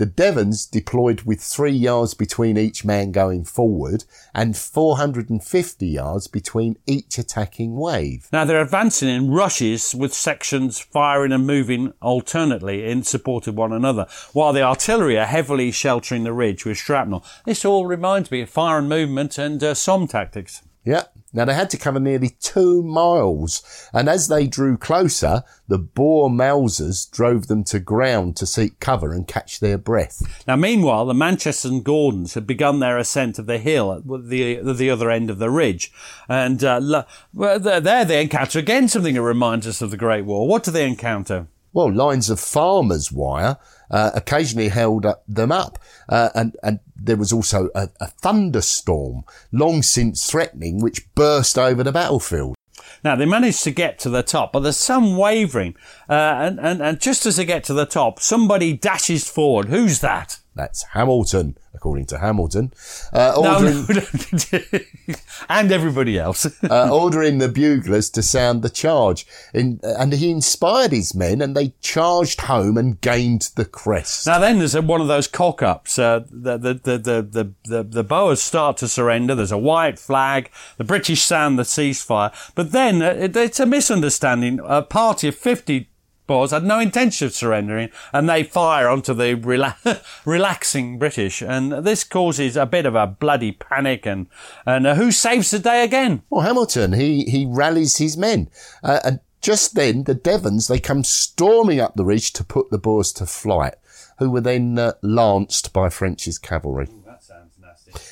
The 0.00 0.06
Devons 0.06 0.64
deployed 0.64 1.24
with 1.24 1.42
three 1.42 1.74
yards 1.74 2.14
between 2.14 2.56
each 2.56 2.86
man 2.86 3.12
going 3.12 3.44
forward 3.44 4.04
and 4.34 4.56
450 4.56 5.86
yards 5.86 6.26
between 6.26 6.78
each 6.86 7.18
attacking 7.18 7.76
wave. 7.76 8.26
Now 8.32 8.46
they're 8.46 8.62
advancing 8.62 9.10
in 9.10 9.30
rushes 9.30 9.94
with 9.94 10.14
sections 10.14 10.80
firing 10.80 11.32
and 11.32 11.46
moving 11.46 11.92
alternately 12.00 12.90
in 12.90 13.02
support 13.02 13.46
of 13.46 13.56
one 13.56 13.74
another, 13.74 14.06
while 14.32 14.54
the 14.54 14.62
artillery 14.62 15.18
are 15.18 15.26
heavily 15.26 15.70
sheltering 15.70 16.24
the 16.24 16.32
ridge 16.32 16.64
with 16.64 16.78
shrapnel. 16.78 17.22
This 17.44 17.66
all 17.66 17.84
reminds 17.84 18.30
me 18.30 18.40
of 18.40 18.48
fire 18.48 18.78
and 18.78 18.88
movement 18.88 19.36
and 19.36 19.62
uh, 19.62 19.74
SOM 19.74 20.08
tactics. 20.08 20.62
Yeah. 20.84 21.04
Now 21.32 21.44
they 21.44 21.54
had 21.54 21.70
to 21.70 21.78
cover 21.78 22.00
nearly 22.00 22.30
two 22.40 22.82
miles, 22.82 23.88
and 23.92 24.08
as 24.08 24.26
they 24.26 24.48
drew 24.48 24.76
closer, 24.76 25.44
the 25.68 25.78
Boer 25.78 26.28
Mausers 26.28 27.08
drove 27.08 27.46
them 27.46 27.62
to 27.64 27.78
ground 27.78 28.36
to 28.38 28.46
seek 28.46 28.80
cover 28.80 29.12
and 29.12 29.28
catch 29.28 29.60
their 29.60 29.78
breath. 29.78 30.42
Now, 30.48 30.56
meanwhile, 30.56 31.06
the 31.06 31.14
Manchester 31.14 31.68
and 31.68 31.84
Gordons 31.84 32.34
had 32.34 32.48
begun 32.48 32.80
their 32.80 32.98
ascent 32.98 33.38
of 33.38 33.46
the 33.46 33.58
hill 33.58 33.92
at 33.92 34.08
the 34.08 34.60
the 34.74 34.90
other 34.90 35.08
end 35.08 35.30
of 35.30 35.38
the 35.38 35.50
ridge, 35.50 35.92
and 36.28 36.64
uh, 36.64 37.04
well, 37.32 37.60
there 37.60 38.04
they 38.04 38.22
encounter 38.22 38.58
again 38.58 38.88
something 38.88 39.14
that 39.14 39.22
reminds 39.22 39.68
us 39.68 39.80
of 39.80 39.92
the 39.92 39.96
Great 39.96 40.24
War. 40.24 40.48
What 40.48 40.64
do 40.64 40.72
they 40.72 40.86
encounter? 40.86 41.46
Well, 41.72 41.92
lines 41.92 42.28
of 42.28 42.40
farmers' 42.40 43.12
wire 43.12 43.56
uh, 43.90 44.10
occasionally 44.14 44.68
held 44.68 45.06
them 45.28 45.52
up. 45.52 45.78
Uh, 46.08 46.30
and, 46.34 46.56
and 46.62 46.80
there 46.96 47.16
was 47.16 47.32
also 47.32 47.68
a, 47.74 47.88
a 48.00 48.06
thunderstorm, 48.06 49.24
long 49.52 49.82
since 49.82 50.30
threatening, 50.30 50.80
which 50.80 51.12
burst 51.14 51.58
over 51.58 51.82
the 51.82 51.92
battlefield. 51.92 52.54
Now 53.02 53.16
they 53.16 53.24
managed 53.24 53.64
to 53.64 53.70
get 53.70 53.98
to 54.00 54.10
the 54.10 54.22
top, 54.22 54.52
but 54.52 54.60
there's 54.60 54.76
some 54.76 55.16
wavering. 55.16 55.74
Uh, 56.10 56.34
and, 56.40 56.58
and, 56.58 56.82
and 56.82 57.00
just 57.00 57.24
as 57.24 57.36
they 57.36 57.44
get 57.44 57.62
to 57.62 57.72
the 57.72 57.86
top, 57.86 58.18
somebody 58.18 58.72
dashes 58.72 59.28
forward. 59.28 59.68
Who's 59.68 60.00
that? 60.00 60.40
That's 60.56 60.82
Hamilton, 60.82 61.56
according 61.72 62.06
to 62.06 62.18
Hamilton. 62.18 62.72
Uh, 63.12 63.34
ordering, 63.36 63.86
no, 63.88 64.60
no, 65.08 65.16
and 65.48 65.70
everybody 65.70 66.18
else. 66.18 66.44
uh, 66.68 66.90
ordering 66.92 67.38
the 67.38 67.48
buglers 67.48 68.10
to 68.10 68.22
sound 68.22 68.62
the 68.62 68.68
charge. 68.68 69.24
In, 69.54 69.78
and 69.84 70.12
he 70.12 70.30
inspired 70.30 70.90
his 70.90 71.14
men 71.14 71.40
and 71.40 71.56
they 71.56 71.74
charged 71.80 72.42
home 72.42 72.76
and 72.76 73.00
gained 73.00 73.50
the 73.54 73.64
crest. 73.64 74.26
Now 74.26 74.40
then 74.40 74.58
there's 74.58 74.74
a, 74.74 74.82
one 74.82 75.00
of 75.00 75.06
those 75.06 75.28
cock-ups. 75.28 75.96
Uh, 75.96 76.24
the, 76.28 76.58
the, 76.58 76.74
the, 76.74 76.98
the, 76.98 77.54
the, 77.64 77.82
the 77.84 78.04
Boers 78.04 78.42
start 78.42 78.76
to 78.78 78.88
surrender. 78.88 79.36
There's 79.36 79.52
a 79.52 79.58
white 79.58 80.00
flag. 80.00 80.50
The 80.78 80.84
British 80.84 81.22
sound 81.22 81.60
the 81.60 81.62
ceasefire. 81.62 82.32
But 82.56 82.72
then 82.72 83.00
uh, 83.00 83.10
it, 83.10 83.36
it's 83.36 83.60
a 83.60 83.66
misunderstanding. 83.66 84.60
A 84.64 84.82
party 84.82 85.28
of 85.28 85.36
50 85.36 85.90
Boers 86.30 86.52
had 86.52 86.62
no 86.62 86.78
intention 86.78 87.26
of 87.26 87.34
surrendering 87.34 87.90
and 88.12 88.28
they 88.28 88.44
fire 88.44 88.88
onto 88.88 89.12
the 89.12 89.34
rela- 89.34 90.00
relaxing 90.24 90.96
British. 90.96 91.42
And 91.42 91.84
this 91.84 92.04
causes 92.04 92.56
a 92.56 92.66
bit 92.66 92.86
of 92.86 92.94
a 92.94 93.08
bloody 93.08 93.50
panic. 93.50 94.06
And, 94.06 94.28
and 94.64 94.86
uh, 94.86 94.94
who 94.94 95.10
saves 95.10 95.50
the 95.50 95.58
day 95.58 95.82
again? 95.82 96.22
Well, 96.30 96.46
Hamilton, 96.46 96.92
he, 96.92 97.24
he 97.24 97.46
rallies 97.46 97.96
his 97.96 98.16
men. 98.16 98.48
Uh, 98.80 99.00
and 99.02 99.20
just 99.40 99.74
then, 99.74 100.04
the 100.04 100.14
Devons, 100.14 100.68
they 100.68 100.78
come 100.78 101.02
storming 101.02 101.80
up 101.80 101.96
the 101.96 102.04
ridge 102.04 102.32
to 102.34 102.44
put 102.44 102.70
the 102.70 102.78
Boers 102.78 103.12
to 103.14 103.26
flight, 103.26 103.74
who 104.20 104.30
were 104.30 104.40
then 104.40 104.78
uh, 104.78 104.92
lanced 105.02 105.72
by 105.72 105.88
French's 105.88 106.38
cavalry. 106.38 106.86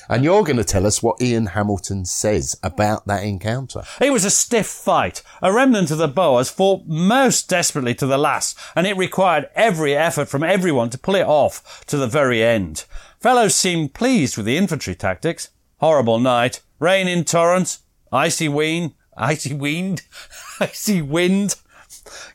And 0.07 0.23
you're 0.23 0.43
going 0.43 0.57
to 0.57 0.63
tell 0.63 0.85
us 0.85 1.03
what 1.03 1.21
Ian 1.21 1.47
Hamilton 1.47 2.05
says 2.05 2.57
about 2.63 3.07
that 3.07 3.23
encounter. 3.23 3.83
It 4.01 4.11
was 4.11 4.25
a 4.25 4.31
stiff 4.31 4.67
fight. 4.67 5.21
A 5.41 5.53
remnant 5.53 5.91
of 5.91 5.97
the 5.97 6.07
Boers 6.07 6.49
fought 6.49 6.85
most 6.85 7.49
desperately 7.49 7.95
to 7.95 8.05
the 8.05 8.17
last, 8.17 8.57
and 8.75 8.87
it 8.87 8.97
required 8.97 9.49
every 9.55 9.95
effort 9.95 10.29
from 10.29 10.43
everyone 10.43 10.89
to 10.91 10.97
pull 10.97 11.15
it 11.15 11.27
off 11.27 11.85
to 11.87 11.97
the 11.97 12.07
very 12.07 12.43
end. 12.43 12.85
Fellows 13.19 13.55
seemed 13.55 13.93
pleased 13.93 14.37
with 14.37 14.45
the 14.45 14.57
infantry 14.57 14.95
tactics. 14.95 15.49
Horrible 15.79 16.19
night, 16.19 16.61
rain 16.79 17.07
in 17.07 17.23
torrents, 17.25 17.79
icy 18.11 18.47
wind, 18.47 18.93
icy 19.15 19.53
wind, 19.65 20.03
icy 20.59 21.01
wind, 21.01 21.55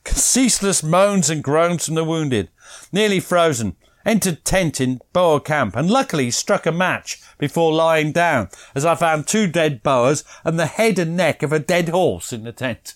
ceaseless 0.06 0.82
moans 0.82 1.30
and 1.30 1.42
groans 1.42 1.86
from 1.86 1.94
the 1.94 2.04
wounded, 2.04 2.50
nearly 2.92 3.20
frozen, 3.20 3.76
entered 4.04 4.44
tent 4.44 4.80
in 4.80 5.00
Boer 5.12 5.40
camp 5.40 5.76
and 5.76 5.90
luckily 5.90 6.30
struck 6.30 6.66
a 6.66 6.72
match 6.72 7.20
before 7.38 7.72
lying 7.72 8.12
down, 8.12 8.48
as 8.74 8.84
I 8.84 8.94
found 8.94 9.26
two 9.26 9.46
dead 9.46 9.82
Boers 9.82 10.24
and 10.44 10.58
the 10.58 10.66
head 10.66 10.98
and 10.98 11.16
neck 11.16 11.42
of 11.42 11.52
a 11.52 11.58
dead 11.58 11.88
horse 11.88 12.32
in 12.32 12.44
the 12.44 12.52
tent. 12.52 12.94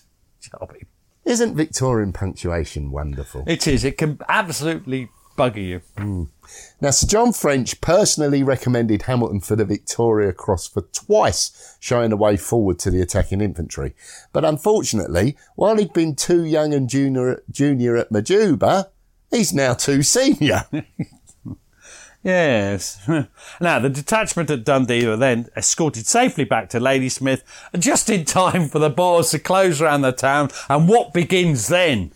Isn't 1.25 1.55
Victorian 1.55 2.13
punctuation 2.13 2.91
wonderful? 2.91 3.43
It 3.45 3.67
is. 3.67 3.83
It 3.83 3.97
can 3.97 4.19
absolutely 4.27 5.09
bugger 5.39 5.65
you. 5.65 5.81
Mm. 5.95 6.29
Now, 6.81 6.89
Sir 6.89 7.07
John 7.07 7.31
French 7.31 7.79
personally 7.79 8.43
recommended 8.43 9.03
Hamilton 9.03 9.39
for 9.39 9.55
the 9.55 9.63
Victoria 9.63 10.33
Cross 10.33 10.67
for 10.69 10.81
twice 10.91 11.77
showing 11.79 12.11
a 12.11 12.17
way 12.17 12.35
forward 12.35 12.77
to 12.79 12.91
the 12.91 13.01
attacking 13.01 13.39
infantry. 13.39 13.95
But 14.33 14.43
unfortunately, 14.43 15.37
while 15.55 15.77
he'd 15.77 15.93
been 15.93 16.15
too 16.15 16.43
young 16.43 16.73
and 16.73 16.89
junior, 16.89 17.43
junior 17.49 17.95
at 17.95 18.11
Majuba, 18.11 18.89
he's 19.31 19.53
now 19.53 19.73
too 19.73 20.03
senior. 20.03 20.65
Yes. 22.23 22.99
now, 23.61 23.79
the 23.79 23.89
detachment 23.89 24.49
at 24.49 24.65
Dundee 24.65 25.07
were 25.07 25.15
then 25.15 25.47
escorted 25.55 26.05
safely 26.05 26.43
back 26.43 26.69
to 26.69 26.79
Ladysmith, 26.79 27.43
just 27.77 28.09
in 28.09 28.25
time 28.25 28.67
for 28.67 28.79
the 28.79 28.89
Boers 28.89 29.31
to 29.31 29.39
close 29.39 29.81
round 29.81 30.03
the 30.03 30.11
town. 30.11 30.49
And 30.67 30.89
what 30.89 31.13
begins 31.13 31.67
then? 31.67 32.11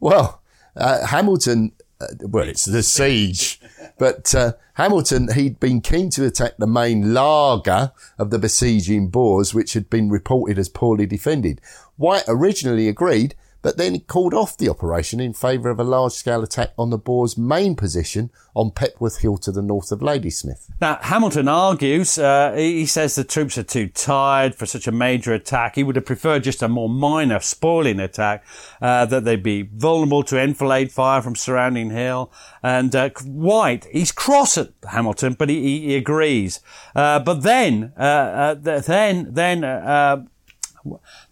Well, 0.00 0.40
uh, 0.74 1.06
Hamilton, 1.06 1.72
uh, 2.00 2.06
well, 2.22 2.48
it's 2.48 2.64
the 2.64 2.82
siege, 2.82 3.60
but 3.98 4.34
uh, 4.34 4.52
Hamilton, 4.74 5.32
he'd 5.34 5.60
been 5.60 5.80
keen 5.80 6.10
to 6.10 6.24
attack 6.24 6.56
the 6.58 6.66
main 6.66 7.12
laager 7.12 7.92
of 8.18 8.30
the 8.30 8.38
besieging 8.38 9.08
Boers, 9.08 9.54
which 9.54 9.74
had 9.74 9.90
been 9.90 10.08
reported 10.08 10.58
as 10.58 10.68
poorly 10.68 11.06
defended. 11.06 11.60
White 11.96 12.24
originally 12.26 12.88
agreed, 12.88 13.34
but 13.62 13.76
then 13.76 13.94
he 13.94 14.00
called 14.00 14.34
off 14.34 14.56
the 14.56 14.68
operation 14.68 15.20
in 15.20 15.32
favour 15.32 15.70
of 15.70 15.80
a 15.80 15.84
large-scale 15.84 16.42
attack 16.42 16.72
on 16.78 16.90
the 16.90 16.98
Boers' 16.98 17.36
main 17.36 17.74
position 17.74 18.30
on 18.54 18.70
Pepworth 18.70 19.18
Hill 19.18 19.36
to 19.38 19.52
the 19.52 19.62
north 19.62 19.92
of 19.92 20.00
Ladysmith. 20.00 20.70
Now, 20.80 20.98
Hamilton 21.02 21.48
argues, 21.48 22.16
uh, 22.16 22.54
he 22.56 22.86
says 22.86 23.14
the 23.14 23.24
troops 23.24 23.58
are 23.58 23.62
too 23.62 23.88
tired 23.88 24.54
for 24.54 24.66
such 24.66 24.86
a 24.86 24.92
major 24.92 25.34
attack. 25.34 25.74
He 25.74 25.82
would 25.82 25.96
have 25.96 26.06
preferred 26.06 26.44
just 26.44 26.62
a 26.62 26.68
more 26.68 26.88
minor 26.88 27.40
spoiling 27.40 28.00
attack, 28.00 28.44
uh, 28.80 29.04
that 29.06 29.24
they'd 29.24 29.42
be 29.42 29.62
vulnerable 29.62 30.22
to 30.24 30.40
enfilade 30.40 30.92
fire 30.92 31.20
from 31.20 31.36
surrounding 31.36 31.90
hill. 31.90 32.32
And 32.62 32.94
uh, 32.94 33.10
White, 33.24 33.86
he's 33.92 34.12
cross 34.12 34.56
at 34.56 34.70
Hamilton, 34.90 35.34
but 35.34 35.48
he, 35.48 35.80
he 35.80 35.96
agrees. 35.96 36.60
Uh, 36.94 37.18
but 37.18 37.42
then, 37.42 37.92
uh, 37.98 38.00
uh, 38.00 38.54
then, 38.54 39.34
then, 39.34 40.28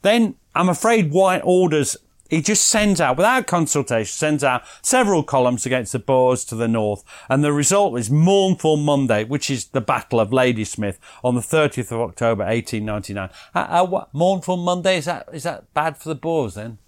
then 0.02 0.34
I'm 0.54 0.68
afraid 0.68 1.10
White 1.10 1.42
orders 1.42 1.96
he 2.34 2.42
just 2.42 2.66
sends 2.66 3.00
out, 3.00 3.16
without 3.16 3.46
consultation, 3.46 4.12
sends 4.12 4.42
out 4.42 4.62
several 4.82 5.22
columns 5.22 5.64
against 5.64 5.92
the 5.92 5.98
Boers 5.98 6.44
to 6.46 6.56
the 6.56 6.68
north. 6.68 7.04
And 7.28 7.44
the 7.44 7.52
result 7.52 7.98
is 7.98 8.10
Mournful 8.10 8.76
Monday, 8.76 9.24
which 9.24 9.50
is 9.50 9.66
the 9.66 9.80
Battle 9.80 10.20
of 10.20 10.32
Ladysmith 10.32 10.98
on 11.22 11.34
the 11.34 11.40
30th 11.40 11.92
of 11.92 12.00
October, 12.00 12.44
1899. 12.44 13.30
Uh, 13.54 13.58
uh, 13.58 13.86
what, 13.86 14.12
Mournful 14.12 14.56
Monday, 14.56 14.98
is 14.98 15.04
that, 15.04 15.28
is 15.32 15.44
that 15.44 15.72
bad 15.74 15.96
for 15.96 16.08
the 16.08 16.14
Boers 16.14 16.54
then? 16.54 16.78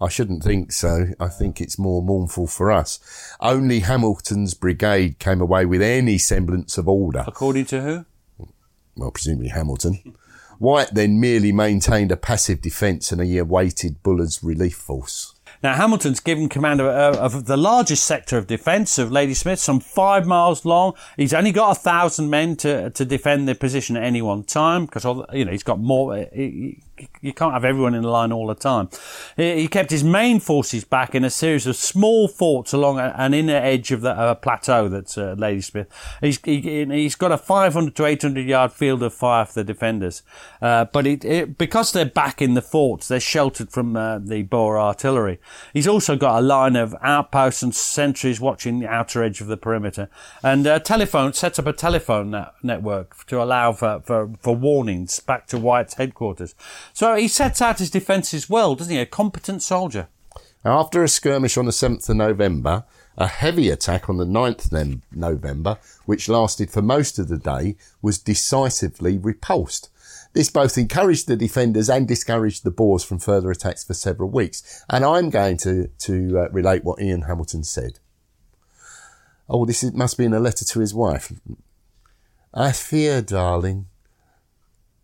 I 0.00 0.08
shouldn't 0.08 0.42
think 0.42 0.72
so. 0.72 1.06
I 1.18 1.28
think 1.28 1.60
it's 1.60 1.78
more 1.78 2.02
mournful 2.02 2.46
for 2.46 2.70
us. 2.70 3.00
Only 3.40 3.80
Hamilton's 3.80 4.52
brigade 4.54 5.18
came 5.18 5.40
away 5.40 5.64
with 5.64 5.80
any 5.80 6.18
semblance 6.18 6.76
of 6.76 6.86
order. 6.86 7.24
According 7.26 7.64
to 7.66 7.80
who? 7.80 8.04
Well, 8.96 9.10
presumably 9.10 9.48
Hamilton. 9.48 10.14
White 10.58 10.94
then 10.94 11.20
merely 11.20 11.52
maintained 11.52 12.12
a 12.12 12.16
passive 12.16 12.60
defence 12.60 13.12
and 13.12 13.20
he 13.20 13.38
awaited 13.38 14.02
Buller's 14.02 14.42
relief 14.42 14.76
force. 14.76 15.34
Now, 15.62 15.74
Hamilton's 15.74 16.20
given 16.20 16.48
command 16.48 16.80
of, 16.80 16.86
uh, 16.86 17.18
of, 17.18 17.46
the 17.46 17.56
largest 17.56 18.04
sector 18.04 18.36
of 18.36 18.46
defence 18.46 18.98
of 18.98 19.10
Ladysmith, 19.10 19.58
some 19.58 19.80
five 19.80 20.26
miles 20.26 20.64
long. 20.64 20.94
He's 21.16 21.32
only 21.32 21.50
got 21.50 21.76
a 21.76 21.80
thousand 21.80 22.30
men 22.30 22.56
to 22.56 22.90
to 22.90 23.04
defend 23.04 23.48
the 23.48 23.54
position 23.54 23.96
at 23.96 24.04
any 24.04 24.22
one 24.22 24.44
time 24.44 24.84
because 24.84 25.04
you 25.32 25.44
know 25.44 25.52
he's 25.52 25.62
got 25.62 25.80
more. 25.80 26.26
He, 26.32 26.82
you 27.20 27.32
can't 27.32 27.52
have 27.52 27.64
everyone 27.64 27.94
in 27.94 28.02
the 28.02 28.08
line 28.08 28.32
all 28.32 28.46
the 28.46 28.54
time. 28.54 28.88
He 29.36 29.68
kept 29.68 29.90
his 29.90 30.04
main 30.04 30.40
forces 30.40 30.84
back 30.84 31.14
in 31.14 31.24
a 31.24 31.30
series 31.30 31.66
of 31.66 31.76
small 31.76 32.28
forts 32.28 32.72
along 32.72 32.98
an 32.98 33.34
inner 33.34 33.56
edge 33.56 33.92
of 33.92 34.00
the 34.00 34.10
uh, 34.10 34.34
plateau 34.34 34.88
that's 34.88 35.18
uh, 35.18 35.34
Ladysmith. 35.38 35.88
He's 36.20 36.38
he, 36.44 36.86
has 37.04 37.14
got 37.14 37.32
a 37.32 37.38
500 37.38 37.94
to 37.96 38.04
800 38.04 38.46
yard 38.46 38.72
field 38.72 39.02
of 39.02 39.12
fire 39.14 39.44
for 39.44 39.54
the 39.54 39.64
defenders, 39.64 40.22
uh, 40.62 40.86
but 40.86 41.06
it, 41.06 41.24
it, 41.24 41.58
because 41.58 41.92
they're 41.92 42.04
back 42.04 42.40
in 42.40 42.54
the 42.54 42.62
forts, 42.62 43.08
they're 43.08 43.20
sheltered 43.20 43.70
from 43.70 43.96
uh, 43.96 44.18
the 44.18 44.42
Boer 44.42 44.78
artillery. 44.78 45.38
He's 45.72 45.88
also 45.88 46.16
got 46.16 46.38
a 46.38 46.42
line 46.42 46.76
of 46.76 46.94
outposts 47.02 47.62
and 47.62 47.74
sentries 47.74 48.40
watching 48.40 48.80
the 48.80 48.88
outer 48.88 49.22
edge 49.22 49.40
of 49.40 49.46
the 49.46 49.56
perimeter, 49.56 50.08
and 50.42 50.64
telephone 50.84 51.32
sets 51.32 51.58
up 51.58 51.66
a 51.66 51.72
telephone 51.72 52.30
net- 52.30 52.54
network 52.62 53.26
to 53.26 53.42
allow 53.42 53.72
for, 53.72 54.00
for, 54.04 54.30
for 54.40 54.54
warnings 54.54 55.20
back 55.20 55.46
to 55.48 55.58
White's 55.58 55.94
headquarters. 55.94 56.54
So 56.92 57.14
he 57.16 57.28
sets 57.28 57.62
out 57.62 57.78
his 57.78 57.90
defences 57.90 58.50
well, 58.50 58.74
doesn't 58.74 58.92
he? 58.92 59.00
A 59.00 59.06
competent 59.06 59.62
soldier. 59.62 60.08
After 60.64 61.04
a 61.04 61.08
skirmish 61.08 61.56
on 61.56 61.66
the 61.66 61.70
7th 61.70 62.08
of 62.08 62.16
November, 62.16 62.84
a 63.16 63.28
heavy 63.28 63.70
attack 63.70 64.08
on 64.08 64.16
the 64.16 64.24
9th 64.24 64.72
of 64.72 65.02
November, 65.12 65.78
which 66.06 66.28
lasted 66.28 66.70
for 66.70 66.82
most 66.82 67.18
of 67.18 67.28
the 67.28 67.38
day, 67.38 67.76
was 68.02 68.18
decisively 68.18 69.16
repulsed. 69.16 69.90
This 70.32 70.50
both 70.50 70.76
encouraged 70.76 71.28
the 71.28 71.36
defenders 71.36 71.88
and 71.88 72.06
discouraged 72.06 72.62
the 72.62 72.70
Boers 72.70 73.04
from 73.04 73.18
further 73.18 73.50
attacks 73.50 73.84
for 73.84 73.94
several 73.94 74.28
weeks. 74.28 74.84
And 74.90 75.04
I'm 75.04 75.30
going 75.30 75.56
to, 75.58 75.86
to 76.00 76.38
uh, 76.40 76.48
relate 76.50 76.84
what 76.84 77.00
Ian 77.00 77.22
Hamilton 77.22 77.64
said. 77.64 78.00
Oh, 79.48 79.64
this 79.64 79.82
is, 79.82 79.92
must 79.94 80.18
be 80.18 80.24
in 80.24 80.34
a 80.34 80.40
letter 80.40 80.64
to 80.64 80.80
his 80.80 80.92
wife. 80.92 81.32
I 82.52 82.72
fear, 82.72 83.22
darling, 83.22 83.86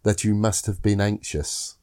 that 0.02 0.24
you 0.24 0.34
must 0.34 0.66
have 0.66 0.82
been 0.82 1.00
anxious. 1.00 1.76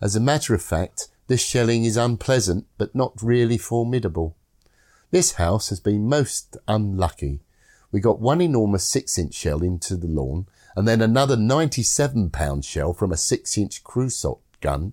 As 0.00 0.16
a 0.16 0.20
matter 0.20 0.54
of 0.54 0.62
fact, 0.62 1.08
this 1.26 1.42
shelling 1.42 1.84
is 1.84 1.96
unpleasant, 1.96 2.66
but 2.78 2.94
not 2.94 3.22
really 3.22 3.58
formidable. 3.58 4.36
This 5.10 5.32
house 5.32 5.68
has 5.70 5.80
been 5.80 6.08
most 6.08 6.56
unlucky. 6.68 7.40
We 7.90 8.00
got 8.00 8.20
one 8.20 8.40
enormous 8.40 8.84
six 8.84 9.18
inch 9.18 9.34
shell 9.34 9.62
into 9.62 9.96
the 9.96 10.08
lawn, 10.08 10.46
and 10.74 10.86
then 10.86 11.00
another 11.00 11.36
97 11.36 12.30
pound 12.30 12.64
shell 12.64 12.92
from 12.92 13.12
a 13.12 13.16
six 13.16 13.56
inch 13.56 13.82
Creusot 13.82 14.38
gun 14.60 14.92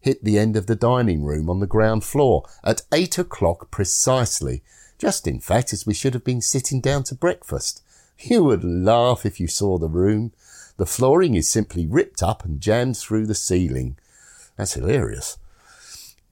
hit 0.00 0.22
the 0.24 0.38
end 0.38 0.56
of 0.56 0.66
the 0.66 0.76
dining 0.76 1.24
room 1.24 1.50
on 1.50 1.60
the 1.60 1.66
ground 1.66 2.04
floor 2.04 2.48
at 2.64 2.82
eight 2.92 3.18
o'clock 3.18 3.70
precisely, 3.70 4.62
just 4.96 5.26
in 5.26 5.40
fact 5.40 5.72
as 5.72 5.86
we 5.86 5.94
should 5.94 6.14
have 6.14 6.24
been 6.24 6.40
sitting 6.40 6.80
down 6.80 7.02
to 7.02 7.14
breakfast. 7.14 7.82
You 8.18 8.44
would 8.44 8.64
laugh 8.64 9.26
if 9.26 9.38
you 9.38 9.46
saw 9.46 9.78
the 9.78 9.88
room. 9.88 10.32
The 10.78 10.86
flooring 10.86 11.34
is 11.34 11.48
simply 11.48 11.86
ripped 11.86 12.22
up 12.22 12.44
and 12.44 12.60
jammed 12.60 12.96
through 12.96 13.26
the 13.26 13.34
ceiling. 13.34 13.98
That's 14.56 14.74
hilarious. 14.74 15.36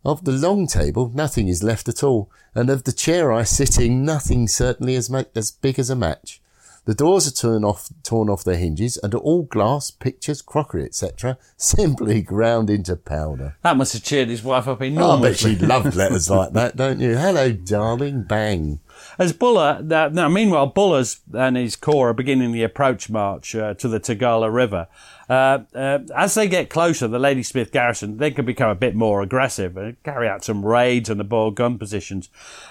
Of 0.05 0.25
the 0.25 0.33
long 0.33 0.67
table, 0.69 1.11
nothing 1.15 1.49
is 1.49 1.63
left 1.65 1.89
at 1.89 2.03
all, 2.05 2.31
and 2.55 2.71
of 2.71 2.85
the 2.85 2.93
chair 2.93 3.33
I 3.33 3.43
sit 3.43 3.79
in, 3.79 4.05
nothing 4.05 4.47
certainly 4.49 4.95
as, 4.95 5.11
ma- 5.11 5.25
as 5.35 5.51
big 5.51 5.79
as 5.81 5.91
a 5.91 5.97
match. 5.97 6.41
The 6.85 6.95
doors 6.95 7.27
are 7.27 7.33
torn 7.33 7.65
off, 7.65 7.89
torn 8.05 8.31
off 8.31 8.45
their 8.45 8.57
hinges, 8.57 8.97
and 8.99 9.13
all 9.17 9.43
glass, 9.43 9.91
pictures, 9.91 10.41
crockery, 10.43 10.85
etc., 10.85 11.37
simply 11.57 12.23
ground 12.23 12.71
into 12.71 12.95
powder. 12.95 13.57
That 13.65 13.77
must 13.77 13.95
have 13.95 14.05
cheered 14.05 14.29
his 14.29 14.45
wife 14.45 14.69
up 14.69 14.81
Oh, 14.81 14.85
I 14.85 14.89
bet 14.91 14.93
enormously. 14.93 15.57
she 15.57 15.67
loved 15.67 15.97
letters 15.97 16.31
like 16.31 16.53
that, 16.53 16.77
don't 16.77 17.01
you? 17.01 17.17
Hello, 17.17 17.51
darling, 17.51 18.23
bang. 18.23 18.79
As 19.19 19.33
Buller, 19.33 19.83
uh, 19.91 20.09
now 20.13 20.29
meanwhile, 20.29 20.67
Buller's 20.67 21.21
and 21.33 21.57
his 21.57 21.77
corps 21.77 22.11
are 22.11 22.15
beginning 22.15 22.53
the 22.53 22.63
approach 22.63 23.09
march 23.09 23.55
uh, 23.55 23.75
to 23.75 23.89
the 23.89 24.01
Tugela 24.01 24.53
River. 24.53 24.89
Uh, 25.29 25.61
uh, 25.75 25.99
as 26.15 26.35
they 26.35 26.49
get 26.49 26.71
closer, 26.71 27.09
the 27.09 27.19
Ladysmith 27.19 27.73
garrison 27.73 28.19
they 28.19 28.31
can 28.31 28.45
become 28.45 28.71
a 28.71 28.75
bit 28.75 28.95
more 28.95 29.23
aggressive 29.23 29.77
and 29.77 30.03
carry 30.03 30.29
out 30.29 30.45
some 30.45 30.65
raids 30.65 31.11
on 31.11 31.19
the 31.19 31.25
Boer 31.25 31.53
gun 31.53 31.79
positions. 31.79 32.29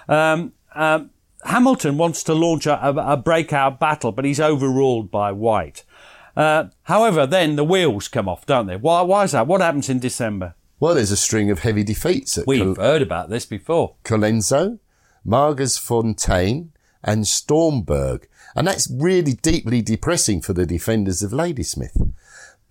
Um, 0.07 0.53
um, 0.73 1.09
Hamilton 1.43 1.97
wants 1.97 2.23
to 2.23 2.34
launch 2.34 2.65
a, 2.65 2.84
a, 2.84 3.13
a 3.13 3.17
breakout 3.17 3.80
battle, 3.80 4.11
but 4.11 4.26
he's 4.26 4.39
overruled 4.39 5.11
by 5.11 5.32
White. 5.32 5.84
Uh, 6.36 6.65
however, 6.84 7.26
then 7.26 7.55
the 7.55 7.63
wheels 7.63 8.07
come 8.07 8.28
off, 8.28 8.45
don't 8.45 8.67
they? 8.67 8.76
Why? 8.76 9.01
Why 9.01 9.23
is 9.23 9.32
that? 9.32 9.47
What 9.47 9.61
happens 9.61 9.89
in 9.89 9.99
December? 9.99 10.55
Well, 10.80 10.95
there's 10.95 11.11
a 11.11 11.17
string 11.17 11.49
of 11.51 11.59
heavy 11.59 11.84
defeats 11.84 12.38
at 12.38 12.45
We've 12.45 12.76
Col- 12.76 12.84
heard 12.84 13.01
about 13.01 13.30
this 13.30 13.45
before. 13.45 13.95
Colenso, 14.03 14.80
Magersfontein, 15.26 16.69
and 17.03 17.23
Stormberg. 17.23 18.26
And 18.55 18.67
that's 18.67 18.91
really 18.91 19.34
deeply 19.34 19.82
depressing 19.82 20.41
for 20.41 20.53
the 20.53 20.65
defenders 20.65 21.21
of 21.21 21.34
Ladysmith. 21.34 21.95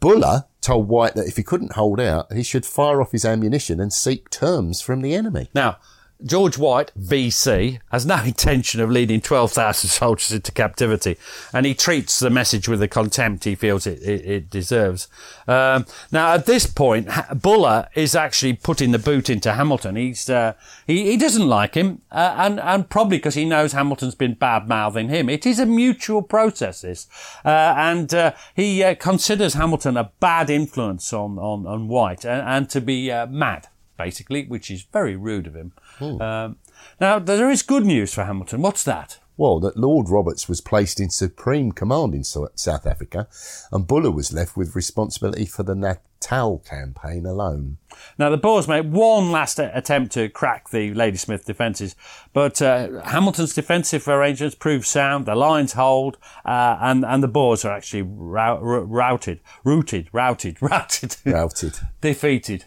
Buller 0.01 0.45
told 0.61 0.89
White 0.89 1.15
that 1.15 1.27
if 1.27 1.37
he 1.37 1.43
couldn't 1.43 1.73
hold 1.73 2.01
out, 2.01 2.33
he 2.33 2.43
should 2.43 2.67
fire 2.67 3.01
off 3.01 3.13
his 3.13 3.25
ammunition 3.25 3.81
and 3.81 3.93
seek 3.93 4.29
terms 4.29 4.81
from 4.81 5.01
the 5.01 5.15
enemy. 5.15 5.51
Now, 5.55 5.79
George 6.25 6.57
White, 6.57 6.93
VC, 6.99 7.81
has 7.91 8.07
no 8.07 8.17
intention 8.25 8.81
of 8.81 8.91
leading 8.91 9.21
12,000 9.21 9.91
soldiers 9.91 10.33
into 10.33 10.53
captivity, 10.53 11.17
and 11.53 11.67
he 11.67 11.75
treats 11.75 12.19
the 12.19 12.31
message 12.31 12.69
with 12.69 12.81
the 12.81 12.89
contempt 12.89 13.45
he 13.45 13.55
feels 13.55 13.87
it, 13.87 14.01
it, 14.03 14.25
it 14.25 14.51
deserves. 14.51 15.09
Um, 15.47 15.87
now, 16.11 16.35
at 16.35 16.47
this 16.47 16.67
point, 16.67 17.09
Buller 17.35 17.89
is 17.95 18.15
actually 18.15 18.55
putting 18.55 18.93
the 18.93 18.99
boot 18.99 19.29
into 19.29 19.53
Hamilton. 19.53 19.97
He's 19.97 20.31
uh, 20.31 20.55
he, 20.87 21.11
he 21.11 21.17
doesn't 21.17 21.47
like 21.47 21.75
him, 21.75 22.03
uh, 22.11 22.35
and 22.39 22.61
and 22.61 22.89
probably 22.89 23.19
because 23.19 23.35
he 23.35 23.45
knows 23.45 23.73
Hamilton's 23.73 24.15
been 24.15 24.35
bad 24.35 24.69
mouthing 24.69 25.09
him. 25.09 25.29
It 25.29 25.47
is 25.47 25.59
a 25.59 25.67
mutual 25.67 26.23
process, 26.23 26.83
this, 26.83 27.09
uh, 27.45 27.75
and 27.77 28.13
uh, 28.15 28.33
he 28.55 28.83
uh, 28.83 28.95
considers 28.95 29.55
Hamilton 29.55 29.97
a 29.97 30.11
bad 30.21 30.51
influence 30.51 31.13
on 31.13 31.39
on, 31.39 31.67
on 31.67 31.89
White, 31.89 32.25
and, 32.25 32.47
and 32.47 32.71
to 32.71 32.81
be 32.81 33.11
uh, 33.11 33.27
mad 33.27 33.69
basically, 33.97 34.45
which 34.47 34.71
is 34.71 34.83
very 34.93 35.17
rude 35.17 35.47
of 35.47 35.55
him. 35.55 35.73
Um, 36.01 36.57
now, 37.01 37.19
there 37.19 37.51
is 37.51 37.63
good 37.63 37.85
news 37.87 38.13
for 38.15 38.25
Hamilton. 38.25 38.63
What's 38.63 38.85
that? 38.85 39.19
Well, 39.37 39.59
that 39.61 39.77
Lord 39.77 40.09
Roberts 40.09 40.49
was 40.49 40.61
placed 40.61 41.01
in 41.01 41.11
supreme 41.11 41.73
command 41.73 42.15
in 42.15 42.23
Sou- 42.23 42.51
South 42.55 42.87
Africa, 42.87 43.27
and 43.73 43.85
Buller 43.87 44.13
was 44.13 44.33
left 44.33 44.57
with 44.57 44.77
responsibility 44.77 45.45
for 45.45 45.65
the 45.65 45.75
Natal 45.75 46.61
campaign 46.61 47.27
alone. 47.27 47.79
Now, 48.17 48.31
the 48.31 48.37
Boers 48.37 48.69
made 48.69 48.93
one 48.93 49.33
last 49.33 49.59
attempt 49.59 50.13
to 50.13 50.29
crack 50.29 50.71
the 50.71 50.95
Ladysmith 50.95 51.45
defences, 51.47 51.97
but 52.33 52.63
uh, 52.63 53.01
Hamilton's 53.07 53.55
defensive 53.55 54.07
arrangements 54.07 54.55
proved 54.55 54.87
sound. 54.87 55.27
The 55.27 55.35
lines 55.35 55.73
hold, 55.73 56.17
uh, 56.45 56.79
and 56.81 57.05
and 57.05 57.21
the 57.21 57.27
Boers 57.29 57.65
are 57.65 57.73
actually 57.75 58.03
rou- 58.03 58.61
rou- 58.61 58.85
routed, 58.85 59.41
routed, 59.65 60.09
routed, 60.13 60.59
routed, 60.63 61.17
Routed. 61.25 61.75
defeated. 62.01 62.67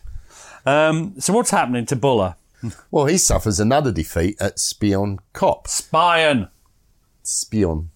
Um, 0.68 1.14
so, 1.20 1.32
what's 1.34 1.52
happening 1.52 1.86
to 1.88 1.96
Buller? 1.96 2.36
Well, 2.92 3.06
he 3.06 3.18
suffers 3.18 3.60
another 3.60 3.92
defeat 3.92 4.36
at 4.42 4.60
Spion 4.60 5.20
Kop. 5.34 5.68
Spion. 5.68 6.50
Spion. 7.24 7.90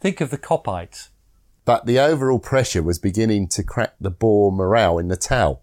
Think 0.00 0.20
of 0.20 0.30
the 0.30 0.38
Kopites. 0.38 1.08
but 1.64 1.84
the 1.86 1.98
overall 1.98 2.38
pressure 2.38 2.82
was 2.82 2.98
beginning 2.98 3.46
to 3.48 3.62
crack 3.62 3.94
the 4.00 4.10
Boer 4.10 4.50
morale 4.50 4.98
in 4.98 5.08
the 5.08 5.14
Natal. 5.16 5.60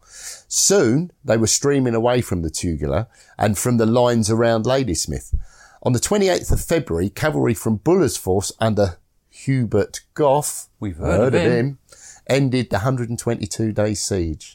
Soon, 0.47 1.11
they 1.23 1.35
were 1.37 1.47
streaming 1.47 1.95
away 1.95 2.21
from 2.21 2.41
the 2.43 2.49
Tugela 2.51 3.07
and 3.37 3.57
from 3.57 3.77
the 3.77 3.85
lines 3.87 4.29
around 4.29 4.65
Ladysmith. 4.65 5.33
On 5.83 5.93
the 5.93 5.99
28th 5.99 6.51
of 6.51 6.61
February, 6.63 7.09
cavalry 7.09 7.53
from 7.55 7.77
Buller's 7.77 8.17
force 8.17 8.51
under 8.59 8.97
Hubert 9.29 10.01
Gough, 10.13 10.67
We've 10.79 10.97
heard 10.97 11.33
of 11.33 11.41
him. 11.41 11.79
ended 12.27 12.69
the 12.69 12.77
122 12.77 13.71
day 13.71 13.93
siege. 13.95 14.54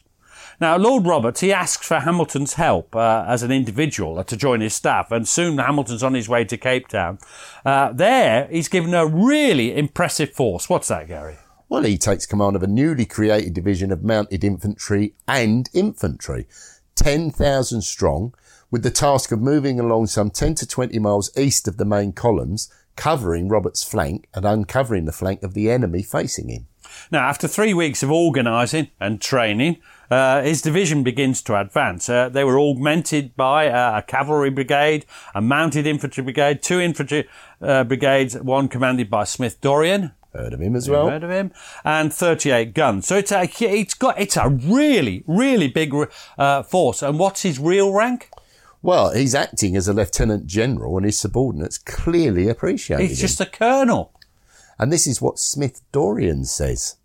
Now, 0.61 0.77
Lord 0.77 1.07
Roberts, 1.07 1.41
he 1.41 1.55
asks 1.55 1.87
for 1.87 2.01
Hamilton's 2.01 2.55
help 2.55 2.95
uh, 2.95 3.25
as 3.27 3.43
an 3.43 3.51
individual 3.51 4.19
uh, 4.19 4.25
to 4.25 4.37
join 4.37 4.61
his 4.61 4.75
staff, 4.75 5.11
and 5.11 5.27
soon 5.27 5.57
Hamilton's 5.57 6.03
on 6.03 6.13
his 6.13 6.29
way 6.29 6.45
to 6.45 6.59
Cape 6.59 6.87
Town. 6.87 7.19
Uh, 7.65 7.93
there, 7.95 8.47
he's 8.51 8.69
given 8.69 8.93
a 8.93 9.07
really 9.07 9.75
impressive 9.75 10.33
force. 10.33 10.69
What's 10.69 10.89
that, 10.89 11.09
Gary? 11.09 11.39
Well, 11.71 11.85
he 11.85 11.97
takes 11.97 12.27
command 12.27 12.57
of 12.57 12.63
a 12.63 12.67
newly 12.67 13.07
created 13.07 13.55
division 13.55 13.91
of 13.91 14.05
mounted 14.05 14.45
infantry 14.45 15.15
and 15.27 15.71
infantry, 15.73 16.47
10,000 16.95 17.81
strong, 17.81 18.35
with 18.71 18.83
the 18.83 18.91
task 18.91 19.33
of 19.33 19.41
moving 19.41 19.81
along 19.81 20.09
some 20.09 20.29
10 20.29 20.57
to 20.57 20.67
20 20.67 20.99
miles 20.99 21.31
east 21.39 21.69
of 21.69 21.79
the 21.79 21.87
main 21.87 22.13
columns, 22.13 22.71
covering 22.97 23.49
Robert's 23.49 23.83
flank 23.83 24.29
and 24.35 24.45
uncovering 24.45 25.07
the 25.07 25.13
flank 25.13 25.43
of 25.43 25.55
the 25.55 25.71
enemy 25.71 26.03
facing 26.03 26.51
him. 26.51 26.67
Now, 27.11 27.21
after 27.21 27.49
three 27.49 27.73
weeks 27.73 28.03
of 28.03 28.11
organising 28.11 28.91
and 29.01 29.21
training, 29.21 29.79
uh, 30.11 30.43
his 30.43 30.63
division 30.63 31.03
begins 31.03 31.41
to 31.43 31.59
advance. 31.59 32.09
Uh, 32.09 32.29
they 32.29 32.45
were 32.45 32.59
augmented 32.59 33.37
by 33.37 33.69
uh, 33.69 33.99
a 33.99 34.03
cavalry 34.03 34.51
brigade, 34.51 35.07
a 35.35 35.41
mounted 35.41 35.87
infantry 35.87 36.25
brigade, 36.25 36.63
two 36.63 36.81
infantry 36.81 37.29
uh, 37.63 37.85
brigades, 37.85 38.37
one 38.37 38.69
commanded 38.69 39.09
by 39.09 39.25
Smith-Dorrien. 39.25 40.13
Heard 40.33 40.53
of 40.53 40.61
him 40.61 40.77
as 40.77 40.89
well. 40.89 41.09
heard 41.11 41.25
of 41.25 41.31
him, 41.31 41.51
and 41.85 42.13
38 42.13 42.73
guns. 42.73 43.07
So 43.07 43.17
it's 43.17 43.33
a, 43.33 43.49
it's 43.61 43.95
got, 43.95 44.21
it's 44.21 44.37
a 44.37 44.49
really, 44.49 45.25
really 45.27 45.67
big 45.67 45.93
uh, 46.39 46.63
force. 46.63 47.03
And 47.03 47.19
what's 47.19 47.43
his 47.43 47.59
real 47.59 47.93
rank? 47.93 48.31
Well, 48.83 49.13
he's 49.13 49.35
acting 49.35 49.77
as 49.77 49.89
a 49.89 49.93
lieutenant 49.93 50.47
general 50.47 50.97
and 50.97 51.05
his 51.05 51.19
subordinates 51.19 51.79
clearly 51.79 52.49
appreciate 52.49 53.01
it. 53.01 53.09
He's 53.09 53.19
him. 53.19 53.27
just 53.27 53.41
a 53.41 53.47
colonel. 53.47 54.13
And 54.79 54.91
this 54.91 55.07
is 55.07 55.21
what 55.21 55.39
Smith 55.39 55.83
Dorian 55.93 56.45
says. 56.45 56.97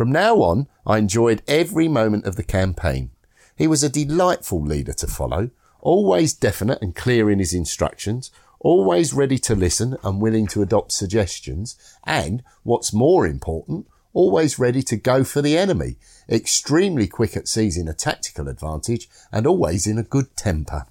From 0.00 0.12
now 0.12 0.36
on, 0.36 0.66
I 0.86 0.96
enjoyed 0.96 1.42
every 1.46 1.86
moment 1.86 2.24
of 2.24 2.36
the 2.36 2.42
campaign. 2.42 3.10
He 3.54 3.66
was 3.66 3.84
a 3.84 3.90
delightful 3.90 4.62
leader 4.62 4.94
to 4.94 5.06
follow, 5.06 5.50
always 5.82 6.32
definite 6.32 6.80
and 6.80 6.96
clear 6.96 7.30
in 7.30 7.38
his 7.38 7.52
instructions, 7.52 8.30
always 8.60 9.12
ready 9.12 9.36
to 9.40 9.54
listen 9.54 9.98
and 10.02 10.18
willing 10.18 10.46
to 10.46 10.62
adopt 10.62 10.92
suggestions, 10.92 11.76
and, 12.04 12.42
what's 12.62 12.94
more 12.94 13.26
important, 13.26 13.88
always 14.14 14.58
ready 14.58 14.82
to 14.84 14.96
go 14.96 15.22
for 15.22 15.42
the 15.42 15.58
enemy, 15.58 15.96
extremely 16.30 17.06
quick 17.06 17.36
at 17.36 17.46
seizing 17.46 17.86
a 17.86 17.92
tactical 17.92 18.48
advantage, 18.48 19.06
and 19.30 19.46
always 19.46 19.86
in 19.86 19.98
a 19.98 20.02
good 20.02 20.34
temper. 20.34 20.86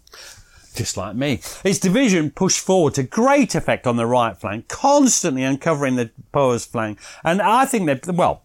Just 0.79 0.95
like 0.95 1.13
me. 1.13 1.41
His 1.61 1.77
division 1.77 2.31
pushed 2.31 2.61
forward 2.61 2.93
to 2.93 3.03
great 3.03 3.53
effect 3.53 3.85
on 3.85 3.97
the 3.97 4.05
right 4.05 4.35
flank, 4.37 4.69
constantly 4.69 5.43
uncovering 5.43 5.97
the 5.97 6.09
Boers 6.31 6.65
flank. 6.65 6.99
And 7.21 7.41
I 7.41 7.65
think 7.65 7.85
they, 7.85 8.11
well, 8.11 8.41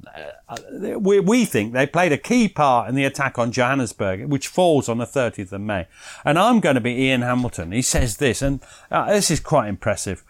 uh, 0.48 0.56
we, 0.98 1.20
we 1.20 1.44
think 1.44 1.72
they 1.72 1.86
played 1.86 2.10
a 2.10 2.18
key 2.18 2.48
part 2.48 2.88
in 2.88 2.96
the 2.96 3.04
attack 3.04 3.38
on 3.38 3.52
Johannesburg, 3.52 4.26
which 4.26 4.48
falls 4.48 4.88
on 4.88 4.98
the 4.98 5.06
30th 5.06 5.52
of 5.52 5.60
May. 5.60 5.86
And 6.24 6.36
I'm 6.36 6.58
going 6.58 6.74
to 6.74 6.80
be 6.80 7.04
Ian 7.04 7.22
Hamilton. 7.22 7.70
He 7.70 7.82
says 7.82 8.16
this, 8.16 8.42
and 8.42 8.60
uh, 8.90 9.12
this 9.12 9.30
is 9.30 9.38
quite 9.38 9.68
impressive. 9.68 10.24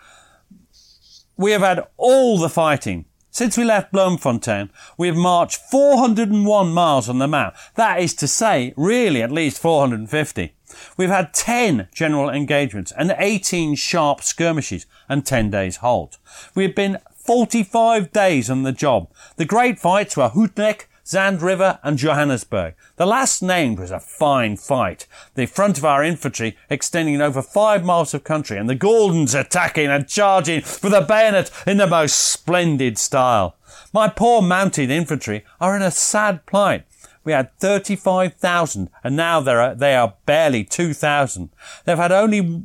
We 1.39 1.53
have 1.53 1.63
had 1.63 1.87
all 1.97 2.39
the 2.39 2.51
fighting. 2.51 3.07
Since 3.35 3.57
we 3.57 3.65
left 3.65 3.91
Bloemfontein, 3.91 4.71
we 4.97 5.09
have 5.09 5.17
marched 5.17 5.57
401 5.57 6.73
miles 6.73 7.09
on 7.09 7.19
the 7.19 7.27
map. 7.27 7.57
That 7.75 7.99
is 7.99 8.15
to 8.15 8.29
say, 8.29 8.73
really 8.77 9.23
at 9.23 9.33
least 9.33 9.59
450. 9.59 10.55
We've 10.97 11.09
had 11.09 11.35
10 11.35 11.89
general 11.93 12.31
engagements 12.31 12.93
and 12.93 13.13
18 13.19 13.75
sharp 13.75 14.23
skirmishes 14.23 14.87
and 15.09 15.27
10 15.27 15.51
days 15.51 15.79
halt. 15.79 16.19
We've 16.55 16.77
been 16.77 16.99
45 17.13 18.13
days 18.13 18.49
on 18.49 18.63
the 18.63 18.71
job. 18.71 19.11
The 19.35 19.45
great 19.45 19.81
fights 19.81 20.17
were 20.17 20.29
Houtnek, 20.29 20.83
Zand 21.07 21.43
River 21.43 21.79
and 21.83 21.99
Johannesburg. 21.99 22.75
The 22.97 23.07
last 23.07 23.43
named 23.43 23.79
was 23.79 23.91
a 23.91 24.01
fine 24.01 24.57
fight. 24.57 25.07
The 25.35 25.45
front 25.45 25.77
of 25.77 25.85
our 25.85 26.03
infantry 26.03 26.57
extending 26.71 27.21
over 27.21 27.43
five 27.43 27.85
miles 27.85 28.15
of 28.15 28.25
country 28.25 28.57
and 28.57 28.69
the 28.69 28.75
Gordons 28.75 29.35
attacking 29.35 29.89
and 29.89 30.09
charging 30.09 30.63
with 30.83 30.95
a 30.95 31.03
bayonet 31.03 31.51
in 31.67 31.77
the 31.77 31.87
most 31.87 32.15
splendid 32.15 32.97
style. 32.97 33.57
My 33.93 34.09
poor 34.09 34.41
mounted 34.41 34.91
infantry 34.91 35.45
are 35.61 35.77
in 35.77 35.83
a 35.83 35.91
sad 35.91 36.47
plight. 36.47 36.87
We 37.23 37.33
had 37.33 37.55
35,000 37.59 38.91
and 39.03 39.17
now 39.17 39.45
are, 39.47 39.75
they 39.75 39.95
are 39.95 40.15
barely 40.25 40.65
2,000. 40.65 41.51
They've 41.85 41.99
had 41.99 42.13
only 42.13 42.65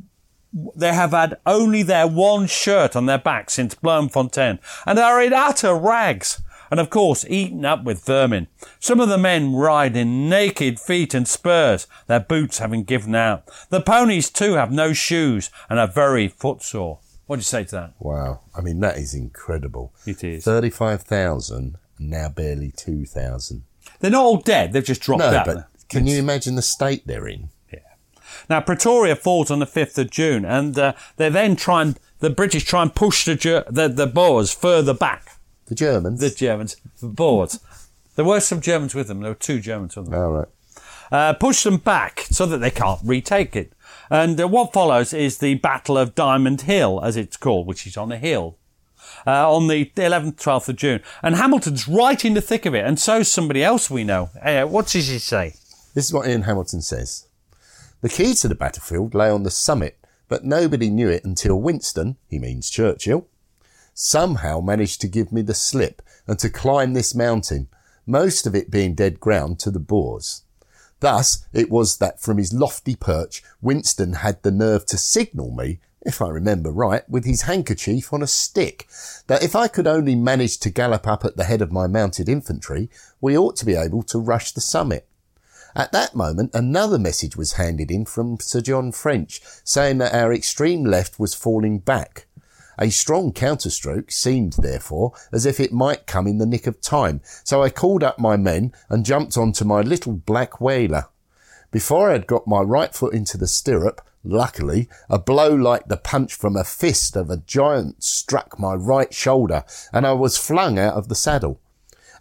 they 0.74 0.92
have 0.92 1.12
had 1.12 1.38
only 1.46 1.84
their 1.84 2.08
one 2.08 2.48
shirt 2.48 2.96
on 2.96 3.06
their 3.06 3.18
back 3.18 3.50
since 3.50 3.76
Bloemfontein 3.76 4.58
and 4.84 4.98
are 4.98 5.22
in 5.22 5.32
utter 5.32 5.74
rags 5.76 6.42
and 6.70 6.78
of 6.80 6.90
course 6.90 7.24
eaten 7.28 7.64
up 7.64 7.84
with 7.84 8.04
vermin. 8.04 8.46
Some 8.78 9.00
of 9.00 9.08
the 9.08 9.18
men 9.18 9.54
ride 9.54 9.96
in 9.96 10.28
naked 10.28 10.78
feet 10.78 11.14
and 11.14 11.26
spurs, 11.26 11.86
their 12.06 12.20
boots 12.20 12.58
having 12.58 12.84
given 12.84 13.14
out. 13.14 13.48
The 13.70 13.80
ponies 13.80 14.30
too 14.30 14.54
have 14.54 14.70
no 14.70 14.92
shoes 14.92 15.50
and 15.68 15.78
are 15.78 15.86
very 15.88 16.28
footsore. 16.28 16.98
What 17.26 17.36
do 17.36 17.40
you 17.40 17.44
say 17.44 17.64
to 17.64 17.70
that? 17.76 17.92
Wow. 17.98 18.40
I 18.56 18.60
mean, 18.60 18.80
that 18.80 18.96
is 18.98 19.14
incredible. 19.14 19.92
It 20.04 20.24
is. 20.24 20.44
35,000, 20.44 21.76
now 21.98 22.28
barely 22.28 22.72
2,000. 22.76 23.62
They're 24.00 24.10
not 24.10 24.22
all 24.24 24.38
dead, 24.38 24.72
they've 24.72 24.84
just 24.84 25.02
dropped 25.02 25.20
No, 25.20 25.28
out. 25.28 25.46
but 25.46 25.68
can 25.88 26.06
you 26.06 26.18
imagine 26.18 26.54
the 26.56 26.62
state 26.62 27.06
they're 27.06 27.28
in? 27.28 27.50
Yeah. 27.72 27.80
Now, 28.48 28.60
Pretoria 28.60 29.14
falls 29.16 29.50
on 29.50 29.58
the 29.58 29.66
5th 29.66 29.98
of 29.98 30.10
June, 30.10 30.44
and 30.44 30.76
uh, 30.78 30.92
they 31.16 31.28
then 31.28 31.56
try 31.56 31.82
and, 31.82 32.00
the 32.20 32.30
British 32.30 32.64
try 32.64 32.82
and 32.82 32.94
push 32.94 33.24
the, 33.24 33.64
the, 33.70 33.88
the 33.88 34.06
Boers 34.06 34.52
further 34.52 34.94
back. 34.94 35.38
The 35.70 35.76
Germans? 35.76 36.18
The 36.18 36.30
Germans, 36.30 36.76
the 37.00 37.06
Boers. 37.06 37.60
There 38.16 38.24
were 38.24 38.40
some 38.40 38.60
Germans 38.60 38.92
with 38.92 39.06
them. 39.06 39.20
There 39.20 39.30
were 39.30 39.36
two 39.36 39.60
Germans 39.60 39.94
with 39.94 40.10
them. 40.10 40.20
All 40.20 40.32
right. 40.32 40.48
Uh, 41.12 41.32
push 41.34 41.62
them 41.62 41.76
back 41.76 42.26
so 42.28 42.44
that 42.44 42.58
they 42.58 42.72
can't 42.72 43.00
retake 43.04 43.54
it. 43.54 43.72
And 44.10 44.40
uh, 44.40 44.48
what 44.48 44.72
follows 44.72 45.12
is 45.12 45.38
the 45.38 45.54
Battle 45.54 45.96
of 45.96 46.16
Diamond 46.16 46.62
Hill, 46.62 47.00
as 47.04 47.16
it's 47.16 47.36
called, 47.36 47.68
which 47.68 47.86
is 47.86 47.96
on 47.96 48.10
a 48.10 48.18
hill. 48.18 48.58
Uh, 49.24 49.48
on 49.54 49.68
the 49.68 49.86
11th, 49.96 50.42
12th 50.42 50.70
of 50.70 50.76
June. 50.76 51.02
And 51.22 51.36
Hamilton's 51.36 51.86
right 51.86 52.24
in 52.24 52.34
the 52.34 52.40
thick 52.40 52.66
of 52.66 52.74
it, 52.74 52.84
and 52.84 52.98
so's 52.98 53.30
somebody 53.30 53.62
else 53.62 53.88
we 53.88 54.02
know. 54.02 54.30
Uh, 54.42 54.64
what 54.64 54.88
does 54.88 55.06
he 55.06 55.18
say? 55.18 55.54
This 55.94 56.06
is 56.06 56.12
what 56.12 56.28
Ian 56.28 56.42
Hamilton 56.42 56.82
says. 56.82 57.28
The 58.00 58.08
key 58.08 58.34
to 58.34 58.48
the 58.48 58.56
battlefield 58.56 59.14
lay 59.14 59.30
on 59.30 59.44
the 59.44 59.50
summit, 59.52 59.98
but 60.28 60.44
nobody 60.44 60.90
knew 60.90 61.08
it 61.08 61.24
until 61.24 61.60
Winston, 61.60 62.16
he 62.28 62.40
means 62.40 62.70
Churchill, 62.70 63.28
somehow 63.94 64.60
managed 64.60 65.00
to 65.00 65.08
give 65.08 65.32
me 65.32 65.42
the 65.42 65.54
slip 65.54 66.02
and 66.26 66.38
to 66.38 66.50
climb 66.50 66.92
this 66.92 67.14
mountain, 67.14 67.68
most 68.06 68.46
of 68.46 68.54
it 68.54 68.70
being 68.70 68.94
dead 68.94 69.20
ground 69.20 69.58
to 69.60 69.70
the 69.70 69.80
Boers. 69.80 70.42
Thus, 71.00 71.46
it 71.52 71.70
was 71.70 71.96
that 71.96 72.20
from 72.20 72.38
his 72.38 72.52
lofty 72.52 72.94
perch, 72.94 73.42
Winston 73.62 74.14
had 74.14 74.42
the 74.42 74.50
nerve 74.50 74.84
to 74.86 74.98
signal 74.98 75.50
me, 75.50 75.80
if 76.02 76.22
I 76.22 76.28
remember 76.28 76.70
right, 76.70 77.08
with 77.08 77.24
his 77.24 77.42
handkerchief 77.42 78.12
on 78.12 78.22
a 78.22 78.26
stick, 78.26 78.88
that 79.26 79.42
if 79.42 79.54
I 79.54 79.68
could 79.68 79.86
only 79.86 80.14
manage 80.14 80.58
to 80.60 80.70
gallop 80.70 81.06
up 81.06 81.24
at 81.24 81.36
the 81.36 81.44
head 81.44 81.60
of 81.60 81.72
my 81.72 81.86
mounted 81.86 82.28
infantry, 82.28 82.90
we 83.20 83.36
ought 83.36 83.56
to 83.56 83.66
be 83.66 83.74
able 83.74 84.02
to 84.04 84.18
rush 84.18 84.52
the 84.52 84.60
summit. 84.60 85.06
At 85.74 85.92
that 85.92 86.14
moment, 86.14 86.50
another 86.54 86.98
message 86.98 87.36
was 87.36 87.52
handed 87.52 87.90
in 87.90 88.04
from 88.04 88.40
Sir 88.40 88.60
John 88.60 88.92
French, 88.92 89.40
saying 89.62 89.98
that 89.98 90.14
our 90.14 90.32
extreme 90.32 90.84
left 90.84 91.20
was 91.20 91.34
falling 91.34 91.78
back. 91.78 92.26
A 92.82 92.88
strong 92.88 93.32
counterstroke 93.32 94.10
seemed, 94.10 94.54
therefore, 94.54 95.12
as 95.32 95.44
if 95.44 95.60
it 95.60 95.70
might 95.70 96.06
come 96.06 96.26
in 96.26 96.38
the 96.38 96.46
nick 96.46 96.66
of 96.66 96.80
time, 96.80 97.20
so 97.44 97.62
I 97.62 97.68
called 97.68 98.02
up 98.02 98.18
my 98.18 98.38
men 98.38 98.72
and 98.88 99.04
jumped 99.04 99.36
onto 99.36 99.66
my 99.66 99.82
little 99.82 100.14
black 100.14 100.62
whaler. 100.62 101.08
Before 101.70 102.08
I 102.08 102.12
had 102.12 102.26
got 102.26 102.46
my 102.46 102.62
right 102.62 102.94
foot 102.94 103.12
into 103.12 103.36
the 103.36 103.46
stirrup, 103.46 104.00
luckily, 104.24 104.88
a 105.10 105.18
blow 105.18 105.54
like 105.54 105.88
the 105.88 105.98
punch 105.98 106.34
from 106.34 106.56
a 106.56 106.64
fist 106.64 107.16
of 107.16 107.28
a 107.28 107.36
giant 107.36 108.02
struck 108.02 108.58
my 108.58 108.74
right 108.74 109.12
shoulder, 109.12 109.62
and 109.92 110.06
I 110.06 110.12
was 110.14 110.38
flung 110.38 110.78
out 110.78 110.94
of 110.94 111.08
the 111.08 111.14
saddle. 111.14 111.60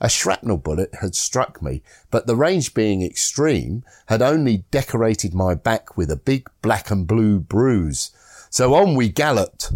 A 0.01 0.09
shrapnel 0.09 0.57
bullet 0.57 0.95
had 1.01 1.15
struck 1.15 1.61
me, 1.61 1.83
but 2.11 2.27
the 2.27 2.35
range 2.35 2.73
being 2.73 3.01
extreme, 3.01 3.83
had 4.07 4.21
only 4.21 4.65
decorated 4.71 5.33
my 5.33 5.55
back 5.55 5.95
with 5.95 6.11
a 6.11 6.17
big 6.17 6.49
black 6.61 6.91
and 6.91 7.07
blue 7.07 7.39
bruise. 7.39 8.11
So 8.49 8.73
on 8.75 8.95
we 8.95 9.07
galloped. 9.07 9.71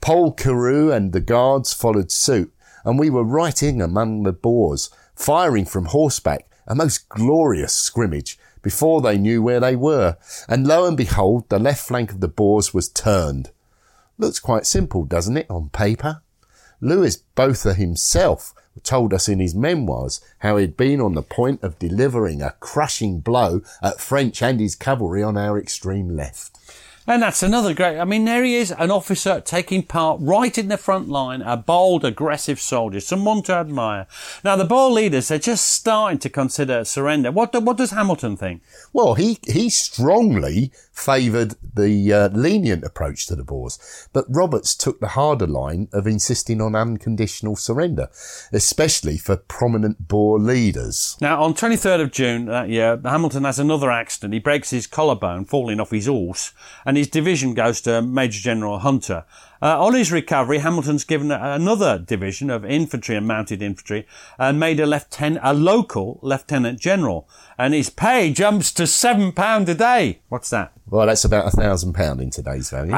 Pole-Carew 0.00 0.92
and 0.92 1.12
the 1.12 1.20
guards 1.20 1.72
followed 1.72 2.10
suit, 2.10 2.52
and 2.84 2.98
we 2.98 3.10
were 3.10 3.24
right 3.24 3.62
in 3.62 3.80
among 3.80 4.22
the 4.22 4.32
Boers, 4.32 4.90
firing 5.14 5.64
from 5.64 5.86
horseback, 5.86 6.48
a 6.66 6.74
most 6.74 7.08
glorious 7.08 7.72
scrimmage, 7.74 8.38
before 8.62 9.00
they 9.00 9.18
knew 9.18 9.42
where 9.42 9.60
they 9.60 9.76
were. 9.76 10.16
And 10.48 10.66
lo 10.66 10.86
and 10.86 10.96
behold, 10.96 11.48
the 11.48 11.58
left 11.58 11.86
flank 11.86 12.12
of 12.12 12.20
the 12.20 12.28
Boers 12.28 12.74
was 12.74 12.88
turned. 12.88 13.50
Looks 14.18 14.40
quite 14.40 14.66
simple, 14.66 15.04
doesn't 15.04 15.36
it, 15.36 15.46
on 15.48 15.70
paper? 15.70 16.22
Louis 16.80 17.16
Botha 17.34 17.74
himself 17.74 18.54
told 18.82 19.12
us 19.12 19.28
in 19.28 19.40
his 19.40 19.54
memoirs 19.54 20.20
how 20.38 20.56
he'd 20.56 20.76
been 20.76 21.00
on 21.00 21.14
the 21.14 21.22
point 21.22 21.62
of 21.62 21.78
delivering 21.78 22.40
a 22.42 22.54
crushing 22.60 23.20
blow 23.20 23.62
at 23.82 24.00
French 24.00 24.42
and 24.42 24.60
his 24.60 24.76
cavalry 24.76 25.22
on 25.22 25.36
our 25.36 25.58
extreme 25.58 26.08
left. 26.08 26.56
And 27.08 27.22
that's 27.22 27.42
another 27.42 27.72
great. 27.72 27.98
I 27.98 28.04
mean, 28.04 28.26
there 28.26 28.44
he 28.44 28.56
is, 28.56 28.70
an 28.70 28.90
officer 28.90 29.40
taking 29.40 29.82
part 29.82 30.20
right 30.20 30.58
in 30.58 30.68
the 30.68 30.76
front 30.76 31.08
line, 31.08 31.40
a 31.40 31.56
bold, 31.56 32.04
aggressive 32.04 32.60
soldier, 32.60 33.00
someone 33.00 33.42
to 33.44 33.54
admire. 33.54 34.06
Now, 34.44 34.56
the 34.56 34.66
Boer 34.66 34.90
leaders 34.90 35.30
are 35.30 35.38
just 35.38 35.72
starting 35.72 36.18
to 36.18 36.28
consider 36.28 36.84
surrender. 36.84 37.32
What, 37.32 37.52
do, 37.52 37.60
what 37.60 37.78
does 37.78 37.92
Hamilton 37.92 38.36
think? 38.36 38.60
Well, 38.92 39.14
he, 39.14 39.38
he 39.46 39.70
strongly 39.70 40.70
favoured 40.92 41.54
the 41.74 42.12
uh, 42.12 42.28
lenient 42.28 42.84
approach 42.84 43.26
to 43.28 43.36
the 43.36 43.44
Boers, 43.44 43.78
but 44.12 44.26
Roberts 44.28 44.74
took 44.74 45.00
the 45.00 45.08
harder 45.08 45.46
line 45.46 45.88
of 45.94 46.06
insisting 46.06 46.60
on 46.60 46.74
unconditional 46.74 47.56
surrender, 47.56 48.10
especially 48.52 49.16
for 49.16 49.36
prominent 49.36 50.08
Boer 50.08 50.38
leaders. 50.38 51.16
Now, 51.22 51.42
on 51.42 51.54
23rd 51.54 52.02
of 52.02 52.12
June 52.12 52.44
that 52.46 52.68
year, 52.68 53.00
Hamilton 53.02 53.44
has 53.44 53.58
another 53.58 53.90
accident. 53.90 54.34
He 54.34 54.40
breaks 54.40 54.70
his 54.70 54.86
collarbone 54.86 55.46
falling 55.46 55.80
off 55.80 55.90
his 55.90 56.06
horse, 56.06 56.52
and 56.84 56.97
his 56.98 57.08
division 57.08 57.54
goes 57.54 57.80
to 57.82 58.02
Major 58.02 58.40
General 58.40 58.80
Hunter. 58.80 59.24
Uh, 59.60 59.84
on 59.84 59.94
his 59.94 60.12
recovery, 60.12 60.58
Hamilton's 60.58 61.04
given 61.04 61.32
another 61.32 61.98
division 61.98 62.50
of 62.50 62.64
infantry 62.64 63.16
and 63.16 63.26
mounted 63.26 63.62
infantry 63.62 64.06
and 64.38 64.60
made 64.60 64.78
a 64.78 64.86
lieutenant, 64.86 65.40
a 65.42 65.54
local 65.54 66.20
lieutenant 66.22 66.78
general. 66.78 67.28
And 67.56 67.74
his 67.74 67.90
pay 67.90 68.32
jumps 68.32 68.72
to 68.74 68.86
seven 68.86 69.32
pound 69.32 69.68
a 69.68 69.74
day. 69.74 70.20
What's 70.28 70.50
that? 70.50 70.72
Well, 70.88 71.06
that's 71.06 71.24
about 71.24 71.46
a 71.46 71.50
thousand 71.50 71.94
pound 71.94 72.20
in 72.20 72.30
today's 72.30 72.70
value. 72.70 72.92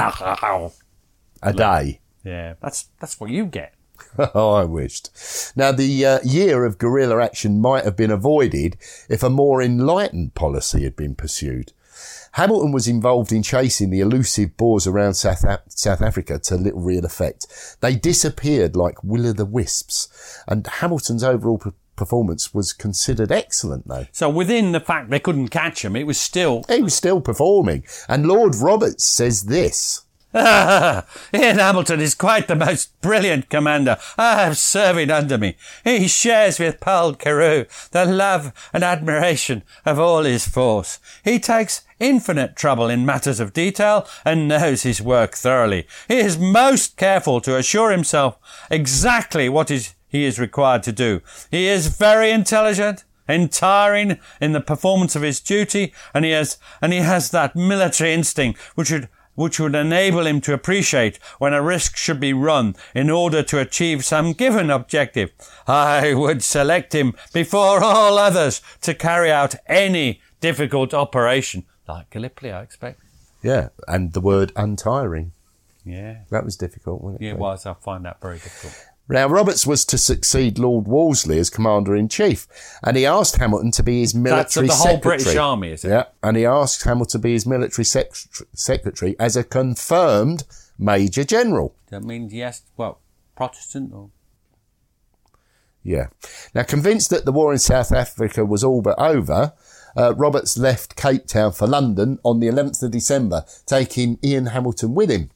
A 1.42 1.52
day. 1.52 2.00
Yeah, 2.24 2.54
that's 2.60 2.88
that's 3.00 3.18
what 3.18 3.30
you 3.30 3.46
get. 3.46 3.74
oh, 4.34 4.52
I 4.54 4.64
wished. 4.64 5.10
Now, 5.56 5.72
the 5.72 6.04
uh, 6.04 6.18
year 6.24 6.64
of 6.64 6.78
guerrilla 6.78 7.22
action 7.22 7.60
might 7.60 7.84
have 7.84 7.96
been 7.96 8.10
avoided 8.10 8.76
if 9.08 9.22
a 9.22 9.30
more 9.30 9.62
enlightened 9.62 10.34
policy 10.34 10.84
had 10.84 10.96
been 10.96 11.14
pursued. 11.14 11.72
Hamilton 12.32 12.72
was 12.72 12.86
involved 12.86 13.32
in 13.32 13.42
chasing 13.42 13.90
the 13.90 14.00
elusive 14.00 14.56
Boers 14.56 14.86
around 14.86 15.14
South, 15.14 15.44
South 15.68 16.00
Africa 16.00 16.38
to 16.38 16.56
little 16.56 16.80
real 16.80 17.04
effect. 17.04 17.76
They 17.80 17.96
disappeared 17.96 18.76
like 18.76 19.02
will-o'-the-wisps, 19.02 20.42
and 20.46 20.66
Hamilton's 20.66 21.24
overall 21.24 21.58
p- 21.58 21.70
performance 21.96 22.54
was 22.54 22.72
considered 22.72 23.32
excellent, 23.32 23.88
though. 23.88 24.06
So 24.12 24.28
within 24.28 24.72
the 24.72 24.80
fact 24.80 25.10
they 25.10 25.20
couldn't 25.20 25.48
catch 25.48 25.84
him, 25.84 25.96
it 25.96 26.06
was 26.06 26.20
still 26.20 26.64
He 26.68 26.82
was 26.82 26.94
still 26.94 27.20
performing. 27.20 27.84
And 28.08 28.26
Lord 28.26 28.54
Roberts 28.54 29.04
says 29.04 29.44
this. 29.44 30.02
Ian 30.34 31.58
Hamilton 31.58 32.00
is 32.00 32.14
quite 32.14 32.46
the 32.46 32.54
most 32.54 32.98
brilliant 33.00 33.48
commander 33.48 33.96
I 34.16 34.44
have 34.44 34.58
serving 34.58 35.10
under 35.10 35.36
me. 35.36 35.56
He 35.82 36.06
shares 36.06 36.60
with 36.60 36.78
Pole-Carew 36.78 37.64
the 37.90 38.04
love 38.04 38.52
and 38.72 38.84
admiration 38.84 39.64
of 39.84 39.98
all 39.98 40.22
his 40.22 40.46
force. 40.46 41.00
He 41.24 41.40
takes 41.40 41.82
infinite 41.98 42.54
trouble 42.54 42.88
in 42.88 43.04
matters 43.04 43.40
of 43.40 43.52
detail 43.52 44.06
and 44.24 44.46
knows 44.46 44.84
his 44.84 45.02
work 45.02 45.34
thoroughly. 45.34 45.88
He 46.06 46.18
is 46.18 46.38
most 46.38 46.96
careful 46.96 47.40
to 47.40 47.56
assure 47.56 47.90
himself 47.90 48.38
exactly 48.70 49.48
what 49.48 49.68
is 49.68 49.94
he 50.06 50.24
is 50.24 50.38
required 50.38 50.84
to 50.84 50.92
do. 50.92 51.22
He 51.50 51.66
is 51.66 51.96
very 51.96 52.30
intelligent, 52.30 53.04
untiring 53.28 54.18
in 54.40 54.52
the 54.52 54.60
performance 54.60 55.16
of 55.16 55.22
his 55.22 55.40
duty, 55.40 55.92
and 56.14 56.24
he 56.24 56.32
has 56.32 56.58
and 56.80 56.92
he 56.92 57.00
has 57.00 57.30
that 57.30 57.56
military 57.56 58.12
instinct 58.12 58.60
which 58.74 58.90
would 58.90 59.08
which 59.40 59.58
would 59.58 59.74
enable 59.74 60.26
him 60.26 60.38
to 60.42 60.52
appreciate 60.52 61.16
when 61.38 61.54
a 61.54 61.62
risk 61.62 61.96
should 61.96 62.20
be 62.20 62.34
run 62.34 62.76
in 62.94 63.08
order 63.08 63.42
to 63.42 63.58
achieve 63.58 64.04
some 64.04 64.34
given 64.34 64.70
objective. 64.70 65.32
I 65.66 66.12
would 66.12 66.42
select 66.42 66.94
him 66.94 67.14
before 67.32 67.82
all 67.82 68.18
others 68.18 68.60
to 68.82 68.94
carry 68.94 69.32
out 69.32 69.54
any 69.66 70.20
difficult 70.40 70.92
operation, 70.92 71.64
like 71.88 72.10
Gallipoli, 72.10 72.52
I 72.52 72.60
expect. 72.60 73.00
Yeah, 73.42 73.70
and 73.88 74.12
the 74.12 74.20
word 74.20 74.52
untiring. 74.56 75.32
Yeah. 75.86 76.18
That 76.30 76.44
was 76.44 76.56
difficult, 76.56 77.00
wasn't 77.00 77.22
it? 77.22 77.24
Yeah, 77.24 77.32
it 77.32 77.38
was. 77.38 77.64
I 77.64 77.72
find 77.72 78.04
that 78.04 78.20
very 78.20 78.36
difficult. 78.36 78.74
Now, 79.10 79.26
Roberts 79.26 79.66
was 79.66 79.84
to 79.86 79.98
succeed 79.98 80.56
Lord 80.58 80.86
Wolseley 80.86 81.38
as 81.40 81.50
Commander 81.50 81.96
in 81.96 82.08
Chief, 82.08 82.46
and 82.82 82.96
he 82.96 83.04
asked 83.04 83.38
Hamilton 83.38 83.72
to 83.72 83.82
be 83.82 84.00
his 84.00 84.12
That's 84.12 84.22
military 84.22 84.66
of 84.66 84.70
the 84.70 84.76
whole 84.76 84.86
secretary. 84.92 85.16
British 85.18 85.36
Army, 85.36 85.72
is 85.72 85.84
it? 85.84 85.88
Yeah, 85.88 86.04
and 86.22 86.36
he 86.36 86.46
asked 86.46 86.84
Hamilton 86.84 87.10
to 87.10 87.18
be 87.18 87.32
his 87.32 87.44
military 87.44 87.84
sec- 87.84 88.14
secretary 88.54 89.16
as 89.18 89.36
a 89.36 89.42
confirmed 89.42 90.44
Major 90.78 91.24
General. 91.24 91.74
That 91.90 92.04
means 92.04 92.32
yes, 92.32 92.62
well, 92.76 93.00
Protestant 93.34 93.92
or 93.92 94.10
Yeah. 95.82 96.06
Now, 96.54 96.62
convinced 96.62 97.10
that 97.10 97.24
the 97.24 97.32
war 97.32 97.52
in 97.52 97.58
South 97.58 97.90
Africa 97.90 98.44
was 98.44 98.62
all 98.62 98.80
but 98.80 98.98
over, 98.98 99.54
uh, 99.96 100.14
Roberts 100.14 100.56
left 100.56 100.94
Cape 100.94 101.26
Town 101.26 101.50
for 101.50 101.66
London 101.66 102.18
on 102.22 102.38
the 102.38 102.46
11th 102.46 102.82
of 102.84 102.92
December, 102.92 103.44
taking 103.66 104.18
Ian 104.22 104.46
Hamilton 104.46 104.94
with 104.94 105.10
him. 105.10 105.30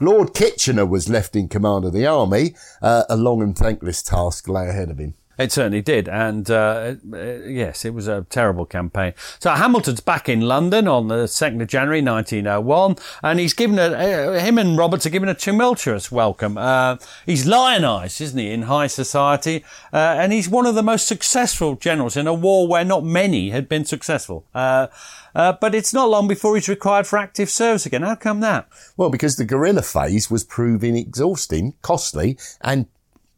Lord 0.00 0.34
Kitchener 0.34 0.86
was 0.86 1.08
left 1.08 1.36
in 1.36 1.48
command 1.48 1.84
of 1.84 1.92
the 1.92 2.06
army. 2.06 2.54
Uh, 2.82 3.04
a 3.08 3.16
long 3.16 3.42
and 3.42 3.56
thankless 3.56 4.02
task 4.02 4.48
lay 4.48 4.68
ahead 4.68 4.90
of 4.90 4.98
him. 4.98 5.14
It 5.36 5.50
certainly 5.50 5.82
did, 5.82 6.08
and 6.08 6.48
uh, 6.48 6.94
uh, 7.12 7.16
yes, 7.16 7.84
it 7.84 7.92
was 7.92 8.06
a 8.06 8.24
terrible 8.30 8.66
campaign. 8.66 9.14
So 9.40 9.50
Hamilton's 9.50 10.00
back 10.00 10.28
in 10.28 10.42
London 10.42 10.86
on 10.86 11.08
the 11.08 11.26
second 11.26 11.60
of 11.60 11.66
January, 11.66 12.00
nineteen 12.00 12.46
oh 12.46 12.60
one, 12.60 12.96
and 13.20 13.40
he's 13.40 13.52
given 13.52 13.78
a 13.78 13.86
uh, 13.86 14.38
him 14.38 14.58
and 14.58 14.78
Roberts 14.78 15.06
are 15.06 15.10
given 15.10 15.28
a 15.28 15.34
tumultuous 15.34 16.12
welcome. 16.12 16.56
Uh, 16.56 16.98
he's 17.26 17.46
lionised, 17.46 18.20
isn't 18.20 18.38
he, 18.38 18.52
in 18.52 18.62
high 18.62 18.86
society, 18.86 19.64
uh, 19.92 19.96
and 19.96 20.32
he's 20.32 20.48
one 20.48 20.66
of 20.66 20.76
the 20.76 20.84
most 20.84 21.08
successful 21.08 21.74
generals 21.74 22.16
in 22.16 22.28
a 22.28 22.34
war 22.34 22.68
where 22.68 22.84
not 22.84 23.02
many 23.02 23.50
had 23.50 23.68
been 23.68 23.84
successful. 23.84 24.46
Uh, 24.54 24.86
uh, 25.34 25.52
but 25.60 25.74
it's 25.74 25.92
not 25.92 26.08
long 26.08 26.28
before 26.28 26.54
he's 26.54 26.68
required 26.68 27.08
for 27.08 27.18
active 27.18 27.50
service 27.50 27.86
again. 27.86 28.02
How 28.02 28.14
come 28.14 28.38
that? 28.38 28.68
Well, 28.96 29.10
because 29.10 29.34
the 29.34 29.44
guerrilla 29.44 29.82
phase 29.82 30.30
was 30.30 30.44
proving 30.44 30.96
exhausting, 30.96 31.74
costly, 31.82 32.38
and 32.60 32.86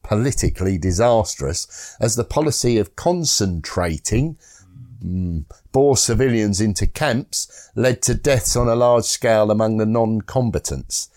politically 0.07 0.79
disastrous 0.79 1.97
as 2.01 2.15
the 2.15 2.25
policy 2.25 2.79
of 2.79 2.95
concentrating 2.95 4.39
mm, 5.05 5.45
civilians 5.99 6.61
into 6.61 6.87
camps 6.87 7.71
led 7.75 8.01
to 8.03 8.15
deaths 8.15 8.57
on 8.57 8.69
a 8.69 8.77
large 8.77 9.05
scale 9.05 9.51
among 9.51 9.77
the 9.77 9.87
non-combatants. 9.87 11.11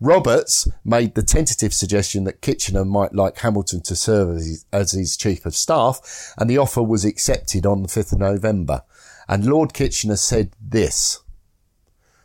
Roberts 0.00 0.68
made 0.84 1.14
the 1.14 1.22
tentative 1.22 1.72
suggestion 1.72 2.24
that 2.24 2.40
Kitchener 2.40 2.84
might 2.84 3.14
like 3.14 3.38
Hamilton 3.38 3.80
to 3.82 3.94
serve 3.94 4.36
as 4.36 4.46
his, 4.46 4.64
as 4.72 4.90
his 4.90 5.16
chief 5.16 5.46
of 5.46 5.54
staff, 5.54 6.34
and 6.36 6.50
the 6.50 6.58
offer 6.58 6.82
was 6.82 7.04
accepted 7.04 7.64
on 7.64 7.82
the 7.82 7.88
5th 7.88 8.12
of 8.12 8.18
November. 8.18 8.82
And 9.28 9.46
Lord 9.46 9.72
Kitchener 9.72 10.16
said 10.16 10.50
this. 10.60 11.20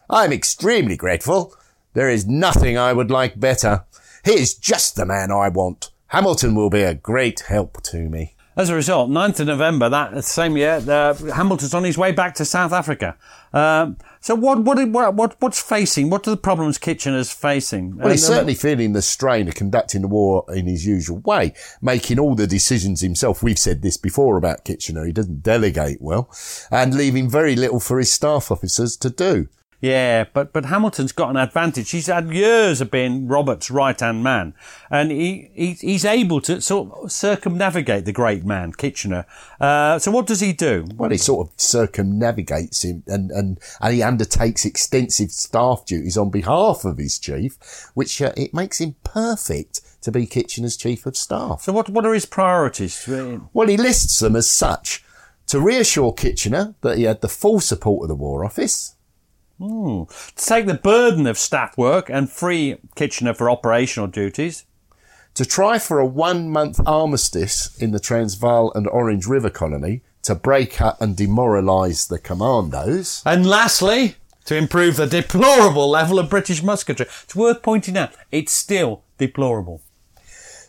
I 0.09 0.25
am 0.25 0.33
extremely 0.33 0.97
grateful. 0.97 1.53
There 1.93 2.09
is 2.09 2.25
nothing 2.25 2.77
I 2.77 2.93
would 2.93 3.11
like 3.11 3.39
better. 3.39 3.85
He 4.25 4.33
is 4.33 4.55
just 4.55 4.95
the 4.95 5.05
man 5.05 5.31
I 5.31 5.49
want. 5.49 5.91
Hamilton 6.09 6.55
will 6.55 6.69
be 6.69 6.83
a 6.83 6.93
great 6.93 7.41
help 7.41 7.81
to 7.83 8.09
me. 8.09 8.33
As 8.55 8.69
a 8.69 8.75
result, 8.75 9.11
9th 9.11 9.41
of 9.41 9.47
November 9.47 9.87
that 9.87 10.23
same 10.23 10.57
year, 10.57 10.81
uh, 10.87 11.13
Hamilton's 11.13 11.75
on 11.75 11.83
his 11.83 11.95
way 11.95 12.11
back 12.11 12.33
to 12.35 12.45
South 12.45 12.73
Africa. 12.73 13.15
Um, 13.53 13.97
so 14.19 14.33
what, 14.33 14.63
what, 14.63 14.83
what, 14.89 15.13
what, 15.13 15.35
what's 15.39 15.61
facing? 15.61 16.09
What 16.09 16.27
are 16.27 16.31
the 16.31 16.37
problems 16.37 16.79
Kitchener's 16.79 17.31
facing? 17.31 17.97
Well, 17.97 18.09
he's 18.09 18.27
uh, 18.27 18.33
certainly 18.33 18.55
feeling 18.55 18.93
the 18.93 19.03
strain 19.03 19.47
of 19.47 19.53
conducting 19.53 20.01
the 20.01 20.07
war 20.07 20.43
in 20.49 20.65
his 20.65 20.87
usual 20.87 21.19
way, 21.19 21.53
making 21.83 22.17
all 22.17 22.33
the 22.33 22.47
decisions 22.47 23.01
himself. 23.01 23.43
We've 23.43 23.59
said 23.59 23.83
this 23.83 23.97
before 23.97 24.37
about 24.37 24.65
Kitchener. 24.65 25.05
He 25.05 25.11
doesn't 25.11 25.43
delegate 25.43 26.01
well 26.01 26.31
and 26.71 26.95
leaving 26.95 27.29
very 27.29 27.55
little 27.55 27.79
for 27.79 27.99
his 27.99 28.11
staff 28.11 28.49
officers 28.49 28.97
to 28.97 29.11
do. 29.11 29.49
Yeah, 29.79 30.25
but 30.33 30.53
but 30.53 30.65
Hamilton's 30.65 31.11
got 31.11 31.29
an 31.29 31.37
advantage. 31.37 31.91
He's 31.91 32.07
had 32.07 32.33
years 32.33 32.81
of 32.81 32.89
being 32.89 33.27
Robert's 33.27 33.69
right 33.69 33.99
hand 33.99 34.23
man, 34.23 34.55
and 34.89 35.11
he, 35.11 35.51
he 35.53 35.73
he's 35.73 36.03
able 36.03 36.41
to 36.41 36.61
sort 36.61 36.91
of 36.91 37.11
circumnavigate 37.11 38.05
the 38.05 38.11
great 38.11 38.43
man 38.43 38.73
Kitchener. 38.73 39.27
Uh, 39.61 39.99
so 39.99 40.09
what 40.09 40.25
does 40.25 40.39
he 40.39 40.51
do? 40.51 40.87
Well, 40.95 41.11
he 41.11 41.17
sort 41.17 41.47
of 41.47 41.53
circumnavigates 41.57 42.83
him 42.83 43.03
and, 43.05 43.29
and, 43.29 43.59
and 43.79 43.93
he 43.93 44.01
undertakes 44.01 44.65
extensive 44.65 45.31
staff 45.31 45.85
duties 45.85 46.17
on 46.17 46.31
behalf 46.31 46.83
of 46.83 46.97
his 46.97 47.19
chief, 47.19 47.57
which 47.93 48.19
uh, 48.19 48.33
it 48.35 48.55
makes 48.55 48.81
him 48.81 48.95
perfect 49.03 49.81
to 50.01 50.11
be 50.11 50.25
Kitchener's 50.25 50.75
chief 50.75 51.05
of 51.05 51.15
staff. 51.15 51.61
So 51.61 51.71
what 51.71 51.87
what 51.89 52.05
are 52.05 52.15
his 52.15 52.25
priorities? 52.25 52.95
Well, 53.53 53.67
he 53.67 53.77
lists 53.77 54.19
them 54.19 54.35
as 54.35 54.49
such 54.49 55.03
to 55.47 55.61
reassure 55.61 56.13
Kitchener 56.13 56.73
that 56.81 56.97
he 56.97 57.03
had 57.03 57.21
the 57.21 57.29
full 57.29 57.59
support 57.59 58.05
of 58.05 58.09
the 58.09 58.15
War 58.15 58.43
Office, 58.43 58.95
Hmm. 59.59 60.03
To 60.35 60.45
take 60.45 60.65
the 60.67 60.75
burden 60.75 61.25
of 61.27 61.37
staff 61.37 61.77
work 61.77 62.09
and 62.09 62.29
free 62.29 62.77
Kitchener 62.95 63.33
for 63.33 63.49
operational 63.49 64.07
duties. 64.07 64.65
to 65.33 65.45
try 65.45 65.77
for 65.77 65.99
a 65.99 66.05
one 66.05 66.49
month 66.49 66.79
armistice 66.87 67.75
in 67.77 67.91
the 67.91 67.99
Transvaal 67.99 68.71
and 68.73 68.87
Orange 68.87 69.27
River 69.27 69.51
colony 69.51 70.01
to 70.23 70.33
break 70.33 70.81
up 70.81 70.99
and 70.99 71.15
demoralise 71.15 72.07
the 72.07 72.17
commandos. 72.17 73.21
And 73.23 73.45
lastly, 73.45 74.15
to 74.45 74.55
improve 74.55 74.95
the 74.95 75.05
deplorable 75.05 75.89
level 75.89 76.17
of 76.17 76.29
British 76.29 76.63
musketry. 76.63 77.05
It's 77.23 77.35
worth 77.35 77.61
pointing 77.61 77.95
out, 77.97 78.13
it's 78.31 78.51
still 78.51 79.03
deplorable. 79.19 79.81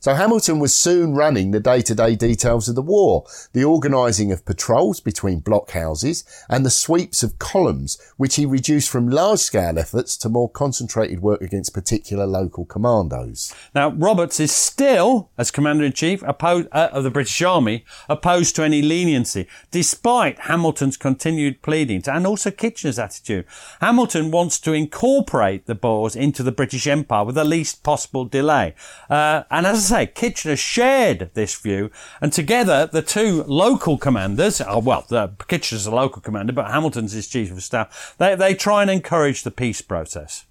So 0.01 0.15
Hamilton 0.15 0.59
was 0.59 0.75
soon 0.75 1.15
running 1.15 1.51
the 1.51 1.61
day-to-day 1.61 2.17
details 2.17 2.69
of 2.69 2.75
the 2.75 2.83
war, 2.83 3.25
the 3.53 3.65
organising 3.65 4.33
of 4.33 4.45
patrols 4.45 5.01
between 5.01 5.41
blockhouses 5.41 6.25
and 6.49 6.65
the 6.65 6.71
sweeps 6.71 7.23
of 7.23 7.39
columns, 7.39 7.99
which 8.17 8.37
he 8.37 8.47
reduced 8.47 8.91
from 8.91 9.09
large-scale 9.09 9.79
efforts 9.79 10.17
to 10.19 10.29
more 10.29 10.51
concentrated 10.51 11.21
work 11.21 11.41
against 11.41 11.75
particular 11.75 12.27
local 12.27 12.65
commandos. 12.65 13.55
Now, 13.75 13.91
Roberts 13.91 14.41
is 14.41 14.53
still, 14.53 15.31
as 15.37 15.51
Commander-in-Chief 15.51 16.23
uh, 16.23 16.35
of 16.73 17.05
the 17.05 17.11
British 17.11 17.43
Army, 17.43 17.85
opposed 18.09 18.55
to 18.57 18.63
any 18.63 18.83
leniency, 18.83 19.47
despite 19.71 20.39
Hamilton's 20.41 20.97
continued 20.97 21.63
pleadings 21.63 22.09
and 22.09 22.27
also 22.27 22.51
Kitchener's 22.51 22.99
attitude. 22.99 23.45
Hamilton 23.81 24.31
wants 24.31 24.61
to 24.61 24.73
incorporate 24.73 25.67
the 25.67 25.75
Boers 25.75 26.17
into 26.17 26.43
the 26.43 26.53
British 26.53 26.87
Empire 26.87 27.25
with 27.25 27.35
the 27.35 27.45
least 27.45 27.83
possible 27.83 28.25
delay. 28.25 28.75
Uh, 29.11 29.43
and 29.51 29.67
as 29.67 29.88
Say, 29.89 30.07
Kitchener 30.07 30.57
shared 30.57 31.31
this 31.33 31.55
view, 31.55 31.91
and 32.21 32.31
together 32.31 32.87
the 32.93 33.01
two 33.01 33.43
local 33.45 33.97
commanders, 33.97 34.61
uh, 34.61 34.79
well, 34.85 35.07
the, 35.09 35.33
Kitchener's 35.49 35.87
a 35.87 35.91
local 35.91 36.21
commander, 36.21 36.53
but 36.53 36.71
Hamilton's 36.71 37.13
his 37.13 37.27
chief 37.27 37.51
of 37.51 37.63
staff, 37.63 38.15
they, 38.19 38.35
they 38.35 38.55
try 38.55 38.83
and 38.83 38.91
encourage 38.91 39.45
the 39.45 39.51
peace 39.51 39.81
process. 39.81 40.45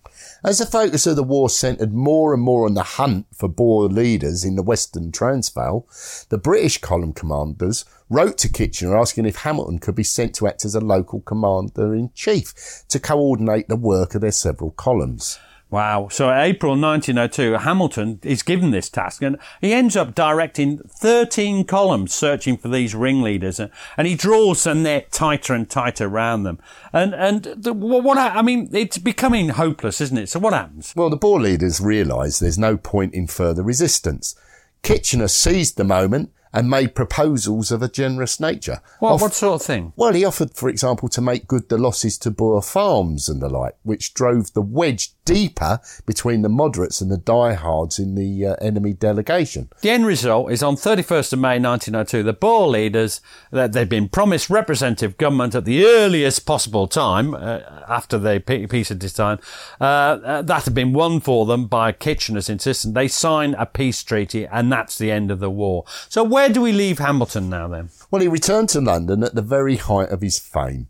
As 0.43 0.57
the 0.57 0.65
focus 0.65 1.05
of 1.05 1.17
the 1.17 1.21
war 1.21 1.51
centred 1.51 1.93
more 1.93 2.33
and 2.33 2.41
more 2.41 2.65
on 2.65 2.73
the 2.73 2.81
hunt 2.81 3.27
for 3.31 3.47
Boer 3.47 3.89
leaders 3.89 4.43
in 4.43 4.55
the 4.55 4.63
Western 4.63 5.11
Transvaal, 5.11 5.87
the 6.29 6.39
British 6.39 6.79
column 6.79 7.13
commanders 7.13 7.85
wrote 8.09 8.39
to 8.39 8.49
Kitchener 8.49 8.97
asking 8.97 9.27
if 9.27 9.35
Hamilton 9.35 9.77
could 9.77 9.93
be 9.93 10.03
sent 10.03 10.33
to 10.33 10.47
act 10.47 10.65
as 10.65 10.73
a 10.73 10.79
local 10.79 11.21
commander 11.21 11.93
in 11.93 12.09
chief 12.15 12.55
to 12.87 12.99
coordinate 12.99 13.67
the 13.67 13.75
work 13.75 14.15
of 14.15 14.21
their 14.21 14.31
several 14.31 14.71
columns. 14.71 15.37
Wow. 15.69 16.07
So 16.09 16.31
April 16.33 16.79
1902, 16.79 17.63
Hamilton 17.63 18.19
is 18.23 18.41
given 18.41 18.71
this 18.71 18.89
task 18.89 19.21
and 19.21 19.37
he 19.59 19.73
ends 19.73 19.97
up 19.97 20.15
directing 20.15 20.77
13 20.77 21.65
columns 21.65 22.13
searching 22.13 22.57
for 22.57 22.69
these 22.69 22.95
ringleaders 22.95 23.59
and, 23.59 23.69
and 23.97 24.07
he 24.07 24.15
draws 24.15 24.65
a 24.65 24.73
net 24.73 25.11
tighter 25.11 25.53
and 25.53 25.69
tighter 25.69 26.05
around 26.05 26.43
them. 26.43 26.59
And, 26.93 27.13
and 27.13 27.43
the, 27.43 27.73
what, 27.73 28.03
what, 28.03 28.17
I 28.17 28.41
mean, 28.41 28.69
it's 28.71 28.97
becoming 28.97 29.49
hopeless, 29.49 29.99
isn't 29.99 30.17
it? 30.17 30.29
So 30.29 30.39
what 30.39 30.53
happens? 30.53 30.93
Well, 30.95 31.09
the 31.09 31.17
Boer 31.17 31.41
leaders 31.41 31.81
realise 31.81 32.39
there's 32.39 32.57
no 32.57 32.77
point 32.77 33.13
in 33.13 33.27
further 33.27 33.63
resistance. 33.63 34.35
Kitchener 34.83 35.27
seized 35.27 35.75
the 35.75 35.83
moment 35.83 36.31
and 36.53 36.69
made 36.69 36.95
proposals 36.95 37.71
of 37.71 37.81
a 37.81 37.89
generous 37.89 38.39
nature. 38.39 38.81
What, 38.99 39.13
Off- 39.13 39.21
what 39.21 39.33
sort 39.33 39.61
of 39.61 39.67
thing? 39.67 39.93
Well, 39.95 40.13
he 40.13 40.23
offered, 40.23 40.55
for 40.55 40.69
example, 40.69 41.09
to 41.09 41.21
make 41.21 41.47
good 41.47 41.69
the 41.69 41.77
losses 41.77 42.17
to 42.19 42.31
Boer 42.31 42.61
farms 42.61 43.27
and 43.27 43.41
the 43.41 43.49
like, 43.49 43.75
which 43.83 44.13
drove 44.13 44.53
the 44.53 44.61
wedge 44.61 45.11
deeper 45.27 45.79
between 46.05 46.41
the 46.41 46.49
moderates 46.49 47.01
and 47.01 47.11
the 47.11 47.17
diehards 47.17 47.99
in 47.99 48.15
the 48.15 48.47
uh, 48.47 48.55
enemy 48.61 48.93
delegation. 48.93 49.69
The 49.81 49.89
end 49.89 50.05
result 50.05 50.51
is 50.51 50.63
on 50.63 50.77
31st 50.77 51.33
of 51.33 51.39
May 51.39 51.59
1902, 51.59 52.23
the 52.23 52.33
Boer 52.33 52.67
leaders, 52.67 53.19
that 53.51 53.73
they'd 53.73 53.89
been 53.89 54.07
promised 54.07 54.49
representative 54.49 55.17
government 55.17 55.53
at 55.53 55.65
the 55.65 55.85
earliest 55.85 56.45
possible 56.45 56.87
time, 56.87 57.35
uh, 57.35 57.59
after 57.89 58.17
the 58.17 58.39
peace 58.39 58.89
of 58.89 58.99
decided, 58.99 59.43
uh, 59.81 59.83
uh, 59.83 60.41
that 60.41 60.63
had 60.63 60.73
been 60.73 60.93
won 60.93 61.19
for 61.19 61.45
them 61.45 61.67
by 61.67 61.91
Kitchener's 61.91 62.49
insistence. 62.49 62.93
They 62.93 63.09
sign 63.09 63.53
a 63.55 63.65
peace 63.65 64.01
treaty 64.03 64.47
and 64.47 64.71
that's 64.71 64.97
the 64.97 65.11
end 65.11 65.29
of 65.29 65.39
the 65.39 65.51
war. 65.51 65.83
So 66.07 66.23
where 66.23 66.49
do 66.49 66.61
we 66.61 66.71
leave 66.71 66.99
Hamilton 66.99 67.49
now 67.49 67.67
then? 67.67 67.89
Well, 68.09 68.21
he 68.21 68.29
returned 68.29 68.69
to 68.69 68.81
London 68.81 69.23
at 69.23 69.35
the 69.35 69.41
very 69.41 69.75
height 69.75 70.09
of 70.09 70.21
his 70.21 70.39
fame. 70.39 70.87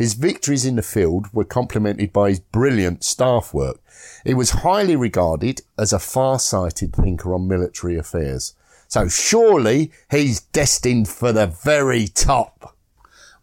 His 0.00 0.14
victories 0.14 0.64
in 0.64 0.76
the 0.76 0.82
field 0.82 1.26
were 1.30 1.44
complemented 1.44 2.10
by 2.10 2.30
his 2.30 2.40
brilliant 2.40 3.04
staff 3.04 3.52
work. 3.52 3.80
He 4.24 4.32
was 4.32 4.62
highly 4.64 4.96
regarded 4.96 5.60
as 5.76 5.92
a 5.92 5.98
far-sighted 5.98 6.96
thinker 6.96 7.34
on 7.34 7.46
military 7.46 7.98
affairs. 7.98 8.54
So 8.88 9.08
surely 9.08 9.92
he's 10.10 10.40
destined 10.40 11.06
for 11.08 11.32
the 11.32 11.48
very 11.48 12.06
top. 12.08 12.74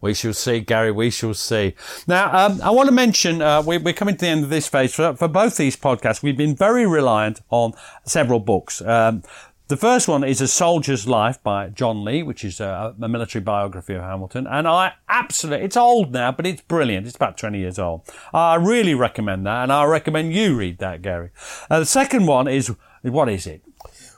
We 0.00 0.14
shall 0.14 0.32
see, 0.32 0.58
Gary. 0.58 0.90
We 0.90 1.10
shall 1.10 1.34
see. 1.34 1.74
Now, 2.08 2.46
um, 2.46 2.60
I 2.60 2.70
want 2.70 2.88
to 2.88 2.94
mention 2.94 3.40
uh, 3.40 3.62
we, 3.62 3.76
are 3.76 3.92
coming 3.92 4.16
to 4.16 4.20
the 4.20 4.28
end 4.28 4.42
of 4.42 4.50
this 4.50 4.68
phase 4.68 4.94
for, 4.94 5.14
for 5.14 5.28
both 5.28 5.56
these 5.56 5.76
podcasts. 5.76 6.22
We've 6.22 6.36
been 6.36 6.56
very 6.56 6.86
reliant 6.86 7.40
on 7.50 7.72
several 8.04 8.40
books. 8.40 8.80
Um, 8.82 9.22
the 9.68 9.76
first 9.76 10.08
one 10.08 10.24
is 10.24 10.40
A 10.40 10.48
Soldier's 10.48 11.06
Life 11.06 11.42
by 11.42 11.68
John 11.68 12.02
Lee, 12.02 12.22
which 12.22 12.42
is 12.42 12.58
a, 12.58 12.94
a, 13.00 13.08
military 13.08 13.42
biography 13.42 13.94
of 13.94 14.02
Hamilton. 14.02 14.46
And 14.46 14.66
I 14.66 14.94
absolutely, 15.10 15.66
it's 15.66 15.76
old 15.76 16.10
now, 16.12 16.32
but 16.32 16.46
it's 16.46 16.62
brilliant. 16.62 17.06
It's 17.06 17.16
about 17.16 17.36
20 17.36 17.58
years 17.58 17.78
old. 17.78 18.02
I 18.32 18.54
really 18.54 18.94
recommend 18.94 19.46
that. 19.46 19.64
And 19.64 19.72
I 19.72 19.84
recommend 19.84 20.32
you 20.32 20.56
read 20.56 20.78
that, 20.78 21.02
Gary. 21.02 21.30
Uh, 21.70 21.80
the 21.80 21.86
second 21.86 22.26
one 22.26 22.48
is, 22.48 22.74
what 23.02 23.28
is 23.28 23.46
it? 23.46 23.62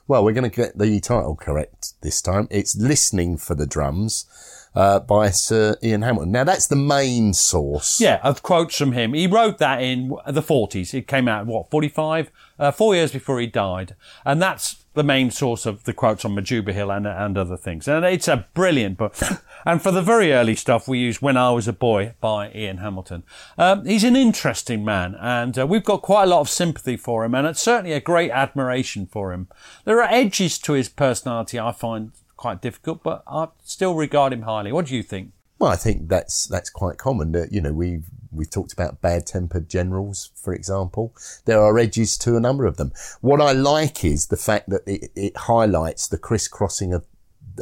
Well, 0.06 0.24
we're 0.24 0.32
going 0.32 0.48
to 0.48 0.56
get 0.56 0.78
the 0.78 1.00
title 1.00 1.34
correct 1.34 1.94
this 2.00 2.22
time. 2.22 2.46
It's 2.50 2.76
Listening 2.76 3.36
for 3.36 3.56
the 3.56 3.66
Drums. 3.66 4.26
Uh, 4.72 5.00
by 5.00 5.30
Sir 5.30 5.76
Ian 5.82 6.02
Hamilton. 6.02 6.30
Now 6.30 6.44
that's 6.44 6.68
the 6.68 6.76
main 6.76 7.34
source. 7.34 8.00
Yeah, 8.00 8.20
of 8.22 8.44
quotes 8.44 8.78
from 8.78 8.92
him. 8.92 9.14
He 9.14 9.26
wrote 9.26 9.58
that 9.58 9.82
in 9.82 10.10
the 10.28 10.42
40s. 10.42 10.94
It 10.94 11.08
came 11.08 11.26
out, 11.26 11.44
what, 11.46 11.68
45? 11.72 12.30
Uh, 12.56 12.70
four 12.70 12.94
years 12.94 13.10
before 13.10 13.40
he 13.40 13.48
died. 13.48 13.96
And 14.24 14.40
that's 14.40 14.79
the 15.00 15.04
main 15.04 15.30
source 15.30 15.64
of 15.64 15.84
the 15.84 15.94
quotes 15.94 16.26
on 16.26 16.34
Majuba 16.34 16.74
Hill 16.74 16.92
and, 16.92 17.06
and 17.06 17.38
other 17.38 17.56
things. 17.56 17.88
And 17.88 18.04
it's 18.04 18.28
a 18.28 18.46
brilliant 18.52 18.98
book. 18.98 19.16
and 19.64 19.80
for 19.80 19.90
the 19.90 20.02
very 20.02 20.34
early 20.34 20.54
stuff, 20.54 20.86
we 20.86 20.98
use 20.98 21.22
When 21.22 21.38
I 21.38 21.52
Was 21.52 21.66
a 21.66 21.72
Boy 21.72 22.12
by 22.20 22.52
Ian 22.52 22.76
Hamilton. 22.76 23.22
Um, 23.56 23.86
he's 23.86 24.04
an 24.04 24.14
interesting 24.14 24.84
man, 24.84 25.16
and 25.18 25.58
uh, 25.58 25.66
we've 25.66 25.84
got 25.84 26.02
quite 26.02 26.24
a 26.24 26.26
lot 26.26 26.40
of 26.40 26.50
sympathy 26.50 26.98
for 26.98 27.24
him, 27.24 27.34
and 27.34 27.46
it's 27.46 27.62
certainly 27.62 27.92
a 27.92 28.00
great 28.00 28.30
admiration 28.30 29.06
for 29.06 29.32
him. 29.32 29.48
There 29.86 30.02
are 30.02 30.12
edges 30.12 30.58
to 30.58 30.74
his 30.74 30.90
personality 30.90 31.58
I 31.58 31.72
find 31.72 32.12
quite 32.36 32.60
difficult, 32.60 33.02
but 33.02 33.22
I 33.26 33.48
still 33.64 33.94
regard 33.94 34.34
him 34.34 34.42
highly. 34.42 34.70
What 34.70 34.84
do 34.84 34.94
you 34.94 35.02
think? 35.02 35.32
Well, 35.58 35.70
I 35.70 35.76
think 35.76 36.08
that's 36.08 36.44
that's 36.44 36.68
quite 36.68 36.98
common. 36.98 37.32
That 37.32 37.52
you 37.52 37.62
know, 37.62 37.72
we've 37.72 38.04
we've 38.32 38.50
talked 38.50 38.72
about 38.72 39.00
bad-tempered 39.00 39.68
generals, 39.68 40.30
for 40.34 40.52
example. 40.54 41.14
There 41.44 41.60
are 41.60 41.78
edges 41.78 42.16
to 42.18 42.36
a 42.36 42.40
number 42.40 42.66
of 42.66 42.76
them. 42.76 42.92
What 43.20 43.40
I 43.40 43.52
like 43.52 44.04
is 44.04 44.26
the 44.26 44.36
fact 44.36 44.70
that 44.70 44.82
it, 44.86 45.10
it 45.14 45.36
highlights 45.36 46.08
the 46.08 46.18
crisscrossing 46.18 46.92
of 46.92 47.04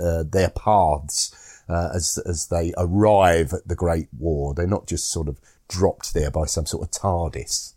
uh, 0.00 0.24
their 0.24 0.50
paths 0.50 1.62
uh, 1.68 1.90
as 1.94 2.18
as 2.26 2.48
they 2.48 2.72
arrive 2.76 3.52
at 3.52 3.68
the 3.68 3.74
Great 3.74 4.08
War. 4.18 4.54
They're 4.54 4.66
not 4.66 4.86
just 4.86 5.10
sort 5.10 5.28
of 5.28 5.40
dropped 5.68 6.14
there 6.14 6.30
by 6.30 6.46
some 6.46 6.66
sort 6.66 6.84
of 6.84 6.90
TARDIS. 6.90 7.74